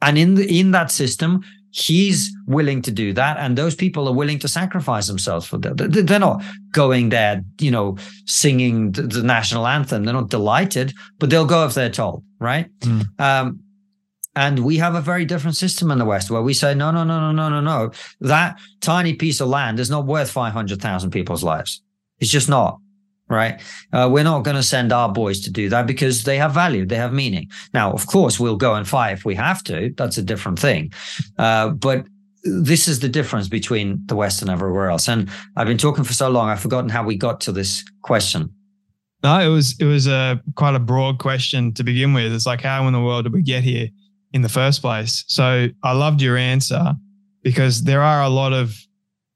And 0.00 0.18
in 0.18 0.34
the, 0.34 0.60
in 0.60 0.72
that 0.72 0.90
system, 0.90 1.42
he's 1.72 2.30
willing 2.46 2.82
to 2.82 2.90
do 2.90 3.14
that 3.14 3.38
and 3.38 3.56
those 3.56 3.74
people 3.74 4.06
are 4.06 4.14
willing 4.14 4.38
to 4.38 4.46
sacrifice 4.46 5.06
themselves 5.06 5.46
for 5.46 5.56
that 5.56 5.78
they're 6.06 6.18
not 6.18 6.44
going 6.70 7.08
there 7.08 7.42
you 7.60 7.70
know 7.70 7.96
singing 8.26 8.92
the 8.92 9.22
national 9.22 9.66
anthem 9.66 10.04
they're 10.04 10.12
not 10.12 10.28
delighted 10.28 10.92
but 11.18 11.30
they'll 11.30 11.46
go 11.46 11.64
if 11.64 11.72
they're 11.72 11.88
told 11.88 12.22
right 12.38 12.66
mm. 12.80 13.06
um, 13.18 13.58
and 14.34 14.60
we 14.60 14.76
have 14.78 14.94
a 14.94 15.00
very 15.00 15.24
different 15.24 15.56
system 15.56 15.90
in 15.90 15.98
the 15.98 16.04
west 16.04 16.30
where 16.30 16.42
we 16.42 16.54
say 16.54 16.74
no 16.74 16.90
no 16.90 17.04
no 17.04 17.20
no 17.20 17.32
no 17.32 17.48
no 17.48 17.60
no 17.60 17.90
that 18.20 18.58
tiny 18.80 19.14
piece 19.14 19.40
of 19.40 19.48
land 19.48 19.78
is 19.78 19.90
not 19.90 20.06
worth 20.06 20.30
500000 20.30 21.10
people's 21.10 21.44
lives 21.44 21.82
it's 22.18 22.30
just 22.30 22.48
not 22.48 22.78
right? 23.28 23.60
Uh, 23.92 24.08
we're 24.12 24.24
not 24.24 24.44
going 24.44 24.56
to 24.56 24.62
send 24.62 24.92
our 24.92 25.10
boys 25.10 25.40
to 25.40 25.50
do 25.50 25.68
that 25.70 25.86
because 25.86 26.24
they 26.24 26.36
have 26.36 26.52
value, 26.52 26.84
they 26.84 26.96
have 26.96 27.12
meaning. 27.12 27.50
Now, 27.72 27.92
of 27.92 28.06
course, 28.06 28.38
we'll 28.38 28.56
go 28.56 28.74
and 28.74 28.86
fight 28.86 29.12
if 29.12 29.24
we 29.24 29.34
have 29.34 29.64
to. 29.64 29.92
That's 29.96 30.18
a 30.18 30.22
different 30.22 30.58
thing. 30.58 30.92
Uh, 31.38 31.70
but 31.70 32.04
this 32.44 32.88
is 32.88 33.00
the 33.00 33.08
difference 33.08 33.48
between 33.48 34.02
the 34.06 34.16
West 34.16 34.42
and 34.42 34.50
everywhere 34.50 34.90
else. 34.90 35.08
And 35.08 35.30
I've 35.56 35.66
been 35.66 35.78
talking 35.78 36.04
for 36.04 36.12
so 36.12 36.28
long, 36.28 36.48
I've 36.48 36.60
forgotten 36.60 36.90
how 36.90 37.04
we 37.04 37.16
got 37.16 37.40
to 37.42 37.52
this 37.52 37.84
question. 38.02 38.52
No, 39.22 39.38
it 39.38 39.48
was 39.48 39.76
it 39.78 39.84
was 39.84 40.08
a 40.08 40.42
quite 40.56 40.74
a 40.74 40.80
broad 40.80 41.20
question 41.20 41.72
to 41.74 41.84
begin 41.84 42.12
with. 42.12 42.32
It's 42.32 42.44
like, 42.44 42.60
how 42.60 42.86
in 42.88 42.92
the 42.92 43.00
world 43.00 43.24
did 43.24 43.32
we 43.32 43.42
get 43.42 43.62
here 43.62 43.88
in 44.32 44.42
the 44.42 44.48
first 44.48 44.80
place? 44.80 45.24
So 45.26 45.68
I 45.82 45.92
loved 45.92 46.20
your 46.22 46.36
answer 46.36 46.94
because 47.42 47.82
there 47.82 48.02
are 48.02 48.22
a 48.22 48.28
lot 48.28 48.52
of 48.52 48.76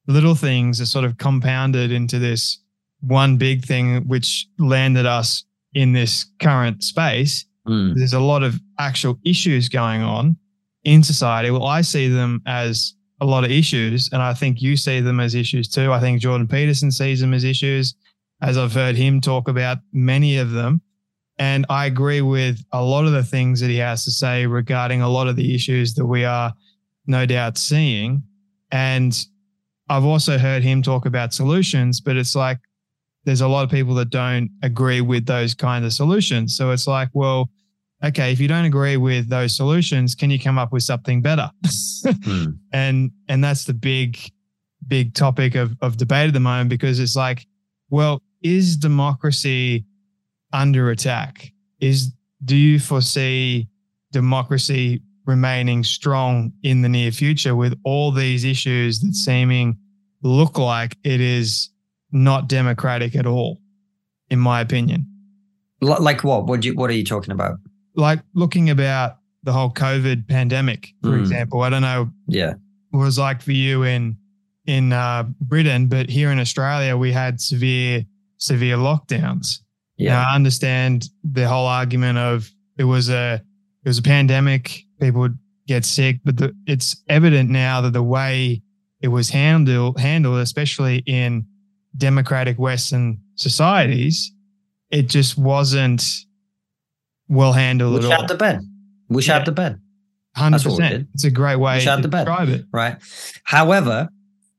little 0.07 0.35
things 0.35 0.79
that 0.79 0.87
sort 0.87 1.05
of 1.05 1.19
compounded 1.19 1.91
into 1.91 2.19
this 2.19 2.59
one 3.01 3.37
big 3.37 3.65
thing 3.65 4.07
which 4.07 4.47
landed 4.59 5.07
us 5.07 5.45
in 5.75 5.93
this 5.93 6.27
current 6.41 6.83
space. 6.83 7.45
Mm. 7.69 7.95
There's 7.97 8.13
a 8.13 8.21
lot 8.21 8.43
of 8.43 8.61
actual 8.79 9.19
issues 9.25 9.69
going 9.69 10.03
on 10.03 10.37
in 10.85 11.03
society. 11.03 11.51
Well, 11.51 11.67
I 11.67 11.83
see 11.83 12.09
them 12.09 12.43
as 12.47 12.95
a 13.21 13.27
lot 13.27 13.45
of 13.45 13.51
issues, 13.51 14.09
and 14.13 14.23
I 14.23 14.35
think 14.35 14.63
you 14.63 14.77
see 14.77 15.01
them 15.01 15.21
as 15.21 15.35
issues 15.35 15.69
too. 15.69 15.93
I 15.93 16.01
think 16.01 16.21
Jordan 16.21 16.47
Peterson 16.47 16.91
sees 16.91 17.21
them 17.21 17.35
as 17.35 17.45
issues, 17.45 17.95
as 18.41 18.57
I've 18.57 18.73
heard 18.73 18.95
him 18.95 19.21
talk 19.21 19.49
about 19.49 19.79
many 19.93 20.37
of 20.39 20.53
them. 20.53 20.81
And 21.39 21.67
I 21.69 21.87
agree 21.87 22.23
with 22.23 22.65
a 22.73 22.83
lot 22.83 23.05
of 23.05 23.13
the 23.13 23.25
things 23.25 23.61
that 23.61 23.69
he 23.69 23.77
has 23.77 24.05
to 24.05 24.11
say 24.11 24.47
regarding 24.47 25.03
a 25.03 25.09
lot 25.09 25.29
of 25.29 25.37
the 25.37 25.55
issues 25.55 25.95
that 25.95 26.07
we 26.07 26.25
are 26.25 26.53
no 27.07 27.27
doubt 27.27 27.59
seeing. 27.59 28.23
And 28.71 29.17
I've 29.89 30.05
also 30.05 30.39
heard 30.39 30.63
him 30.63 30.83
talk 30.83 31.07
about 31.07 31.35
solutions, 31.35 32.01
but 32.01 32.17
it's 32.17 32.35
like 32.35 32.59
there's 33.25 33.43
a 33.43 33.49
lot 33.49 33.65
of 33.65 33.71
people 33.71 33.95
that 33.97 34.11
don't 34.11 34.51
agree 34.63 35.01
with 35.01 35.27
those 35.27 35.55
kinds 35.55 35.85
of 35.85 35.93
solutions. 35.93 36.57
So 36.57 36.71
it's 36.71 36.87
like, 36.87 37.09
well, 37.13 37.51
okay, 38.03 38.33
if 38.33 38.41
you 38.41 38.49
don't 38.49 38.65
agree 38.65 38.97
with 38.97 39.29
those 39.29 39.55
solutions, 39.55 40.15
can 40.15 40.31
you 40.31 40.41
come 40.41 40.59
up 40.59 40.73
with 40.73 40.85
something 40.85 41.23
better? 41.23 41.51
hmm. 42.25 42.51
And 42.73 43.11
and 43.29 43.45
that's 43.45 43.65
the 43.65 43.75
big, 43.75 44.19
big 44.87 45.15
topic 45.15 45.55
of, 45.55 45.77
of 45.83 45.97
debate 45.97 46.29
at 46.29 46.35
the 46.35 46.41
moment 46.41 46.71
because 46.71 46.99
it's 46.99 47.17
like, 47.17 47.47
well, 47.91 48.23
is 48.43 48.77
democracy 48.77 49.85
under 50.53 50.91
attack? 50.91 51.53
Is 51.81 52.13
do 52.45 52.57
you 52.57 52.79
foresee 52.79 53.69
democracy 54.13 55.03
remaining 55.27 55.83
strong 55.83 56.53
in 56.63 56.83
the 56.83 56.89
near 56.89 57.11
future 57.11 57.55
with 57.55 57.79
all 57.85 58.13
these 58.13 58.45
issues 58.45 59.01
that 59.01 59.15
seeming 59.15 59.77
look 60.23 60.59
like 60.59 60.97
it 61.05 61.21
is 61.21 61.71
not 62.13 62.49
democratic 62.49 63.17
at 63.17 63.27
all, 63.27 63.61
in 64.31 64.39
my 64.39 64.61
opinion. 64.61 65.07
Like 65.81 66.25
what? 66.25 66.47
What 66.47 66.65
you 66.65 66.75
What 66.75 66.89
are 66.91 66.95
you 66.95 67.05
talking 67.05 67.33
about? 67.33 67.59
Like 67.95 68.21
looking 68.35 68.71
about 68.71 69.19
the 69.43 69.53
whole 69.53 69.71
COVID 69.71 70.27
pandemic, 70.29 70.89
for 71.03 71.11
mm. 71.11 71.21
example. 71.21 71.63
I 71.63 71.71
don't 71.71 71.83
know. 71.83 72.11
Yeah. 72.27 72.55
What 72.91 73.01
it 73.01 73.05
was 73.05 73.19
like 73.19 73.43
for 73.43 73.53
you 73.53 73.83
in 73.83 74.17
in 74.67 74.93
uh, 74.93 75.25
Britain, 75.41 75.87
but 75.87 76.09
here 76.09 76.31
in 76.31 76.39
Australia, 76.39 76.97
we 76.97 77.13
had 77.13 77.41
severe 77.41 78.05
severe 78.39 78.77
lockdowns. 78.77 79.61
Yeah. 79.97 80.15
Now, 80.15 80.31
I 80.31 80.35
understand 80.35 81.09
the 81.25 81.49
whole 81.49 81.67
argument 81.67 82.19
of 82.19 82.51
it 82.79 82.85
was 82.85 83.09
a 83.09 83.43
it 83.85 83.89
was 83.89 83.99
a 83.99 84.03
pandemic. 84.03 84.83
People 85.01 85.21
would 85.23 85.39
get 85.67 85.85
sick, 85.85 86.21
but 86.25 86.37
the, 86.37 86.55
it's 86.67 87.03
evident 87.09 87.51
now 87.51 87.81
that 87.81 87.93
the 87.93 88.03
way 88.03 88.63
it 89.01 89.09
was 89.09 89.31
handled 89.31 89.99
handled, 89.99 90.39
especially 90.41 90.99
in 91.07 91.47
democratic 91.97 92.59
Western 92.59 93.19
societies, 93.37 94.33
it 94.91 95.09
just 95.09 95.39
wasn't 95.39 96.03
well 97.29 97.53
handled 97.53 98.03
we 98.03 98.11
at 98.11 98.21
all. 98.21 98.27
the 98.27 98.35
bed. 98.35 98.61
We 99.09 99.23
yeah. 99.25 99.43
the 99.45 99.53
bed. 99.53 99.81
Hundred 100.35 100.63
percent. 100.63 101.09
It's 101.15 101.25
a 101.25 101.31
great 101.31 101.57
way 101.57 101.83
to 101.83 101.99
the 102.03 102.09
bed, 102.09 102.27
describe 102.27 102.49
it. 102.51 102.67
Right. 102.71 102.97
However, 103.45 104.11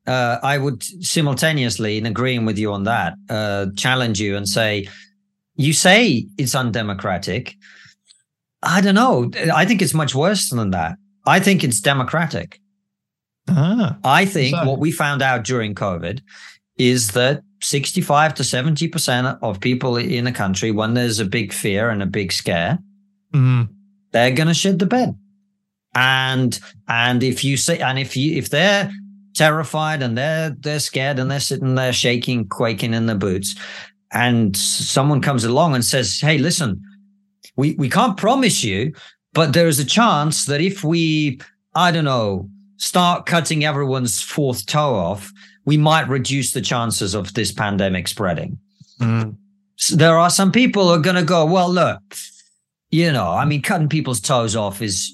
uh, 0.07 0.39
I 0.41 0.57
would 0.57 0.81
simultaneously, 1.05 1.97
in 1.97 2.05
agreeing 2.05 2.45
with 2.45 2.57
you 2.57 2.71
on 2.71 2.85
that, 2.85 3.15
uh, 3.29 3.67
challenge 3.75 4.19
you 4.19 4.37
and 4.37 4.47
say, 4.47 4.87
you 5.57 5.73
say 5.73 6.27
it's 6.37 6.55
undemocratic. 6.55 7.55
I 8.63 8.81
don't 8.81 8.95
know. 8.95 9.31
I 9.53 9.65
think 9.65 9.81
it's 9.81 9.93
much 9.93 10.15
worse 10.15 10.49
than 10.49 10.71
that. 10.71 10.97
I 11.25 11.39
think 11.39 11.63
it's 11.63 11.81
democratic. 11.81 12.59
Ah, 13.49 13.97
I 14.03 14.25
think 14.25 14.55
so. 14.55 14.65
what 14.65 14.79
we 14.79 14.91
found 14.91 15.21
out 15.21 15.43
during 15.43 15.75
COVID 15.75 16.21
is 16.77 17.11
that 17.11 17.41
65 17.61 18.35
to 18.35 18.43
70% 18.43 19.39
of 19.41 19.59
people 19.59 19.97
in 19.97 20.27
a 20.27 20.31
country, 20.31 20.71
when 20.71 20.93
there's 20.93 21.19
a 21.19 21.25
big 21.25 21.51
fear 21.51 21.89
and 21.89 22.03
a 22.03 22.05
big 22.05 22.31
scare, 22.31 22.77
mm-hmm. 23.33 23.71
they're 24.11 24.31
going 24.31 24.47
to 24.47 24.53
shit 24.53 24.79
the 24.79 24.85
bed. 24.85 25.17
And, 25.95 26.59
and 26.87 27.23
if 27.23 27.43
you 27.43 27.57
say, 27.57 27.79
and 27.79 27.97
if 27.97 28.15
you, 28.15 28.37
if 28.37 28.49
they're 28.49 28.91
terrified 29.33 30.03
and 30.03 30.17
they're, 30.17 30.51
they're 30.51 30.79
scared 30.79 31.19
and 31.19 31.31
they're 31.31 31.39
sitting 31.39 31.75
there 31.75 31.93
shaking, 31.93 32.47
quaking 32.47 32.93
in 32.93 33.07
their 33.07 33.15
boots, 33.15 33.55
and 34.11 34.55
someone 34.55 35.21
comes 35.21 35.43
along 35.43 35.75
and 35.75 35.83
says, 35.83 36.19
Hey, 36.19 36.37
listen, 36.37 36.81
we, 37.55 37.75
we 37.75 37.89
can't 37.89 38.17
promise 38.17 38.63
you, 38.63 38.93
but 39.33 39.53
there 39.53 39.67
is 39.67 39.79
a 39.79 39.85
chance 39.85 40.45
that 40.45 40.61
if 40.61 40.83
we, 40.83 41.39
I 41.75 41.91
don't 41.91 42.05
know, 42.05 42.49
start 42.77 43.25
cutting 43.25 43.65
everyone's 43.65 44.21
fourth 44.21 44.65
toe 44.65 44.95
off, 44.95 45.31
we 45.65 45.77
might 45.77 46.07
reduce 46.07 46.53
the 46.53 46.61
chances 46.61 47.13
of 47.13 47.33
this 47.33 47.51
pandemic 47.51 48.07
spreading. 48.07 48.57
Mm. 48.99 49.35
there 49.91 50.17
are 50.17 50.31
some 50.31 50.51
people 50.51 50.87
who 50.87 50.93
are 50.93 50.99
going 50.99 51.17
to 51.17 51.23
go, 51.23 51.45
well, 51.45 51.69
look, 51.69 52.01
you 52.89 53.11
know, 53.11 53.29
I 53.29 53.45
mean, 53.45 53.61
cutting 53.61 53.89
people's 53.89 54.21
toes 54.21 54.55
off 54.55 54.81
is. 54.81 55.13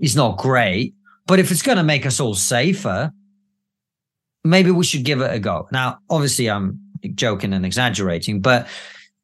Is 0.00 0.16
not 0.16 0.38
great. 0.38 0.94
But 1.26 1.38
if 1.38 1.50
it's 1.50 1.62
going 1.62 1.78
to 1.78 1.84
make 1.84 2.04
us 2.04 2.20
all 2.20 2.34
safer, 2.34 3.12
maybe 4.44 4.70
we 4.70 4.84
should 4.84 5.04
give 5.04 5.20
it 5.20 5.32
a 5.32 5.38
go. 5.38 5.68
Now, 5.72 5.98
obviously, 6.10 6.50
I'm 6.50 6.80
joking 7.14 7.52
and 7.52 7.64
exaggerating, 7.64 8.40
but 8.40 8.68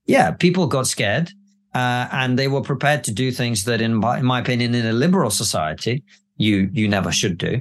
yeah, 0.06 0.30
people 0.30 0.66
got 0.66 0.86
scared 0.86 1.30
uh, 1.74 2.08
and 2.12 2.38
they 2.38 2.48
were 2.48 2.62
prepared 2.62 3.04
to 3.04 3.12
do 3.12 3.30
things 3.30 3.64
that, 3.64 3.80
in 3.80 3.94
my, 3.94 4.18
in 4.18 4.24
my 4.24 4.40
opinion, 4.40 4.74
in 4.74 4.86
a 4.86 4.92
liberal 4.92 5.30
society, 5.30 6.02
you 6.36 6.70
you 6.72 6.88
never 6.88 7.12
should 7.12 7.36
do. 7.36 7.60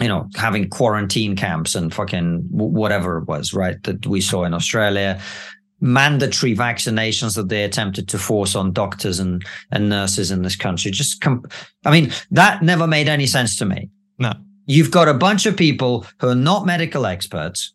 You 0.00 0.08
know, 0.08 0.28
having 0.36 0.68
quarantine 0.68 1.34
camps 1.34 1.74
and 1.74 1.92
fucking 1.92 2.46
whatever 2.50 3.18
it 3.18 3.26
was, 3.26 3.52
right? 3.52 3.82
That 3.82 4.06
we 4.06 4.20
saw 4.20 4.44
in 4.44 4.54
Australia, 4.54 5.20
mandatory 5.80 6.54
vaccinations 6.54 7.36
that 7.36 7.48
they 7.48 7.64
attempted 7.64 8.08
to 8.08 8.18
force 8.18 8.54
on 8.54 8.72
doctors 8.72 9.20
and, 9.20 9.44
and 9.70 9.88
nurses 9.88 10.30
in 10.30 10.42
this 10.42 10.56
country. 10.56 10.90
Just, 10.90 11.20
com- 11.20 11.44
I 11.84 11.90
mean, 11.90 12.12
that 12.30 12.62
never 12.62 12.86
made 12.86 13.08
any 13.08 13.26
sense 13.26 13.56
to 13.58 13.64
me. 13.64 13.90
No. 14.18 14.32
You've 14.66 14.90
got 14.90 15.08
a 15.08 15.14
bunch 15.14 15.46
of 15.46 15.56
people 15.56 16.04
who 16.20 16.28
are 16.28 16.34
not 16.34 16.66
medical 16.66 17.06
experts 17.06 17.72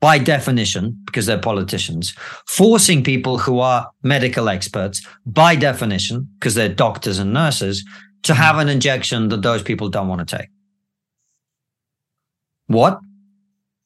by 0.00 0.16
definition, 0.16 0.98
because 1.04 1.26
they're 1.26 1.38
politicians, 1.38 2.14
forcing 2.46 3.04
people 3.04 3.36
who 3.36 3.58
are 3.58 3.90
medical 4.02 4.48
experts 4.48 5.06
by 5.26 5.54
definition, 5.54 6.26
because 6.38 6.54
they're 6.54 6.70
doctors 6.70 7.18
and 7.18 7.34
nurses, 7.34 7.84
to 8.22 8.32
have 8.32 8.56
an 8.56 8.70
injection 8.70 9.28
that 9.28 9.42
those 9.42 9.62
people 9.62 9.90
don't 9.90 10.08
want 10.08 10.26
to 10.26 10.36
take. 10.38 10.48
What? 12.66 13.00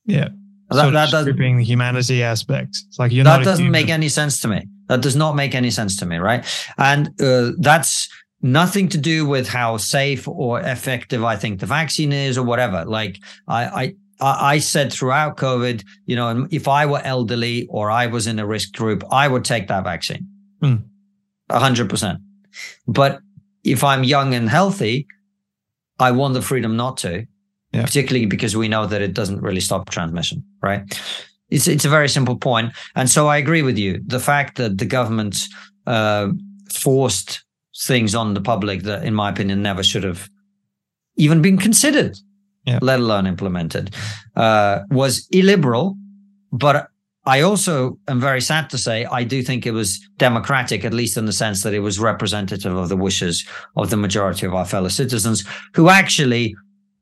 Yeah. 0.05 0.29
That, 0.75 0.83
Sort 0.83 0.95
that 0.95 1.11
doesn't 1.11 1.33
stripping 1.35 1.57
the 1.57 1.64
humanity 1.64 2.22
aspect. 2.22 2.77
It's 2.89 2.99
like 2.99 3.12
you're 3.12 3.25
that 3.25 3.45
doesn't 3.45 3.70
make 3.70 3.89
any 3.89 4.09
sense 4.09 4.41
to 4.43 4.49
me. 4.49 4.66
That 4.89 5.01
does 5.01 5.16
not 5.16 5.35
make 5.35 5.55
any 5.55 5.70
sense 5.70 5.97
to 5.99 6.07
me, 6.07 6.16
right? 6.18 6.45
And 6.77 7.09
uh, 7.20 7.53
that's 7.59 8.09
nothing 8.43 8.89
to 8.91 8.99
do 8.99 9.27
with 9.27 9.49
how 9.49 9.79
safe 9.79 10.29
or 10.29 10.61
effective 10.61 11.25
I 11.25 11.37
think 11.37 11.61
the 11.61 11.66
vaccine 11.66 12.12
is 12.12 12.37
or 12.37 12.45
whatever. 12.45 12.85
Like 12.85 13.18
I, 13.49 13.95
I, 14.20 14.55
I 14.55 14.59
said 14.59 14.93
throughout 14.93 15.37
COVID, 15.39 15.83
you 16.05 16.16
know, 16.16 16.47
if 16.51 16.68
I 16.68 16.85
were 16.87 17.01
elderly 17.03 17.66
or 17.70 17.91
I 17.91 18.07
was 18.07 18.27
in 18.27 18.39
a 18.39 18.47
risk 18.47 18.75
group, 18.75 19.03
I 19.11 19.29
would 19.29 19.45
take 19.45 19.68
that 19.68 19.85
vaccine, 19.85 20.29
Hmm. 20.61 20.77
a 21.49 21.59
hundred 21.59 21.89
percent. 21.89 22.20
But 22.87 23.20
if 23.64 23.83
I'm 23.83 24.05
young 24.05 24.35
and 24.35 24.49
healthy, 24.49 25.07
I 25.99 26.11
want 26.12 26.35
the 26.35 26.43
freedom 26.43 26.77
not 26.77 26.99
to, 26.99 27.27
Yeah. 27.75 27.85
particularly 27.85 28.27
because 28.27 28.57
we 28.57 28.68
know 28.68 28.87
that 28.87 29.03
it 29.03 29.14
doesn't 29.14 29.43
really 29.43 29.61
stop 29.61 29.91
transmission, 29.91 30.45
right? 30.62 30.83
It's 31.51 31.66
it's 31.68 31.85
a 31.85 31.89
very 31.91 32.09
simple 32.09 32.37
point, 32.37 32.72
and 32.95 33.09
so 33.11 33.27
I 33.29 33.37
agree 33.39 33.62
with 33.62 33.79
you. 33.79 34.01
The 34.07 34.20
fact 34.20 34.57
that 34.57 34.79
the 34.79 34.87
government 34.87 35.37
uh, 35.87 36.29
forced 36.72 37.45
things 37.87 38.14
on 38.14 38.35
the 38.35 38.41
public 38.41 38.83
that, 38.85 39.05
in 39.05 39.14
my 39.14 39.29
opinion, 39.31 39.62
never 39.62 39.83
should 39.83 40.05
have 40.05 40.29
even 41.16 41.43
been 41.43 41.59
considered, 41.59 42.16
Yeah. 42.66 42.79
let 42.83 42.99
alone 43.01 43.27
implemented, 43.29 43.95
uh, 44.37 44.79
was 44.91 45.27
illiberal. 45.31 45.97
But 46.53 46.89
I 47.27 47.43
also 47.43 47.99
am 48.09 48.20
very 48.20 48.41
sad 48.41 48.70
to 48.70 48.79
say 48.79 49.05
I 49.20 49.25
do 49.25 49.43
think 49.43 49.66
it 49.66 49.72
was 49.72 49.99
democratic, 50.18 50.85
at 50.85 50.93
least 50.95 51.16
in 51.16 51.27
the 51.27 51.33
sense 51.33 51.62
that 51.62 51.75
it 51.75 51.81
was 51.83 51.99
representative 51.99 52.77
of 52.77 52.89
the 52.89 52.97
wishes 52.97 53.45
of 53.77 53.89
the 53.91 53.97
majority 53.97 54.47
of 54.47 54.55
our 54.55 54.66
fellow 54.66 54.89
citizens, 54.91 55.45
who 55.77 55.89
actually 55.89 56.55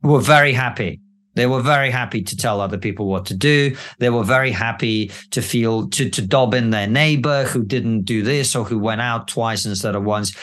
were 0.02 0.20
very 0.20 0.52
happy. 0.52 1.00
They 1.34 1.46
were 1.46 1.62
very 1.62 1.90
happy 1.90 2.22
to 2.22 2.36
tell 2.36 2.60
other 2.60 2.76
people 2.76 3.06
what 3.06 3.24
to 3.26 3.34
do. 3.34 3.74
They 3.98 4.10
were 4.10 4.24
very 4.24 4.50
happy 4.50 5.10
to 5.30 5.40
feel 5.40 5.88
to 5.90 6.10
to 6.10 6.22
dob 6.22 6.54
in 6.54 6.70
their 6.70 6.86
neighbor 6.86 7.44
who 7.44 7.64
didn't 7.64 8.02
do 8.02 8.22
this 8.22 8.54
or 8.54 8.64
who 8.64 8.78
went 8.78 9.00
out 9.00 9.28
twice 9.28 9.64
instead 9.64 9.94
of 9.94 10.04
once. 10.04 10.36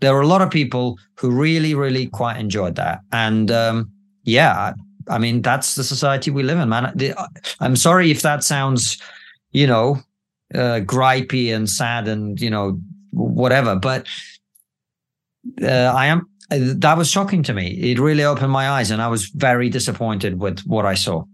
There 0.00 0.12
were 0.12 0.22
a 0.22 0.26
lot 0.26 0.42
of 0.42 0.50
people 0.50 0.98
who 1.18 1.30
really, 1.30 1.74
really 1.74 2.08
quite 2.08 2.38
enjoyed 2.38 2.74
that. 2.76 3.00
And 3.12 3.50
um, 3.50 3.92
yeah, 4.24 4.72
I, 5.08 5.18
mean 5.18 5.40
that's 5.40 5.76
the 5.76 5.84
society 5.84 6.30
we 6.30 6.42
live 6.42 6.58
in, 6.58 6.68
man. 6.68 6.92
I'm 7.60 7.76
sorry 7.76 8.10
if 8.10 8.22
that 8.22 8.42
sounds, 8.42 9.00
you 9.52 9.66
know, 9.66 10.00
uh, 10.52 10.80
gripey 10.80 11.54
and 11.54 11.68
sad 11.68 12.08
and 12.08 12.40
you 12.40 12.50
know 12.50 12.80
whatever, 13.12 13.76
but 13.76 14.06
uh, 15.62 15.92
I 15.94 16.06
am 16.06 16.28
that 16.50 16.96
was 16.96 17.10
shocking 17.10 17.42
to 17.44 17.54
me. 17.54 17.68
It 17.68 17.98
really 17.98 18.24
opened 18.24 18.52
my 18.52 18.68
eyes, 18.68 18.90
and 18.90 19.00
I 19.00 19.08
was 19.08 19.28
very 19.28 19.68
disappointed 19.70 20.38
with 20.38 20.60
what 20.60 20.84
I 20.86 20.94
saw. 20.94 21.24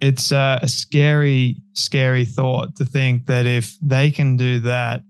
It's 0.00 0.30
uh, 0.30 0.58
a 0.62 0.68
scary, 0.68 1.56
scary 1.72 2.24
thought 2.24 2.76
to 2.76 2.84
think 2.84 3.26
that 3.26 3.46
if 3.46 3.76
they 3.80 4.10
can 4.10 4.36
do 4.36 4.60
that 4.60 5.02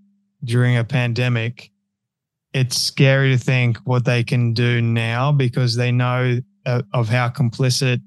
during 0.45 0.77
a 0.77 0.85
pandemic, 0.85 1.71
it's 2.55 2.79
scary 2.79 3.31
to 3.33 3.39
think 3.39 3.77
what 3.79 4.05
they 4.05 4.25
can 4.25 4.55
do 4.55 4.81
now 4.81 5.31
because 5.33 5.77
they 5.77 5.93
know 5.93 6.41
uh, 6.65 6.83
of 6.95 7.09
how 7.09 7.29
complicit 7.29 8.01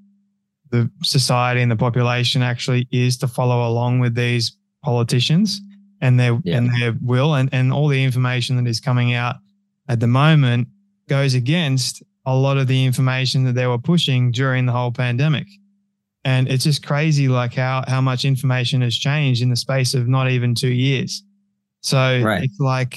the 0.72 0.90
society 1.04 1.62
and 1.62 1.70
the 1.72 1.76
population 1.76 2.42
actually 2.42 2.88
is 2.92 3.18
to 3.18 3.28
follow 3.28 3.68
along 3.70 4.00
with 4.00 4.16
these 4.16 4.58
politicians 4.84 5.62
and 6.02 6.20
their 6.20 6.40
Yeah. 6.44 6.58
and 6.58 6.72
their 6.82 6.96
will 7.02 7.36
and, 7.36 7.50
and 7.52 7.72
all 7.72 7.88
the 7.90 8.04
information 8.04 8.56
that 8.56 8.68
is 8.68 8.80
coming 8.80 9.14
out 9.14 9.36
at 9.88 10.00
the 10.00 10.08
moment 10.08 10.68
goes 11.12 11.34
against 11.34 12.02
a 12.26 12.34
lot 12.46 12.58
of 12.58 12.68
the 12.68 12.86
information 12.90 13.44
that 13.46 13.56
they 13.60 13.68
were 13.68 13.78
pushing 13.92 14.32
during 14.32 14.66
the 14.66 14.72
whole 14.72 14.92
pandemic. 14.92 15.48
And 16.24 16.48
it's 16.48 16.64
just 16.64 16.86
crazy 16.86 17.28
like 17.28 17.54
how 17.56 17.84
how 17.94 18.00
much 18.02 18.24
information 18.26 18.82
has 18.88 18.96
changed 18.96 19.42
in 19.42 19.50
the 19.50 19.56
space 19.68 19.92
of 20.00 20.08
not 20.08 20.30
even 20.36 20.56
two 20.56 20.76
years. 20.88 21.24
So 21.82 21.98
Right. 22.24 22.44
it's 22.46 22.60
like 22.60 22.94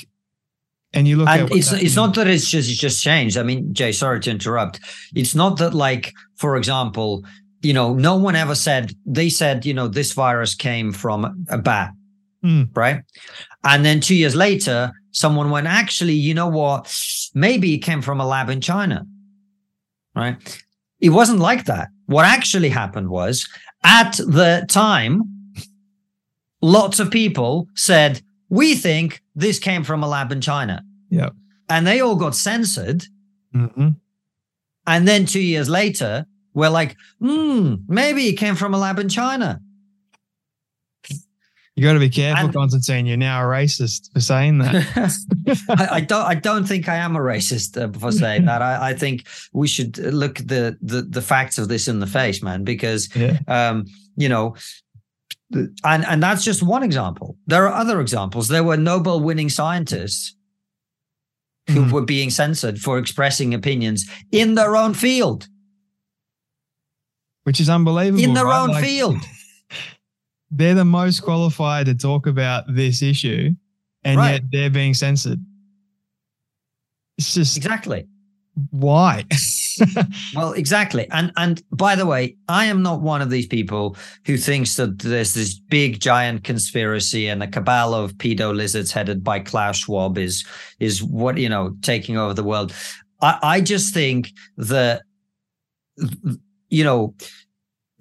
and 0.92 1.08
you 1.08 1.16
look 1.16 1.28
at 1.28 1.40
and 1.40 1.50
what's 1.50 1.72
it's 1.72 1.82
it's 1.86 1.96
not 1.96 2.14
that 2.14 2.28
it's 2.28 2.48
just 2.54 2.70
it's 2.70 2.78
just 2.88 3.02
changed. 3.02 3.36
I 3.36 3.42
mean, 3.42 3.60
Jay, 3.78 3.92
sorry 3.92 4.20
to 4.20 4.30
interrupt. 4.30 4.78
It's 5.20 5.34
not 5.34 5.56
that 5.58 5.74
like, 5.74 6.12
for 6.36 6.56
example, 6.56 7.24
you 7.62 7.72
know, 7.78 7.94
no 7.94 8.14
one 8.26 8.36
ever 8.36 8.54
said 8.54 8.92
they 9.18 9.28
said, 9.30 9.56
you 9.66 9.74
know, 9.74 9.88
this 9.88 10.12
virus 10.12 10.54
came 10.54 10.92
from 10.92 11.18
a 11.48 11.58
bat, 11.58 11.90
Hmm. 12.42 12.64
right? 12.76 12.98
And 13.62 13.84
then 13.86 13.98
two 14.00 14.14
years 14.22 14.34
later, 14.36 14.92
someone 15.14 15.48
went, 15.50 15.66
actually, 15.66 16.12
you 16.14 16.34
know 16.34 16.48
what? 16.48 16.94
Maybe 17.34 17.72
it 17.74 17.78
came 17.78 18.02
from 18.02 18.20
a 18.20 18.26
lab 18.26 18.50
in 18.50 18.60
China, 18.60 19.06
right? 20.14 20.36
It 21.00 21.10
wasn't 21.10 21.38
like 21.38 21.64
that. 21.66 21.88
What 22.06 22.26
actually 22.26 22.68
happened 22.68 23.08
was 23.08 23.48
at 23.82 24.16
the 24.16 24.66
time, 24.68 25.22
lots 26.60 26.98
of 26.98 27.10
people 27.10 27.68
said, 27.74 28.20
we 28.48 28.74
think 28.74 29.22
this 29.34 29.58
came 29.58 29.84
from 29.84 30.02
a 30.02 30.08
lab 30.08 30.32
in 30.32 30.40
China. 30.40 30.82
Yep. 31.10 31.32
And 31.68 31.86
they 31.86 32.00
all 32.00 32.16
got 32.16 32.34
censored. 32.34 33.04
Mhm. 33.54 33.96
And 34.86 35.08
then 35.08 35.26
two 35.26 35.40
years 35.40 35.68
later, 35.68 36.26
we're 36.54 36.70
like, 36.70 36.96
hmm, 37.20 37.76
maybe 37.88 38.28
it 38.28 38.34
came 38.34 38.54
from 38.54 38.74
a 38.74 38.78
lab 38.78 38.98
in 38.98 39.08
China. 39.08 39.60
You 41.76 41.82
got 41.82 41.94
to 41.94 41.98
be 41.98 42.08
careful, 42.08 42.44
and, 42.44 42.54
Konstantin. 42.54 43.04
You're 43.04 43.16
now 43.16 43.42
a 43.42 43.44
racist 43.44 44.12
for 44.12 44.20
saying 44.20 44.58
that. 44.58 45.66
I, 45.68 45.96
I, 45.96 46.00
don't. 46.00 46.24
I 46.24 46.34
don't 46.36 46.64
think 46.64 46.88
I 46.88 46.94
am 46.94 47.16
a 47.16 47.18
racist 47.18 47.76
uh, 47.76 47.98
for 47.98 48.12
saying 48.12 48.44
that. 48.44 48.62
I, 48.62 48.90
I, 48.90 48.94
think 48.94 49.26
we 49.52 49.66
should 49.66 49.98
look 49.98 50.36
the, 50.36 50.78
the 50.80 51.02
the 51.02 51.20
facts 51.20 51.58
of 51.58 51.66
this 51.66 51.88
in 51.88 51.98
the 51.98 52.06
face, 52.06 52.44
man. 52.44 52.62
Because 52.62 53.14
yeah. 53.16 53.38
um, 53.48 53.86
you 54.16 54.28
know, 54.28 54.54
and 55.52 56.04
and 56.04 56.22
that's 56.22 56.44
just 56.44 56.62
one 56.62 56.84
example. 56.84 57.36
There 57.48 57.66
are 57.66 57.74
other 57.74 58.00
examples. 58.00 58.46
There 58.46 58.62
were 58.62 58.76
Nobel 58.76 59.18
winning 59.18 59.48
scientists 59.48 60.36
who 61.68 61.86
mm. 61.86 61.90
were 61.90 62.02
being 62.02 62.30
censored 62.30 62.78
for 62.78 62.98
expressing 62.98 63.52
opinions 63.52 64.08
in 64.30 64.54
their 64.54 64.76
own 64.76 64.94
field, 64.94 65.48
which 67.42 67.58
is 67.58 67.68
unbelievable. 67.68 68.22
In 68.22 68.34
their 68.34 68.44
right? 68.44 68.62
own 68.62 68.68
like, 68.68 68.84
field 68.84 69.16
they're 70.54 70.74
the 70.74 70.84
most 70.84 71.20
qualified 71.20 71.86
to 71.86 71.94
talk 71.94 72.26
about 72.26 72.64
this 72.68 73.02
issue, 73.02 73.50
and 74.04 74.18
right. 74.18 74.32
yet 74.32 74.42
they're 74.52 74.70
being 74.70 74.94
censored. 74.94 75.44
It's 77.18 77.34
just 77.34 77.56
exactly 77.56 78.06
why. 78.70 79.24
well, 80.34 80.52
exactly. 80.52 81.08
And 81.10 81.32
and 81.36 81.62
by 81.72 81.96
the 81.96 82.06
way, 82.06 82.36
I 82.48 82.66
am 82.66 82.82
not 82.82 83.00
one 83.00 83.20
of 83.20 83.30
these 83.30 83.46
people 83.46 83.96
who 84.26 84.36
thinks 84.36 84.76
that 84.76 85.00
there's 85.00 85.34
this 85.34 85.58
big 85.58 86.00
giant 86.00 86.44
conspiracy 86.44 87.26
and 87.28 87.42
a 87.42 87.48
cabal 87.48 87.94
of 87.94 88.14
pedo 88.14 88.54
lizards 88.54 88.92
headed 88.92 89.24
by 89.24 89.40
Klaus 89.40 89.78
Schwab 89.78 90.18
is 90.18 90.44
is 90.78 91.02
what 91.02 91.36
you 91.36 91.48
know 91.48 91.76
taking 91.82 92.16
over 92.16 92.34
the 92.34 92.44
world. 92.44 92.72
I, 93.20 93.38
I 93.42 93.60
just 93.60 93.92
think 93.92 94.30
that 94.56 95.02
you 96.70 96.84
know 96.84 97.14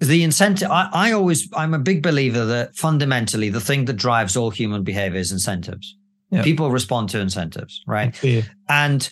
the 0.08 0.22
incentive 0.22 0.70
I, 0.70 0.88
I, 0.92 1.12
always 1.12 1.48
i'm 1.54 1.74
a 1.74 1.78
big 1.78 2.02
believer 2.02 2.44
that 2.44 2.76
fundamentally 2.76 3.50
the 3.50 3.60
thing 3.60 3.84
that 3.86 3.94
drives 3.94 4.36
all 4.36 4.50
human 4.50 4.82
behavior 4.84 5.18
is 5.18 5.32
incentives. 5.32 5.96
People 6.42 6.70
respond 6.70 7.10
to 7.10 7.20
incentives 7.20 7.82
right? 7.86 8.20
Yeah. 8.22 8.42
and 8.68 9.08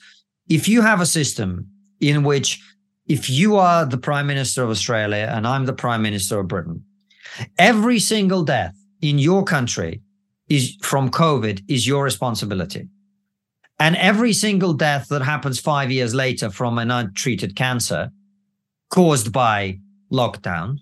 if 0.49 0.69
you 0.69 0.83
have 0.83 1.01
a 1.01 1.07
system 1.07 1.69
in 2.01 2.25
which 2.25 2.61
if 3.07 3.31
you 3.31 3.57
are 3.57 3.85
the 3.87 3.99
prime 3.99 4.27
minister 4.27 4.63
of 4.65 4.71
australia 4.71 5.31
and 5.33 5.47
i'm 5.47 5.67
the 5.67 5.73
prime 5.73 6.03
minister 6.03 6.41
of 6.41 6.49
britain 6.49 6.85
every 7.59 7.99
single 7.99 8.43
death 8.43 8.75
in 9.01 9.19
your 9.19 9.45
country 9.45 10.03
is 10.49 10.77
from 10.83 11.11
covid 11.11 11.63
is 11.69 11.87
your 11.87 12.05
responsibility. 12.05 12.89
And 13.79 13.97
every 13.97 14.33
single 14.33 14.75
death 14.75 15.09
that 15.09 15.23
happens 15.23 15.59
five 15.59 15.91
years 15.91 16.15
later 16.15 16.51
from 16.51 16.79
an 16.79 16.91
untreated 16.91 17.57
cancer 17.57 18.11
caused 18.91 19.33
by 19.33 19.81
lockdown 20.13 20.79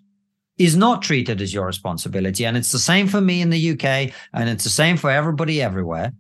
is 0.58 0.76
not 0.76 1.00
treated 1.00 1.40
as 1.40 1.54
your 1.54 1.64
responsibility. 1.64 2.44
And 2.44 2.56
it's 2.56 2.72
the 2.72 2.78
same 2.78 3.06
for 3.08 3.20
me 3.20 3.40
in 3.40 3.48
the 3.48 3.70
UK, 3.70 4.12
and 4.34 4.48
it's 4.48 4.64
the 4.64 4.70
same 4.70 4.96
for 4.96 5.10
everybody 5.10 5.62
everywhere. 5.62 6.12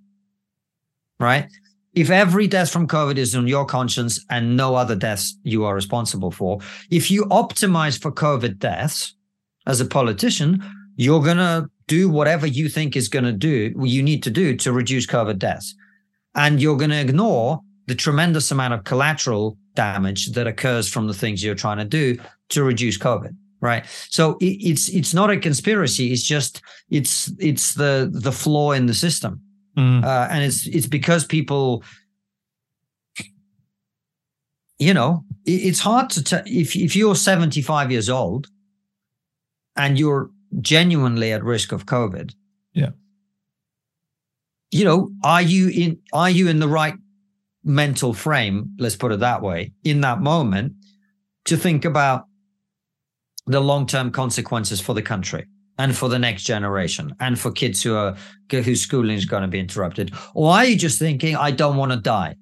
Right? 1.18 1.46
If 1.92 2.08
every 2.08 2.46
death 2.46 2.70
from 2.70 2.86
COVID 2.86 3.18
is 3.18 3.34
on 3.34 3.46
your 3.46 3.66
conscience 3.66 4.24
and 4.30 4.56
no 4.56 4.76
other 4.76 4.96
deaths 4.96 5.36
you 5.42 5.64
are 5.64 5.74
responsible 5.74 6.30
for, 6.30 6.60
if 6.90 7.10
you 7.10 7.24
optimize 7.26 8.00
for 8.00 8.12
COVID 8.12 8.58
deaths 8.58 9.14
as 9.66 9.80
a 9.80 9.84
politician, 9.84 10.62
you're 10.96 11.22
going 11.22 11.36
to 11.36 11.68
do 11.88 12.08
whatever 12.08 12.46
you 12.46 12.68
think 12.68 12.96
is 12.96 13.08
going 13.08 13.24
to 13.24 13.32
do, 13.32 13.74
you 13.82 14.02
need 14.02 14.22
to 14.22 14.30
do 14.30 14.56
to 14.56 14.72
reduce 14.72 15.06
COVID 15.06 15.38
deaths. 15.38 15.74
And 16.34 16.62
you're 16.62 16.76
going 16.76 16.90
to 16.90 17.00
ignore 17.00 17.60
the 17.88 17.94
tremendous 17.96 18.52
amount 18.52 18.72
of 18.72 18.84
collateral 18.84 19.58
damage 19.74 20.30
that 20.32 20.46
occurs 20.46 20.88
from 20.88 21.08
the 21.08 21.14
things 21.14 21.42
you're 21.42 21.56
trying 21.56 21.78
to 21.78 21.84
do 21.84 22.16
to 22.50 22.62
reduce 22.62 22.98
COVID. 22.98 23.34
Right. 23.62 23.84
So 24.08 24.38
it, 24.40 24.56
it's 24.60 24.88
it's 24.88 25.12
not 25.12 25.30
a 25.30 25.36
conspiracy. 25.36 26.12
It's 26.12 26.22
just 26.22 26.62
it's 26.88 27.30
it's 27.38 27.74
the 27.74 28.08
the 28.10 28.32
flaw 28.32 28.72
in 28.72 28.86
the 28.86 28.94
system, 28.94 29.42
mm. 29.76 30.02
uh, 30.02 30.28
and 30.30 30.42
it's 30.42 30.66
it's 30.66 30.86
because 30.86 31.26
people 31.26 31.84
you 34.80 34.94
know, 34.94 35.24
it's 35.44 35.78
hard 35.78 36.08
to 36.10 36.24
tell 36.24 36.42
if 36.46 36.74
if 36.74 36.96
you're 36.96 37.14
75 37.14 37.92
years 37.92 38.08
old 38.08 38.48
and 39.76 39.98
you're 39.98 40.30
genuinely 40.60 41.32
at 41.32 41.44
risk 41.44 41.70
of 41.70 41.84
COVID. 41.84 42.34
Yeah. 42.72 42.90
You 44.70 44.84
know, 44.86 45.10
are 45.22 45.42
you 45.42 45.68
in 45.68 45.98
are 46.14 46.30
you 46.30 46.48
in 46.48 46.60
the 46.60 46.68
right 46.68 46.94
mental 47.62 48.14
frame, 48.14 48.74
let's 48.78 48.96
put 48.96 49.12
it 49.12 49.20
that 49.20 49.42
way, 49.42 49.72
in 49.84 50.00
that 50.00 50.20
moment 50.20 50.72
to 51.44 51.58
think 51.58 51.84
about 51.84 52.24
the 53.50 53.60
long-term 53.60 54.10
consequences 54.10 54.80
for 54.80 54.94
the 54.94 55.02
country 55.02 55.46
and 55.78 55.96
for 55.96 56.08
the 56.08 56.18
next 56.18 56.44
generation 56.44 57.14
and 57.20 57.38
for 57.38 57.50
kids 57.50 57.82
who 57.82 57.94
are 57.94 58.16
whose 58.50 58.82
schooling 58.82 59.16
is 59.16 59.24
going 59.24 59.42
to 59.42 59.48
be 59.48 59.58
interrupted. 59.58 60.12
Or 60.34 60.52
are 60.52 60.64
you 60.64 60.76
just 60.76 60.98
thinking 60.98 61.36
i 61.36 61.50
don't 61.50 61.76
want 61.76 61.92
to 61.92 61.98
die? 61.98 62.36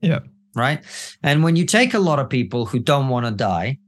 Yeah. 0.00 0.20
Right? 0.54 0.82
And 1.22 1.44
when 1.44 1.56
you 1.56 1.64
take 1.64 1.94
a 1.94 1.98
lot 1.98 2.18
of 2.18 2.28
people 2.28 2.66
who 2.66 2.78
don't 2.80 3.08
want 3.08 3.26
to 3.26 3.32
die 3.32 3.78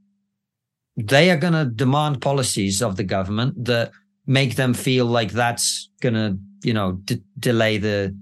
they 0.96 1.30
are 1.30 1.36
going 1.36 1.54
to 1.54 1.64
demand 1.64 2.20
policies 2.20 2.82
of 2.82 2.96
the 2.96 3.04
government 3.04 3.64
that 3.64 3.90
make 4.26 4.56
them 4.56 4.74
feel 4.74 5.06
like 5.06 5.32
that's 5.32 5.90
going 6.00 6.14
to 6.14 6.38
you 6.62 6.72
know 6.72 6.92
d- 7.04 7.22
delay 7.38 7.78
the 7.78 8.16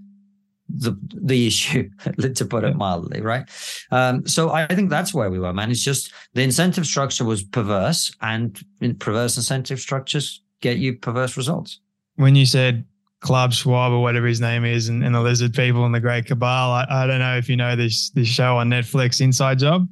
the 0.76 0.96
the 1.14 1.46
issue 1.46 1.88
to 2.34 2.44
put 2.44 2.64
it 2.64 2.76
mildly 2.76 3.20
right? 3.20 3.44
Um, 3.90 4.26
so 4.26 4.50
i 4.50 4.66
think 4.66 4.90
that's 4.90 5.12
where 5.14 5.30
we 5.30 5.38
were 5.38 5.52
man. 5.52 5.70
It's 5.70 5.82
just 5.82 6.12
the 6.34 6.42
incentive 6.42 6.86
structure 6.86 7.24
was 7.24 7.42
perverse 7.42 8.14
and 8.20 8.58
in 8.80 8.96
perverse 8.96 9.36
incentive 9.36 9.80
structures 9.80 10.42
get 10.60 10.78
you 10.78 10.96
perverse 10.96 11.36
results. 11.36 11.80
When 12.16 12.34
you 12.36 12.46
said 12.46 12.84
Club 13.20 13.52
Schwab 13.52 13.92
or 13.92 14.00
whatever 14.00 14.26
his 14.26 14.40
name 14.40 14.64
is 14.64 14.88
and, 14.88 15.04
and 15.04 15.14
the 15.14 15.20
lizard 15.20 15.52
people 15.52 15.84
and 15.84 15.94
the 15.94 16.00
great 16.00 16.26
cabal 16.26 16.72
I, 16.72 16.86
I, 16.88 17.06
don't 17.06 17.18
know 17.18 17.36
if 17.36 17.48
you 17.48 17.56
know 17.56 17.76
this 17.76 18.10
this 18.10 18.28
show 18.28 18.56
on 18.56 18.68
netflix 18.68 19.20
inside 19.20 19.58
job. 19.58 19.88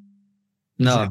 No. 0.79 1.09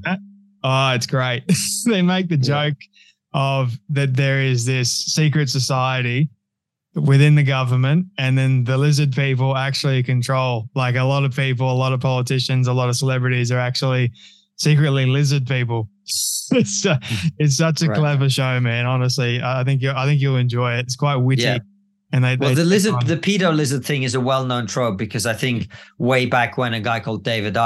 oh 0.63 0.91
it's 0.91 1.07
great. 1.07 1.43
They 1.85 2.01
make 2.01 2.29
the 2.29 2.37
joke 2.37 2.75
yeah. 2.79 3.39
of 3.39 3.77
that 3.89 4.15
there 4.15 4.41
is 4.41 4.65
this 4.65 4.91
secret 4.91 5.49
society 5.49 6.29
within 6.97 7.35
the 7.35 7.43
government 7.43 8.05
and 8.17 8.37
then 8.37 8.63
the 8.63 8.77
lizard 8.77 9.13
people 9.13 9.55
actually 9.55 10.01
control 10.01 10.69
like 10.75 10.95
a 10.95 11.03
lot 11.03 11.23
of 11.23 11.35
people 11.35 11.71
a 11.71 11.73
lot 11.73 11.93
of 11.93 11.99
politicians 11.99 12.67
a 12.67 12.73
lot 12.73 12.89
of 12.89 12.95
celebrities 12.95 13.51
are 13.51 13.59
actually 13.59 14.11
secretly 14.55 15.05
lizard 15.05 15.45
people. 15.47 15.89
It's, 16.49 16.85
uh, 16.85 16.97
it's 17.39 17.57
such 17.57 17.81
a 17.81 17.87
right. 17.87 17.97
clever 17.97 18.29
show 18.29 18.57
man. 18.61 18.85
Honestly 18.85 19.41
i 19.43 19.65
think 19.65 19.81
you 19.81 19.91
i 19.91 20.05
think 20.05 20.21
you'll 20.21 20.37
enjoy 20.37 20.75
it. 20.75 20.79
It's 20.79 20.95
quite 20.95 21.17
witty. 21.17 21.41
Yeah. 21.43 21.59
And 22.13 22.23
they, 22.23 22.37
well, 22.37 22.49
they 22.49 22.55
the 22.55 22.65
lizard, 22.65 23.05
the 23.05 23.17
pedo 23.17 23.53
lizard 23.53 23.83
thing 23.83 24.03
is 24.03 24.15
a 24.15 24.21
well-known 24.21 24.65
trope 24.65 24.97
because 24.97 25.25
I 25.25 25.33
think 25.33 25.67
way 25.97 26.25
back 26.25 26.57
when 26.57 26.73
a 26.73 26.79
guy 26.79 27.01
called 27.01 27.25
David 27.25 27.57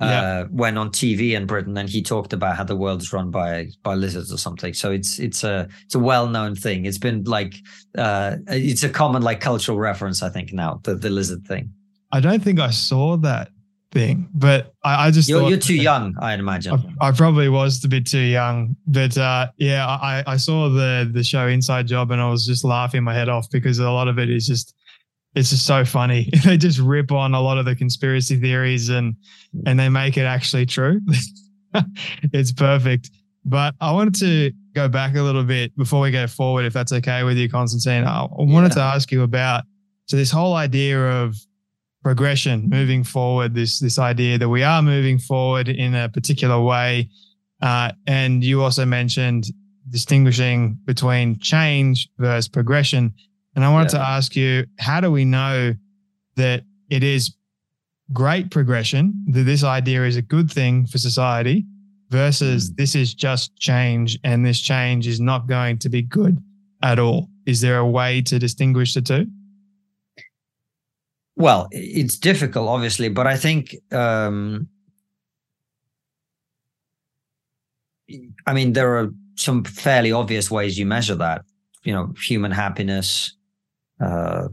Icke 0.00 0.44
uh, 0.44 0.48
went 0.50 0.76
on 0.76 0.90
TV 0.90 1.32
in 1.32 1.46
Britain 1.46 1.76
and 1.78 1.88
he 1.88 2.02
talked 2.02 2.32
about 2.32 2.56
how 2.56 2.64
the 2.64 2.76
world 2.76 3.00
is 3.00 3.12
run 3.12 3.30
by 3.30 3.68
by 3.82 3.94
lizards 3.94 4.32
or 4.32 4.36
something. 4.36 4.74
So 4.74 4.90
it's 4.90 5.18
it's 5.18 5.42
a 5.42 5.68
it's 5.84 5.94
a 5.94 5.98
well 5.98 6.28
known 6.28 6.54
thing. 6.54 6.84
It's 6.84 6.98
been 6.98 7.24
like 7.24 7.54
uh, 7.96 8.36
it's 8.48 8.82
a 8.82 8.90
common 8.90 9.22
like 9.22 9.40
cultural 9.40 9.78
reference, 9.78 10.22
I 10.22 10.28
think 10.28 10.52
now 10.52 10.80
the 10.84 10.94
the 10.94 11.08
lizard 11.08 11.46
thing. 11.46 11.72
I 12.12 12.20
don't 12.20 12.42
think 12.42 12.60
I 12.60 12.70
saw 12.70 13.16
that 13.18 13.48
thing, 13.90 14.28
but 14.34 14.74
I, 14.84 15.06
I 15.06 15.10
just 15.10 15.28
you're, 15.30 15.48
you're 15.48 15.58
too 15.58 15.74
young, 15.74 16.14
I 16.20 16.34
imagine. 16.34 16.74
I, 17.00 17.08
I, 17.08 17.12
probably 17.12 17.48
was 17.48 17.82
a 17.82 17.88
bit 17.88 18.06
too 18.06 18.18
young, 18.18 18.76
but 18.86 19.16
uh, 19.16 19.48
yeah, 19.56 19.86
I 19.86 20.22
I 20.26 20.36
saw 20.36 20.68
the 20.68 21.10
the 21.10 21.24
show 21.24 21.46
Inside 21.46 21.86
Job 21.86 22.10
and 22.10 22.20
I 22.20 22.28
was 22.28 22.44
just 22.44 22.64
laughing 22.64 23.02
my 23.02 23.14
head 23.14 23.30
off 23.30 23.48
because 23.50 23.78
a 23.78 23.90
lot 23.90 24.08
of 24.08 24.18
it 24.18 24.28
is 24.28 24.46
just 24.46 24.75
it's 25.36 25.50
just 25.50 25.66
so 25.66 25.84
funny. 25.84 26.30
they 26.44 26.56
just 26.56 26.80
rip 26.80 27.12
on 27.12 27.34
a 27.34 27.40
lot 27.40 27.58
of 27.58 27.66
the 27.66 27.76
conspiracy 27.76 28.36
theories 28.36 28.88
and 28.88 29.14
and 29.66 29.78
they 29.78 29.88
make 29.88 30.16
it 30.16 30.24
actually 30.24 30.66
true. 30.66 31.00
it's 32.32 32.52
perfect. 32.52 33.10
But 33.44 33.74
I 33.80 33.92
wanted 33.92 34.16
to 34.16 34.52
go 34.74 34.88
back 34.88 35.14
a 35.14 35.22
little 35.22 35.44
bit 35.44 35.76
before 35.76 36.00
we 36.00 36.10
go 36.10 36.26
forward, 36.26 36.64
if 36.64 36.72
that's 36.72 36.92
okay 36.92 37.22
with 37.22 37.36
you, 37.36 37.48
Konstantin. 37.48 38.08
I 38.08 38.26
wanted 38.30 38.70
yeah. 38.70 38.74
to 38.74 38.80
ask 38.80 39.12
you 39.12 39.22
about 39.22 39.64
so 40.06 40.16
this 40.16 40.30
whole 40.30 40.54
idea 40.54 40.98
of 41.22 41.36
progression, 42.02 42.68
moving 42.68 43.04
forward. 43.04 43.54
This 43.54 43.78
this 43.78 43.98
idea 43.98 44.38
that 44.38 44.48
we 44.48 44.62
are 44.62 44.80
moving 44.80 45.18
forward 45.18 45.68
in 45.68 45.94
a 45.94 46.08
particular 46.08 46.60
way, 46.60 47.10
uh, 47.60 47.92
and 48.06 48.42
you 48.42 48.62
also 48.62 48.86
mentioned 48.86 49.46
distinguishing 49.90 50.78
between 50.84 51.38
change 51.38 52.08
versus 52.18 52.48
progression. 52.48 53.12
And 53.56 53.64
I 53.64 53.72
wanted 53.72 53.92
yeah. 53.94 53.98
to 53.98 54.08
ask 54.08 54.36
you, 54.36 54.66
how 54.78 55.00
do 55.00 55.10
we 55.10 55.24
know 55.24 55.74
that 56.36 56.62
it 56.90 57.02
is 57.02 57.34
great 58.12 58.50
progression, 58.50 59.24
that 59.28 59.42
this 59.42 59.64
idea 59.64 60.04
is 60.04 60.16
a 60.16 60.22
good 60.22 60.50
thing 60.50 60.86
for 60.86 60.98
society 60.98 61.64
versus 62.10 62.70
mm. 62.70 62.76
this 62.76 62.94
is 62.94 63.14
just 63.14 63.56
change 63.56 64.18
and 64.22 64.46
this 64.46 64.60
change 64.60 65.08
is 65.08 65.20
not 65.20 65.48
going 65.48 65.78
to 65.78 65.88
be 65.88 66.02
good 66.02 66.38
at 66.82 66.98
all? 66.98 67.28
Is 67.46 67.62
there 67.62 67.78
a 67.78 67.86
way 67.86 68.20
to 68.22 68.38
distinguish 68.38 68.94
the 68.94 69.02
two? 69.02 69.26
Well, 71.34 71.68
it's 71.70 72.18
difficult, 72.18 72.68
obviously, 72.68 73.08
but 73.08 73.26
I 73.26 73.36
think, 73.36 73.74
um, 73.92 74.68
I 78.46 78.52
mean, 78.52 78.72
there 78.72 78.96
are 78.96 79.10
some 79.34 79.64
fairly 79.64 80.12
obvious 80.12 80.50
ways 80.50 80.78
you 80.78 80.86
measure 80.86 81.14
that 81.14 81.44
you 81.84 81.92
know 81.92 82.12
human 82.22 82.50
happiness, 82.50 83.36
uh, 84.00 84.48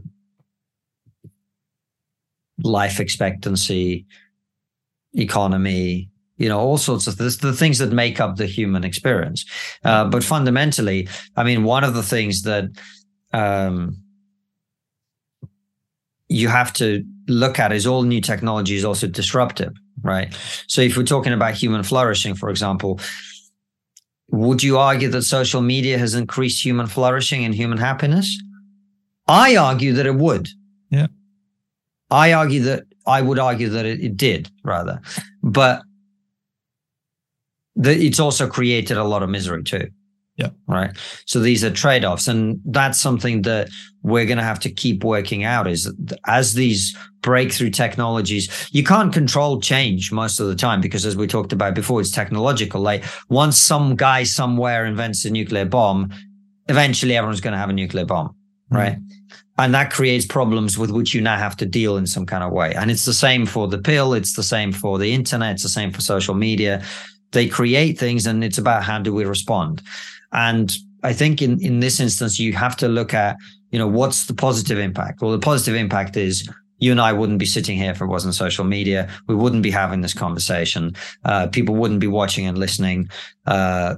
life 2.62 3.00
expectancy, 3.00 4.06
economy, 5.14 6.10
you 6.36 6.48
know, 6.48 6.58
all 6.58 6.78
sorts 6.78 7.06
of 7.06 7.16
this, 7.16 7.36
the 7.36 7.52
things 7.52 7.78
that 7.78 7.92
make 7.92 8.20
up 8.20 8.36
the 8.36 8.46
human 8.46 8.84
experience. 8.84 9.44
Uh, 9.84 10.04
but 10.04 10.24
fundamentally, 10.24 11.08
I 11.36 11.44
mean, 11.44 11.64
one 11.64 11.84
of 11.84 11.94
the 11.94 12.02
things 12.02 12.42
that 12.42 12.64
um, 13.32 13.96
you 16.28 16.48
have 16.48 16.72
to 16.74 17.04
look 17.28 17.58
at 17.58 17.72
is 17.72 17.86
all 17.86 18.02
new 18.02 18.20
technology 18.20 18.74
is 18.74 18.84
also 18.84 19.06
disruptive, 19.06 19.72
right? 20.02 20.36
So 20.66 20.80
if 20.80 20.96
we're 20.96 21.04
talking 21.04 21.32
about 21.32 21.54
human 21.54 21.82
flourishing, 21.82 22.34
for 22.34 22.50
example, 22.50 23.00
would 24.30 24.62
you 24.62 24.78
argue 24.78 25.08
that 25.10 25.22
social 25.22 25.60
media 25.60 25.98
has 25.98 26.14
increased 26.14 26.64
human 26.64 26.86
flourishing 26.86 27.44
and 27.44 27.54
human 27.54 27.78
happiness? 27.78 28.36
I 29.26 29.56
argue 29.56 29.92
that 29.94 30.06
it 30.06 30.14
would. 30.16 30.48
Yeah. 30.90 31.06
I 32.10 32.32
argue 32.32 32.62
that 32.62 32.84
I 33.06 33.22
would 33.22 33.38
argue 33.38 33.68
that 33.70 33.86
it, 33.86 34.00
it 34.00 34.16
did 34.16 34.50
rather, 34.64 35.00
but 35.42 35.82
the, 37.76 37.92
it's 37.92 38.20
also 38.20 38.48
created 38.48 38.96
a 38.96 39.04
lot 39.04 39.22
of 39.22 39.30
misery 39.30 39.62
too. 39.62 39.88
Yeah. 40.36 40.50
Right. 40.66 40.90
So 41.26 41.38
these 41.38 41.62
are 41.62 41.70
trade 41.70 42.04
offs. 42.04 42.26
And 42.26 42.60
that's 42.64 42.98
something 42.98 43.42
that 43.42 43.68
we're 44.02 44.26
going 44.26 44.38
to 44.38 44.44
have 44.44 44.58
to 44.60 44.70
keep 44.70 45.04
working 45.04 45.44
out 45.44 45.68
is 45.68 45.92
as 46.26 46.54
these 46.54 46.96
breakthrough 47.20 47.70
technologies, 47.70 48.68
you 48.72 48.82
can't 48.82 49.12
control 49.12 49.60
change 49.60 50.10
most 50.10 50.40
of 50.40 50.48
the 50.48 50.56
time 50.56 50.80
because 50.80 51.06
as 51.06 51.16
we 51.16 51.28
talked 51.28 51.52
about 51.52 51.76
before, 51.76 52.00
it's 52.00 52.10
technological. 52.10 52.80
Like 52.80 53.04
once 53.28 53.56
some 53.56 53.94
guy 53.94 54.24
somewhere 54.24 54.84
invents 54.86 55.24
a 55.24 55.30
nuclear 55.30 55.66
bomb, 55.66 56.12
eventually 56.68 57.16
everyone's 57.16 57.40
going 57.40 57.52
to 57.52 57.58
have 57.58 57.70
a 57.70 57.74
nuclear 57.74 58.04
bomb. 58.04 58.34
Mm-hmm. 58.72 59.04
And 59.56 59.72
that 59.74 59.92
creates 59.92 60.26
problems 60.26 60.76
with 60.76 60.90
which 60.90 61.14
you 61.14 61.20
now 61.20 61.36
have 61.36 61.56
to 61.58 61.66
deal 61.66 61.96
in 61.96 62.06
some 62.06 62.26
kind 62.26 62.42
of 62.42 62.52
way. 62.52 62.74
And 62.74 62.90
it's 62.90 63.04
the 63.04 63.12
same 63.12 63.46
for 63.46 63.68
the 63.68 63.78
pill. 63.78 64.12
It's 64.12 64.34
the 64.34 64.42
same 64.42 64.72
for 64.72 64.98
the 64.98 65.12
internet. 65.12 65.54
It's 65.54 65.62
the 65.62 65.68
same 65.68 65.92
for 65.92 66.00
social 66.00 66.34
media. 66.34 66.82
They 67.30 67.46
create 67.46 67.98
things 67.98 68.26
and 68.26 68.42
it's 68.42 68.58
about 68.58 68.82
how 68.82 68.98
do 68.98 69.14
we 69.14 69.24
respond? 69.24 69.82
And 70.32 70.76
I 71.04 71.12
think 71.12 71.40
in, 71.40 71.60
in 71.60 71.80
this 71.80 72.00
instance, 72.00 72.40
you 72.40 72.52
have 72.54 72.76
to 72.78 72.88
look 72.88 73.14
at, 73.14 73.36
you 73.70 73.78
know, 73.78 73.86
what's 73.86 74.26
the 74.26 74.34
positive 74.34 74.78
impact? 74.78 75.20
Well, 75.20 75.30
the 75.30 75.38
positive 75.38 75.76
impact 75.76 76.16
is 76.16 76.48
you 76.78 76.90
and 76.90 77.00
I 77.00 77.12
wouldn't 77.12 77.38
be 77.38 77.46
sitting 77.46 77.76
here 77.76 77.92
if 77.92 78.00
it 78.00 78.06
wasn't 78.06 78.34
social 78.34 78.64
media. 78.64 79.08
We 79.28 79.34
wouldn't 79.36 79.62
be 79.62 79.70
having 79.70 80.00
this 80.00 80.14
conversation. 80.14 80.96
Uh, 81.24 81.46
people 81.46 81.76
wouldn't 81.76 82.00
be 82.00 82.06
watching 82.08 82.46
and 82.46 82.58
listening. 82.58 83.08
Uh, 83.46 83.96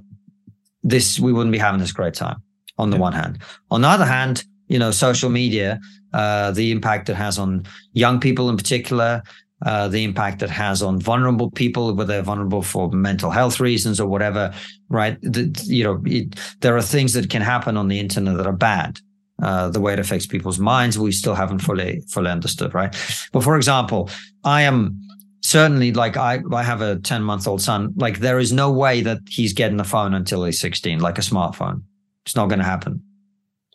this, 0.83 1.19
we 1.19 1.33
wouldn't 1.33 1.53
be 1.53 1.59
having 1.59 1.81
this 1.81 1.93
great 1.93 2.15
time 2.15 2.43
on 2.79 2.91
the 2.91 2.97
yeah. 2.97 3.03
one 3.03 3.13
hand. 3.15 3.39
On 3.71 3.81
the 3.81 3.89
other 3.89 4.05
hand, 4.05 4.45
you 4.69 4.79
know, 4.79 4.91
social 4.91 5.31
media, 5.31 5.81
uh, 6.13 6.51
the 6.51 6.73
impact 6.73 7.09
it 7.09 7.15
has 7.15 7.39
on 7.39 7.65
young 7.93 8.21
people 8.21 8.49
in 8.49 8.57
particular, 8.57 9.23
uh, 9.65 9.89
the 9.89 10.05
impact 10.05 10.43
it 10.43 10.51
has 10.51 10.83
on 10.83 11.01
vulnerable 11.01 11.51
people, 11.51 11.95
whether 11.95 12.13
they're 12.13 12.23
vulnerable 12.23 12.63
for 12.63 12.91
mental 12.91 13.31
health 13.31 13.59
reasons 13.59 14.01
or 14.01 14.09
whatever, 14.09 14.53
right? 14.89 15.21
The, 15.23 15.51
you 15.67 15.85
know, 15.85 16.03
it, 16.05 16.39
there 16.61 16.77
are 16.77 16.83
things 16.83 17.15
that 17.15 17.31
can 17.31 17.43
happen 17.43 17.77
on 17.77 17.89
the 17.89 17.99
internet 17.99 18.37
that 18.37 18.47
are 18.47 18.53
bad. 18.53 19.01
Uh, 19.43 19.69
the 19.69 19.81
way 19.81 19.93
it 19.93 19.99
affects 19.99 20.27
people's 20.27 20.59
minds, 20.59 20.99
we 20.99 21.13
still 21.13 21.35
haven't 21.35 21.59
fully 21.59 22.03
fully 22.09 22.31
understood, 22.31 22.73
right? 22.73 22.97
But 23.33 23.45
for 23.45 23.57
example, 23.57 24.09
I 24.45 24.63
am 24.63 24.99
certainly 25.43 25.93
like 25.93 26.17
I 26.17 26.41
I 26.51 26.63
have 26.63 26.81
a 26.81 26.97
ten 26.97 27.23
month 27.23 27.47
old 27.47 27.61
son. 27.61 27.93
Like 27.97 28.21
there 28.21 28.39
is 28.39 28.51
no 28.51 28.73
way 28.73 29.03
that 29.03 29.19
he's 29.29 29.53
getting 29.53 29.79
a 29.79 29.85
phone 29.85 30.15
until 30.15 30.43
he's 30.45 30.59
sixteen, 30.59 31.01
like 31.01 31.19
a 31.19 31.21
smartphone. 31.21 31.83
It's 32.25 32.35
not 32.35 32.49
going 32.49 32.61
to 32.61 32.65
happen 32.65 33.03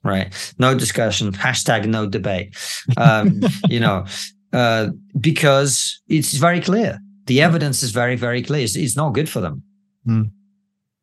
right? 0.04 0.54
No 0.58 0.76
discussion. 0.76 1.32
Hashtag 1.32 1.86
no 1.88 2.08
debate. 2.08 2.56
Um, 2.98 3.42
you 3.70 3.80
know, 3.80 4.06
uh, 4.54 4.90
because 5.20 6.02
it's 6.08 6.34
very 6.34 6.62
clear. 6.62 7.00
The 7.28 7.42
evidence 7.42 7.84
is 7.84 7.92
very, 7.92 8.16
very 8.16 8.42
clear. 8.42 8.64
It's, 8.64 8.76
it's 8.76 8.98
not 8.98 9.14
good 9.14 9.30
for 9.30 9.40
them. 9.40 9.64
Mm. 10.08 10.32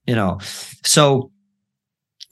You 0.07 0.15
know, 0.15 0.39
so 0.85 1.31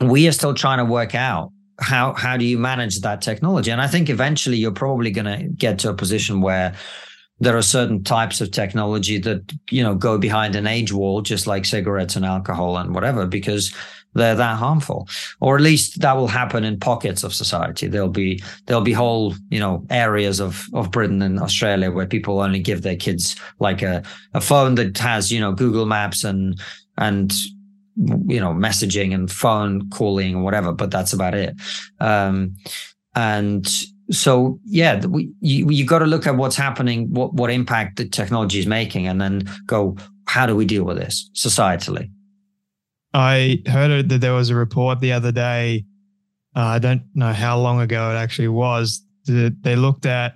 we 0.00 0.28
are 0.28 0.32
still 0.32 0.54
trying 0.54 0.78
to 0.78 0.84
work 0.84 1.14
out 1.14 1.52
how 1.78 2.14
how 2.14 2.36
do 2.36 2.44
you 2.44 2.58
manage 2.58 3.00
that 3.00 3.22
technology. 3.22 3.70
And 3.70 3.80
I 3.80 3.86
think 3.86 4.08
eventually 4.08 4.56
you're 4.56 4.72
probably 4.72 5.10
going 5.10 5.26
to 5.26 5.48
get 5.48 5.78
to 5.80 5.90
a 5.90 5.94
position 5.94 6.40
where 6.40 6.74
there 7.38 7.56
are 7.56 7.62
certain 7.62 8.02
types 8.02 8.40
of 8.40 8.50
technology 8.50 9.18
that 9.18 9.40
you 9.70 9.82
know 9.82 9.94
go 9.94 10.18
behind 10.18 10.56
an 10.56 10.66
age 10.66 10.92
wall, 10.92 11.20
just 11.20 11.46
like 11.46 11.64
cigarettes 11.64 12.16
and 12.16 12.24
alcohol 12.24 12.76
and 12.76 12.94
whatever, 12.94 13.26
because 13.26 13.74
they're 14.16 14.34
that 14.34 14.56
harmful. 14.56 15.08
Or 15.40 15.56
at 15.56 15.62
least 15.62 16.00
that 16.00 16.16
will 16.16 16.28
happen 16.28 16.64
in 16.64 16.78
pockets 16.78 17.24
of 17.24 17.34
society. 17.34 17.86
There'll 17.86 18.08
be 18.08 18.42
there'll 18.66 18.82
be 18.82 18.92
whole 18.92 19.34
you 19.50 19.60
know 19.60 19.84
areas 19.90 20.40
of 20.40 20.66
of 20.74 20.90
britain 20.90 21.22
and 21.22 21.38
australia 21.38 21.90
where 21.90 22.06
people 22.06 22.40
only 22.40 22.58
give 22.58 22.82
their 22.82 22.96
kids 22.96 23.36
like 23.58 23.82
a, 23.82 24.02
a 24.34 24.40
phone 24.40 24.74
that 24.76 24.96
has 24.98 25.30
you 25.30 25.40
know 25.40 25.52
google 25.52 25.86
maps 25.86 26.24
and 26.24 26.60
and 26.98 27.32
you 28.26 28.40
know 28.40 28.52
messaging 28.52 29.14
and 29.14 29.30
phone 29.30 29.88
calling 29.90 30.34
and 30.34 30.44
whatever 30.44 30.72
but 30.72 30.90
that's 30.90 31.12
about 31.12 31.34
it. 31.34 31.54
Um 32.00 32.56
and 33.14 33.66
so 34.10 34.60
yeah 34.64 35.04
we, 35.06 35.30
you 35.40 35.68
you 35.70 35.84
got 35.86 35.98
to 35.98 36.06
look 36.06 36.26
at 36.26 36.36
what's 36.36 36.56
happening 36.56 37.10
what 37.10 37.34
what 37.34 37.50
impact 37.50 37.96
the 37.96 38.06
technology 38.06 38.58
is 38.58 38.66
making 38.66 39.06
and 39.06 39.20
then 39.20 39.42
go 39.66 39.96
how 40.26 40.46
do 40.46 40.54
we 40.54 40.64
deal 40.64 40.84
with 40.84 40.96
this 40.96 41.28
societally 41.34 42.10
I 43.16 43.62
heard 43.66 44.10
that 44.10 44.20
there 44.20 44.34
was 44.34 44.50
a 44.50 44.54
report 44.54 45.00
the 45.00 45.12
other 45.12 45.32
day. 45.32 45.86
Uh, 46.54 46.60
I 46.60 46.78
don't 46.78 47.02
know 47.14 47.32
how 47.32 47.58
long 47.58 47.80
ago 47.80 48.10
it 48.10 48.16
actually 48.16 48.48
was. 48.48 49.02
That 49.24 49.56
they 49.62 49.74
looked 49.74 50.04
at 50.04 50.34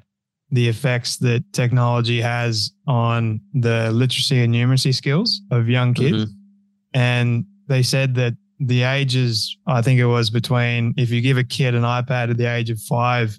the 0.50 0.66
effects 0.66 1.18
that 1.18 1.44
technology 1.52 2.22
has 2.22 2.72
on 2.86 3.42
the 3.52 3.92
literacy 3.92 4.42
and 4.42 4.54
numeracy 4.54 4.94
skills 4.94 5.42
of 5.50 5.68
young 5.68 5.92
kids. 5.92 6.24
Mm-hmm. 6.24 6.98
And 6.98 7.44
they 7.68 7.82
said 7.82 8.14
that 8.14 8.32
the 8.58 8.82
ages, 8.84 9.58
I 9.66 9.82
think 9.82 10.00
it 10.00 10.06
was 10.06 10.30
between, 10.30 10.94
if 10.96 11.10
you 11.10 11.20
give 11.20 11.36
a 11.36 11.44
kid 11.44 11.74
an 11.74 11.82
iPad 11.82 12.30
at 12.30 12.38
the 12.38 12.46
age 12.46 12.70
of 12.70 12.80
five 12.80 13.38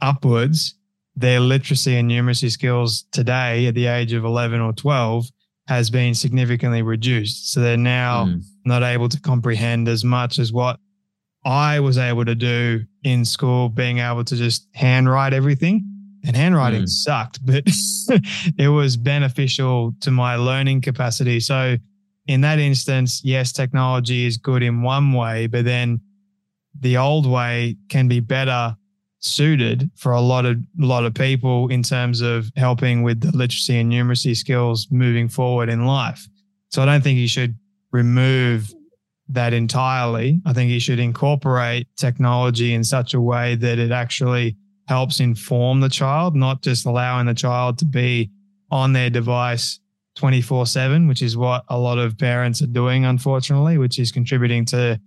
upwards, 0.00 0.74
their 1.14 1.40
literacy 1.40 1.94
and 1.96 2.10
numeracy 2.10 2.50
skills 2.50 3.04
today 3.12 3.66
at 3.66 3.74
the 3.74 3.86
age 3.86 4.14
of 4.14 4.24
11 4.24 4.62
or 4.62 4.72
12 4.72 5.26
has 5.68 5.90
been 5.90 6.14
significantly 6.14 6.82
reduced. 6.82 7.52
So 7.52 7.60
they're 7.60 7.76
now 7.76 8.26
mm. 8.26 8.42
not 8.64 8.82
able 8.82 9.08
to 9.08 9.20
comprehend 9.20 9.88
as 9.88 10.04
much 10.04 10.38
as 10.38 10.52
what 10.52 10.78
I 11.44 11.80
was 11.80 11.98
able 11.98 12.24
to 12.24 12.34
do 12.34 12.82
in 13.04 13.24
school, 13.24 13.68
being 13.68 13.98
able 13.98 14.24
to 14.24 14.36
just 14.36 14.68
handwrite 14.74 15.32
everything. 15.32 15.88
And 16.24 16.36
handwriting 16.36 16.82
mm. 16.82 16.88
sucked, 16.88 17.44
but 17.44 17.64
it 18.56 18.68
was 18.68 18.96
beneficial 18.96 19.92
to 20.02 20.12
my 20.12 20.36
learning 20.36 20.82
capacity. 20.82 21.40
So, 21.40 21.78
in 22.28 22.42
that 22.42 22.60
instance, 22.60 23.22
yes, 23.24 23.50
technology 23.52 24.24
is 24.24 24.36
good 24.36 24.62
in 24.62 24.82
one 24.82 25.14
way, 25.14 25.48
but 25.48 25.64
then 25.64 26.00
the 26.78 26.96
old 26.96 27.26
way 27.26 27.76
can 27.88 28.06
be 28.06 28.20
better 28.20 28.76
suited 29.22 29.88
for 29.96 30.12
a 30.12 30.20
lot 30.20 30.44
of 30.44 30.56
a 30.80 30.84
lot 30.84 31.04
of 31.04 31.14
people 31.14 31.68
in 31.68 31.82
terms 31.82 32.20
of 32.20 32.50
helping 32.56 33.02
with 33.02 33.20
the 33.20 33.30
literacy 33.30 33.78
and 33.78 33.90
numeracy 33.90 34.36
skills 34.36 34.88
moving 34.90 35.28
forward 35.28 35.68
in 35.68 35.86
life. 35.86 36.26
So 36.70 36.82
I 36.82 36.86
don't 36.86 37.02
think 37.02 37.18
you 37.18 37.28
should 37.28 37.56
remove 37.92 38.72
that 39.28 39.52
entirely. 39.52 40.40
I 40.44 40.52
think 40.52 40.70
you 40.70 40.80
should 40.80 40.98
incorporate 40.98 41.86
technology 41.96 42.74
in 42.74 42.82
such 42.82 43.14
a 43.14 43.20
way 43.20 43.54
that 43.56 43.78
it 43.78 43.92
actually 43.92 44.56
helps 44.88 45.20
inform 45.20 45.80
the 45.80 45.88
child, 45.88 46.34
not 46.34 46.62
just 46.62 46.84
allowing 46.84 47.26
the 47.26 47.34
child 47.34 47.78
to 47.78 47.84
be 47.84 48.30
on 48.70 48.92
their 48.92 49.08
device 49.08 49.78
24 50.16 50.66
7, 50.66 51.06
which 51.06 51.22
is 51.22 51.36
what 51.36 51.64
a 51.68 51.78
lot 51.78 51.98
of 51.98 52.18
parents 52.18 52.60
are 52.60 52.66
doing, 52.66 53.04
unfortunately, 53.04 53.78
which 53.78 53.98
is 53.98 54.10
contributing 54.10 54.64
to 54.66 55.00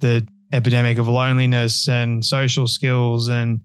the 0.00 0.26
epidemic 0.54 0.98
of 0.98 1.08
loneliness 1.08 1.88
and 1.88 2.24
social 2.24 2.66
skills 2.66 3.28
and 3.28 3.60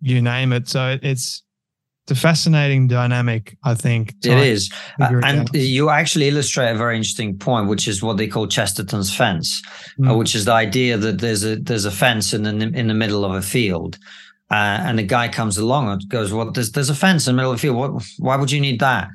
you 0.00 0.22
name 0.22 0.52
it. 0.52 0.68
So 0.68 0.98
it's 1.02 1.42
it's 2.04 2.18
a 2.18 2.22
fascinating 2.22 2.88
dynamic, 2.88 3.58
I 3.64 3.74
think. 3.74 4.14
It 4.24 4.38
is. 4.38 4.72
Uh, 4.98 5.20
and 5.22 5.50
you 5.52 5.90
actually 5.90 6.28
illustrate 6.28 6.70
a 6.70 6.74
very 6.74 6.96
interesting 6.96 7.36
point, 7.36 7.68
which 7.68 7.86
is 7.86 8.02
what 8.02 8.16
they 8.16 8.26
call 8.26 8.46
Chesterton's 8.46 9.14
fence, 9.14 9.60
mm. 9.98 10.10
uh, 10.10 10.16
which 10.16 10.34
is 10.34 10.46
the 10.46 10.52
idea 10.52 10.96
that 10.96 11.20
there's 11.20 11.44
a 11.44 11.56
there's 11.56 11.84
a 11.84 11.90
fence 11.90 12.32
in 12.32 12.44
the 12.44 12.50
in 12.50 12.86
the 12.86 12.94
middle 12.94 13.26
of 13.26 13.32
a 13.32 13.42
field. 13.42 13.98
Uh, 14.50 14.80
and 14.80 14.98
a 14.98 15.02
guy 15.02 15.28
comes 15.28 15.58
along 15.58 15.90
and 15.90 16.08
goes, 16.08 16.32
"Well, 16.32 16.50
there's 16.50 16.72
there's 16.72 16.88
a 16.88 16.94
fence 16.94 17.26
in 17.26 17.34
the 17.34 17.36
middle 17.36 17.52
of 17.52 17.58
the 17.58 17.60
field. 17.60 17.76
What, 17.76 18.02
why 18.18 18.36
would 18.36 18.50
you 18.50 18.60
need 18.60 18.80
that?" 18.80 19.08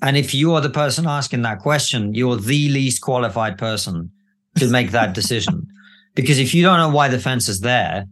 And 0.00 0.16
if 0.16 0.32
you 0.32 0.54
are 0.54 0.60
the 0.60 0.70
person 0.70 1.08
asking 1.08 1.42
that 1.42 1.58
question, 1.58 2.14
you're 2.14 2.36
the 2.36 2.68
least 2.68 3.02
qualified 3.02 3.58
person 3.58 4.12
to 4.58 4.68
make 4.68 4.92
that 4.92 5.12
decision. 5.12 5.66
Because 6.14 6.38
if 6.38 6.54
you 6.54 6.62
don't 6.62 6.78
know 6.78 6.90
why 6.90 7.08
the 7.08 7.18
fence 7.18 7.48
is 7.48 7.60
there, 7.60 8.06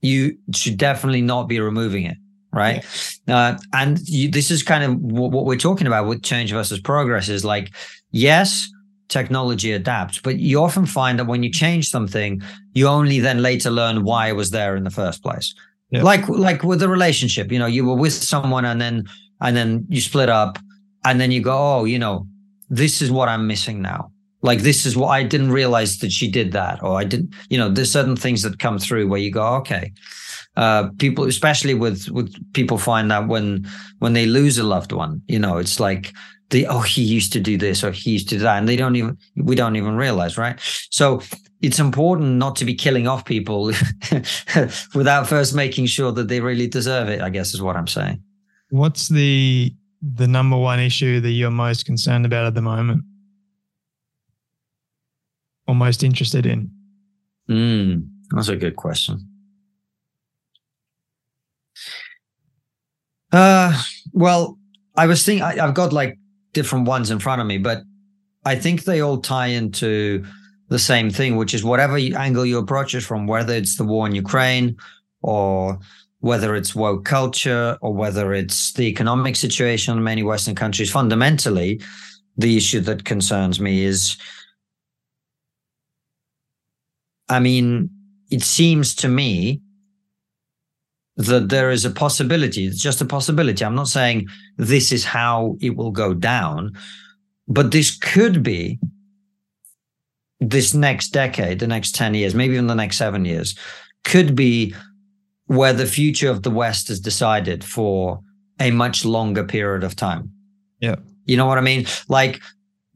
you 0.00 0.38
should 0.54 0.76
definitely 0.76 1.22
not 1.22 1.48
be 1.48 1.60
removing 1.60 2.04
it. 2.04 2.16
Right. 2.52 2.84
Yeah. 3.26 3.36
Uh, 3.36 3.58
and 3.74 3.98
you, 4.08 4.30
this 4.30 4.50
is 4.50 4.62
kind 4.62 4.82
of 4.82 4.98
what, 4.98 5.30
what 5.30 5.44
we're 5.44 5.58
talking 5.58 5.86
about 5.86 6.06
with 6.06 6.22
change 6.22 6.52
versus 6.52 6.80
progress 6.80 7.28
is 7.28 7.44
like, 7.44 7.74
yes, 8.12 8.66
technology 9.08 9.72
adapts, 9.72 10.20
but 10.20 10.38
you 10.38 10.62
often 10.62 10.86
find 10.86 11.18
that 11.18 11.26
when 11.26 11.42
you 11.42 11.50
change 11.50 11.90
something, 11.90 12.40
you 12.72 12.88
only 12.88 13.20
then 13.20 13.42
later 13.42 13.70
learn 13.70 14.04
why 14.04 14.28
it 14.28 14.36
was 14.36 14.50
there 14.50 14.74
in 14.74 14.84
the 14.84 14.90
first 14.90 15.22
place. 15.22 15.54
Yeah. 15.90 16.02
Like 16.02 16.28
like 16.28 16.64
with 16.64 16.82
a 16.82 16.88
relationship, 16.88 17.52
you 17.52 17.58
know, 17.58 17.66
you 17.66 17.84
were 17.84 17.94
with 17.94 18.12
someone 18.12 18.64
and 18.64 18.80
then 18.80 19.04
and 19.40 19.56
then 19.56 19.86
you 19.88 20.00
split 20.00 20.28
up 20.28 20.58
and 21.04 21.20
then 21.20 21.30
you 21.30 21.42
go, 21.42 21.56
oh, 21.56 21.84
you 21.84 21.98
know, 21.98 22.26
this 22.70 23.02
is 23.02 23.10
what 23.10 23.28
I'm 23.28 23.46
missing 23.46 23.82
now. 23.82 24.10
Like 24.46 24.60
this 24.60 24.86
is 24.86 24.96
what 24.96 25.08
I 25.08 25.24
didn't 25.24 25.50
realize 25.50 25.98
that 25.98 26.12
she 26.12 26.30
did 26.30 26.52
that, 26.52 26.80
or 26.82 26.98
I 26.98 27.04
didn't, 27.04 27.34
you 27.50 27.58
know, 27.58 27.68
there's 27.68 27.90
certain 27.90 28.16
things 28.16 28.42
that 28.42 28.60
come 28.60 28.78
through 28.78 29.08
where 29.08 29.18
you 29.18 29.32
go, 29.32 29.44
okay. 29.56 29.92
Uh, 30.56 30.88
people, 30.98 31.24
especially 31.24 31.74
with 31.74 32.08
with 32.10 32.32
people, 32.52 32.78
find 32.78 33.10
that 33.10 33.26
when 33.26 33.66
when 33.98 34.12
they 34.12 34.24
lose 34.24 34.56
a 34.56 34.62
loved 34.62 34.92
one, 34.92 35.20
you 35.26 35.38
know, 35.38 35.58
it's 35.58 35.80
like 35.80 36.14
the 36.50 36.66
oh 36.68 36.80
he 36.80 37.02
used 37.02 37.32
to 37.32 37.40
do 37.40 37.58
this 37.58 37.82
or 37.82 37.90
he 37.90 38.12
used 38.12 38.28
to 38.28 38.36
do 38.36 38.42
that, 38.42 38.56
and 38.56 38.68
they 38.68 38.76
don't 38.76 38.94
even 38.94 39.18
we 39.36 39.56
don't 39.56 39.74
even 39.74 39.96
realize, 39.96 40.38
right? 40.38 40.58
So 40.90 41.20
it's 41.60 41.80
important 41.80 42.36
not 42.36 42.54
to 42.56 42.64
be 42.64 42.74
killing 42.74 43.08
off 43.08 43.24
people 43.24 43.64
without 44.94 45.26
first 45.26 45.54
making 45.54 45.86
sure 45.86 46.12
that 46.12 46.28
they 46.28 46.40
really 46.40 46.68
deserve 46.68 47.08
it. 47.08 47.20
I 47.20 47.30
guess 47.30 47.52
is 47.52 47.60
what 47.60 47.76
I'm 47.76 47.88
saying. 47.88 48.22
What's 48.70 49.08
the 49.08 49.74
the 50.00 50.28
number 50.28 50.56
one 50.56 50.78
issue 50.78 51.20
that 51.20 51.30
you're 51.30 51.50
most 51.50 51.84
concerned 51.84 52.24
about 52.24 52.46
at 52.46 52.54
the 52.54 52.62
moment? 52.62 53.02
Or 55.68 55.74
most 55.74 56.02
interested 56.02 56.46
in? 56.46 56.70
Mm, 57.48 58.08
that's 58.30 58.48
a 58.48 58.56
good 58.56 58.76
question. 58.76 59.28
Uh, 63.32 63.80
well, 64.12 64.58
I 64.96 65.06
was 65.06 65.24
thinking 65.24 65.42
I, 65.42 65.64
I've 65.64 65.74
got 65.74 65.92
like 65.92 66.18
different 66.52 66.86
ones 66.86 67.10
in 67.10 67.18
front 67.18 67.40
of 67.40 67.46
me, 67.46 67.58
but 67.58 67.82
I 68.44 68.54
think 68.54 68.84
they 68.84 69.00
all 69.00 69.18
tie 69.18 69.48
into 69.48 70.24
the 70.68 70.78
same 70.78 71.10
thing, 71.10 71.36
which 71.36 71.54
is 71.54 71.64
whatever 71.64 71.96
angle 71.96 72.46
you 72.46 72.58
approach 72.58 72.94
it 72.94 73.02
from, 73.02 73.26
whether 73.26 73.54
it's 73.54 73.76
the 73.76 73.84
war 73.84 74.06
in 74.06 74.14
Ukraine 74.14 74.76
or 75.22 75.78
whether 76.20 76.54
it's 76.56 76.74
woke 76.74 77.04
culture 77.04 77.76
or 77.82 77.92
whether 77.94 78.32
it's 78.32 78.72
the 78.72 78.84
economic 78.84 79.36
situation 79.36 79.96
in 79.96 80.02
many 80.02 80.22
Western 80.22 80.54
countries, 80.54 80.90
fundamentally, 80.90 81.80
the 82.36 82.56
issue 82.56 82.80
that 82.80 83.04
concerns 83.04 83.60
me 83.60 83.84
is 83.84 84.16
I 87.28 87.40
mean, 87.40 87.90
it 88.30 88.42
seems 88.42 88.94
to 88.96 89.08
me 89.08 89.60
that 91.16 91.48
there 91.48 91.70
is 91.70 91.84
a 91.84 91.90
possibility, 91.90 92.66
it's 92.66 92.80
just 92.80 93.00
a 93.00 93.06
possibility. 93.06 93.64
I'm 93.64 93.74
not 93.74 93.88
saying 93.88 94.26
this 94.58 94.92
is 94.92 95.04
how 95.04 95.56
it 95.60 95.76
will 95.76 95.90
go 95.90 96.12
down, 96.12 96.72
but 97.48 97.70
this 97.70 97.96
could 97.96 98.42
be 98.42 98.78
this 100.40 100.74
next 100.74 101.08
decade, 101.08 101.58
the 101.58 101.66
next 101.66 101.94
10 101.94 102.14
years, 102.14 102.34
maybe 102.34 102.54
even 102.54 102.66
the 102.66 102.74
next 102.74 102.98
seven 102.98 103.24
years, 103.24 103.56
could 104.04 104.36
be 104.36 104.74
where 105.46 105.72
the 105.72 105.86
future 105.86 106.28
of 106.28 106.42
the 106.42 106.50
West 106.50 106.90
is 106.90 107.00
decided 107.00 107.64
for 107.64 108.20
a 108.60 108.70
much 108.70 109.04
longer 109.04 109.44
period 109.44 109.84
of 109.84 109.96
time. 109.96 110.30
Yeah. 110.80 110.96
You 111.24 111.36
know 111.36 111.46
what 111.46 111.58
I 111.58 111.62
mean? 111.62 111.86
Like 112.08 112.42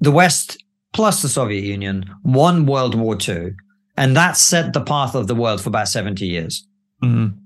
the 0.01 0.11
West 0.11 0.63
plus 0.93 1.23
the 1.23 1.29
Soviet 1.29 1.65
Union 1.65 2.05
won 2.23 2.67
World 2.67 2.95
War 2.95 3.17
II, 3.17 3.53
and 3.97 4.17
that 4.17 4.37
set 4.37 4.73
the 4.73 4.81
path 4.81 5.15
of 5.15 5.27
the 5.27 5.35
world 5.35 5.61
for 5.61 5.69
about 5.69 5.89
70 5.89 6.27
years. 6.27 6.67
Mm-hmm. 7.03 7.37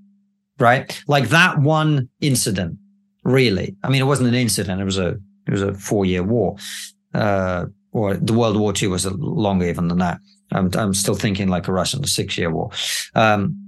Right? 0.58 1.02
Like 1.08 1.28
that 1.30 1.58
one 1.58 2.08
incident, 2.20 2.78
really. 3.24 3.76
I 3.82 3.88
mean, 3.88 4.00
it 4.00 4.06
wasn't 4.06 4.28
an 4.28 4.34
incident, 4.34 4.80
it 4.80 4.84
was 4.84 4.98
a 4.98 5.18
it 5.46 5.50
was 5.50 5.62
a 5.62 5.74
four 5.74 6.04
year 6.04 6.22
war. 6.22 6.56
Uh, 7.12 7.66
or 7.92 8.14
the 8.14 8.32
World 8.32 8.56
War 8.56 8.72
II 8.80 8.88
was 8.88 9.06
longer 9.06 9.66
even 9.66 9.88
than 9.88 9.98
that. 9.98 10.18
I'm, 10.52 10.70
I'm 10.74 10.94
still 10.94 11.14
thinking 11.14 11.48
like 11.48 11.68
a 11.68 11.72
Russian 11.72 12.04
six 12.04 12.36
year 12.36 12.50
war. 12.50 12.70
Um, 13.14 13.60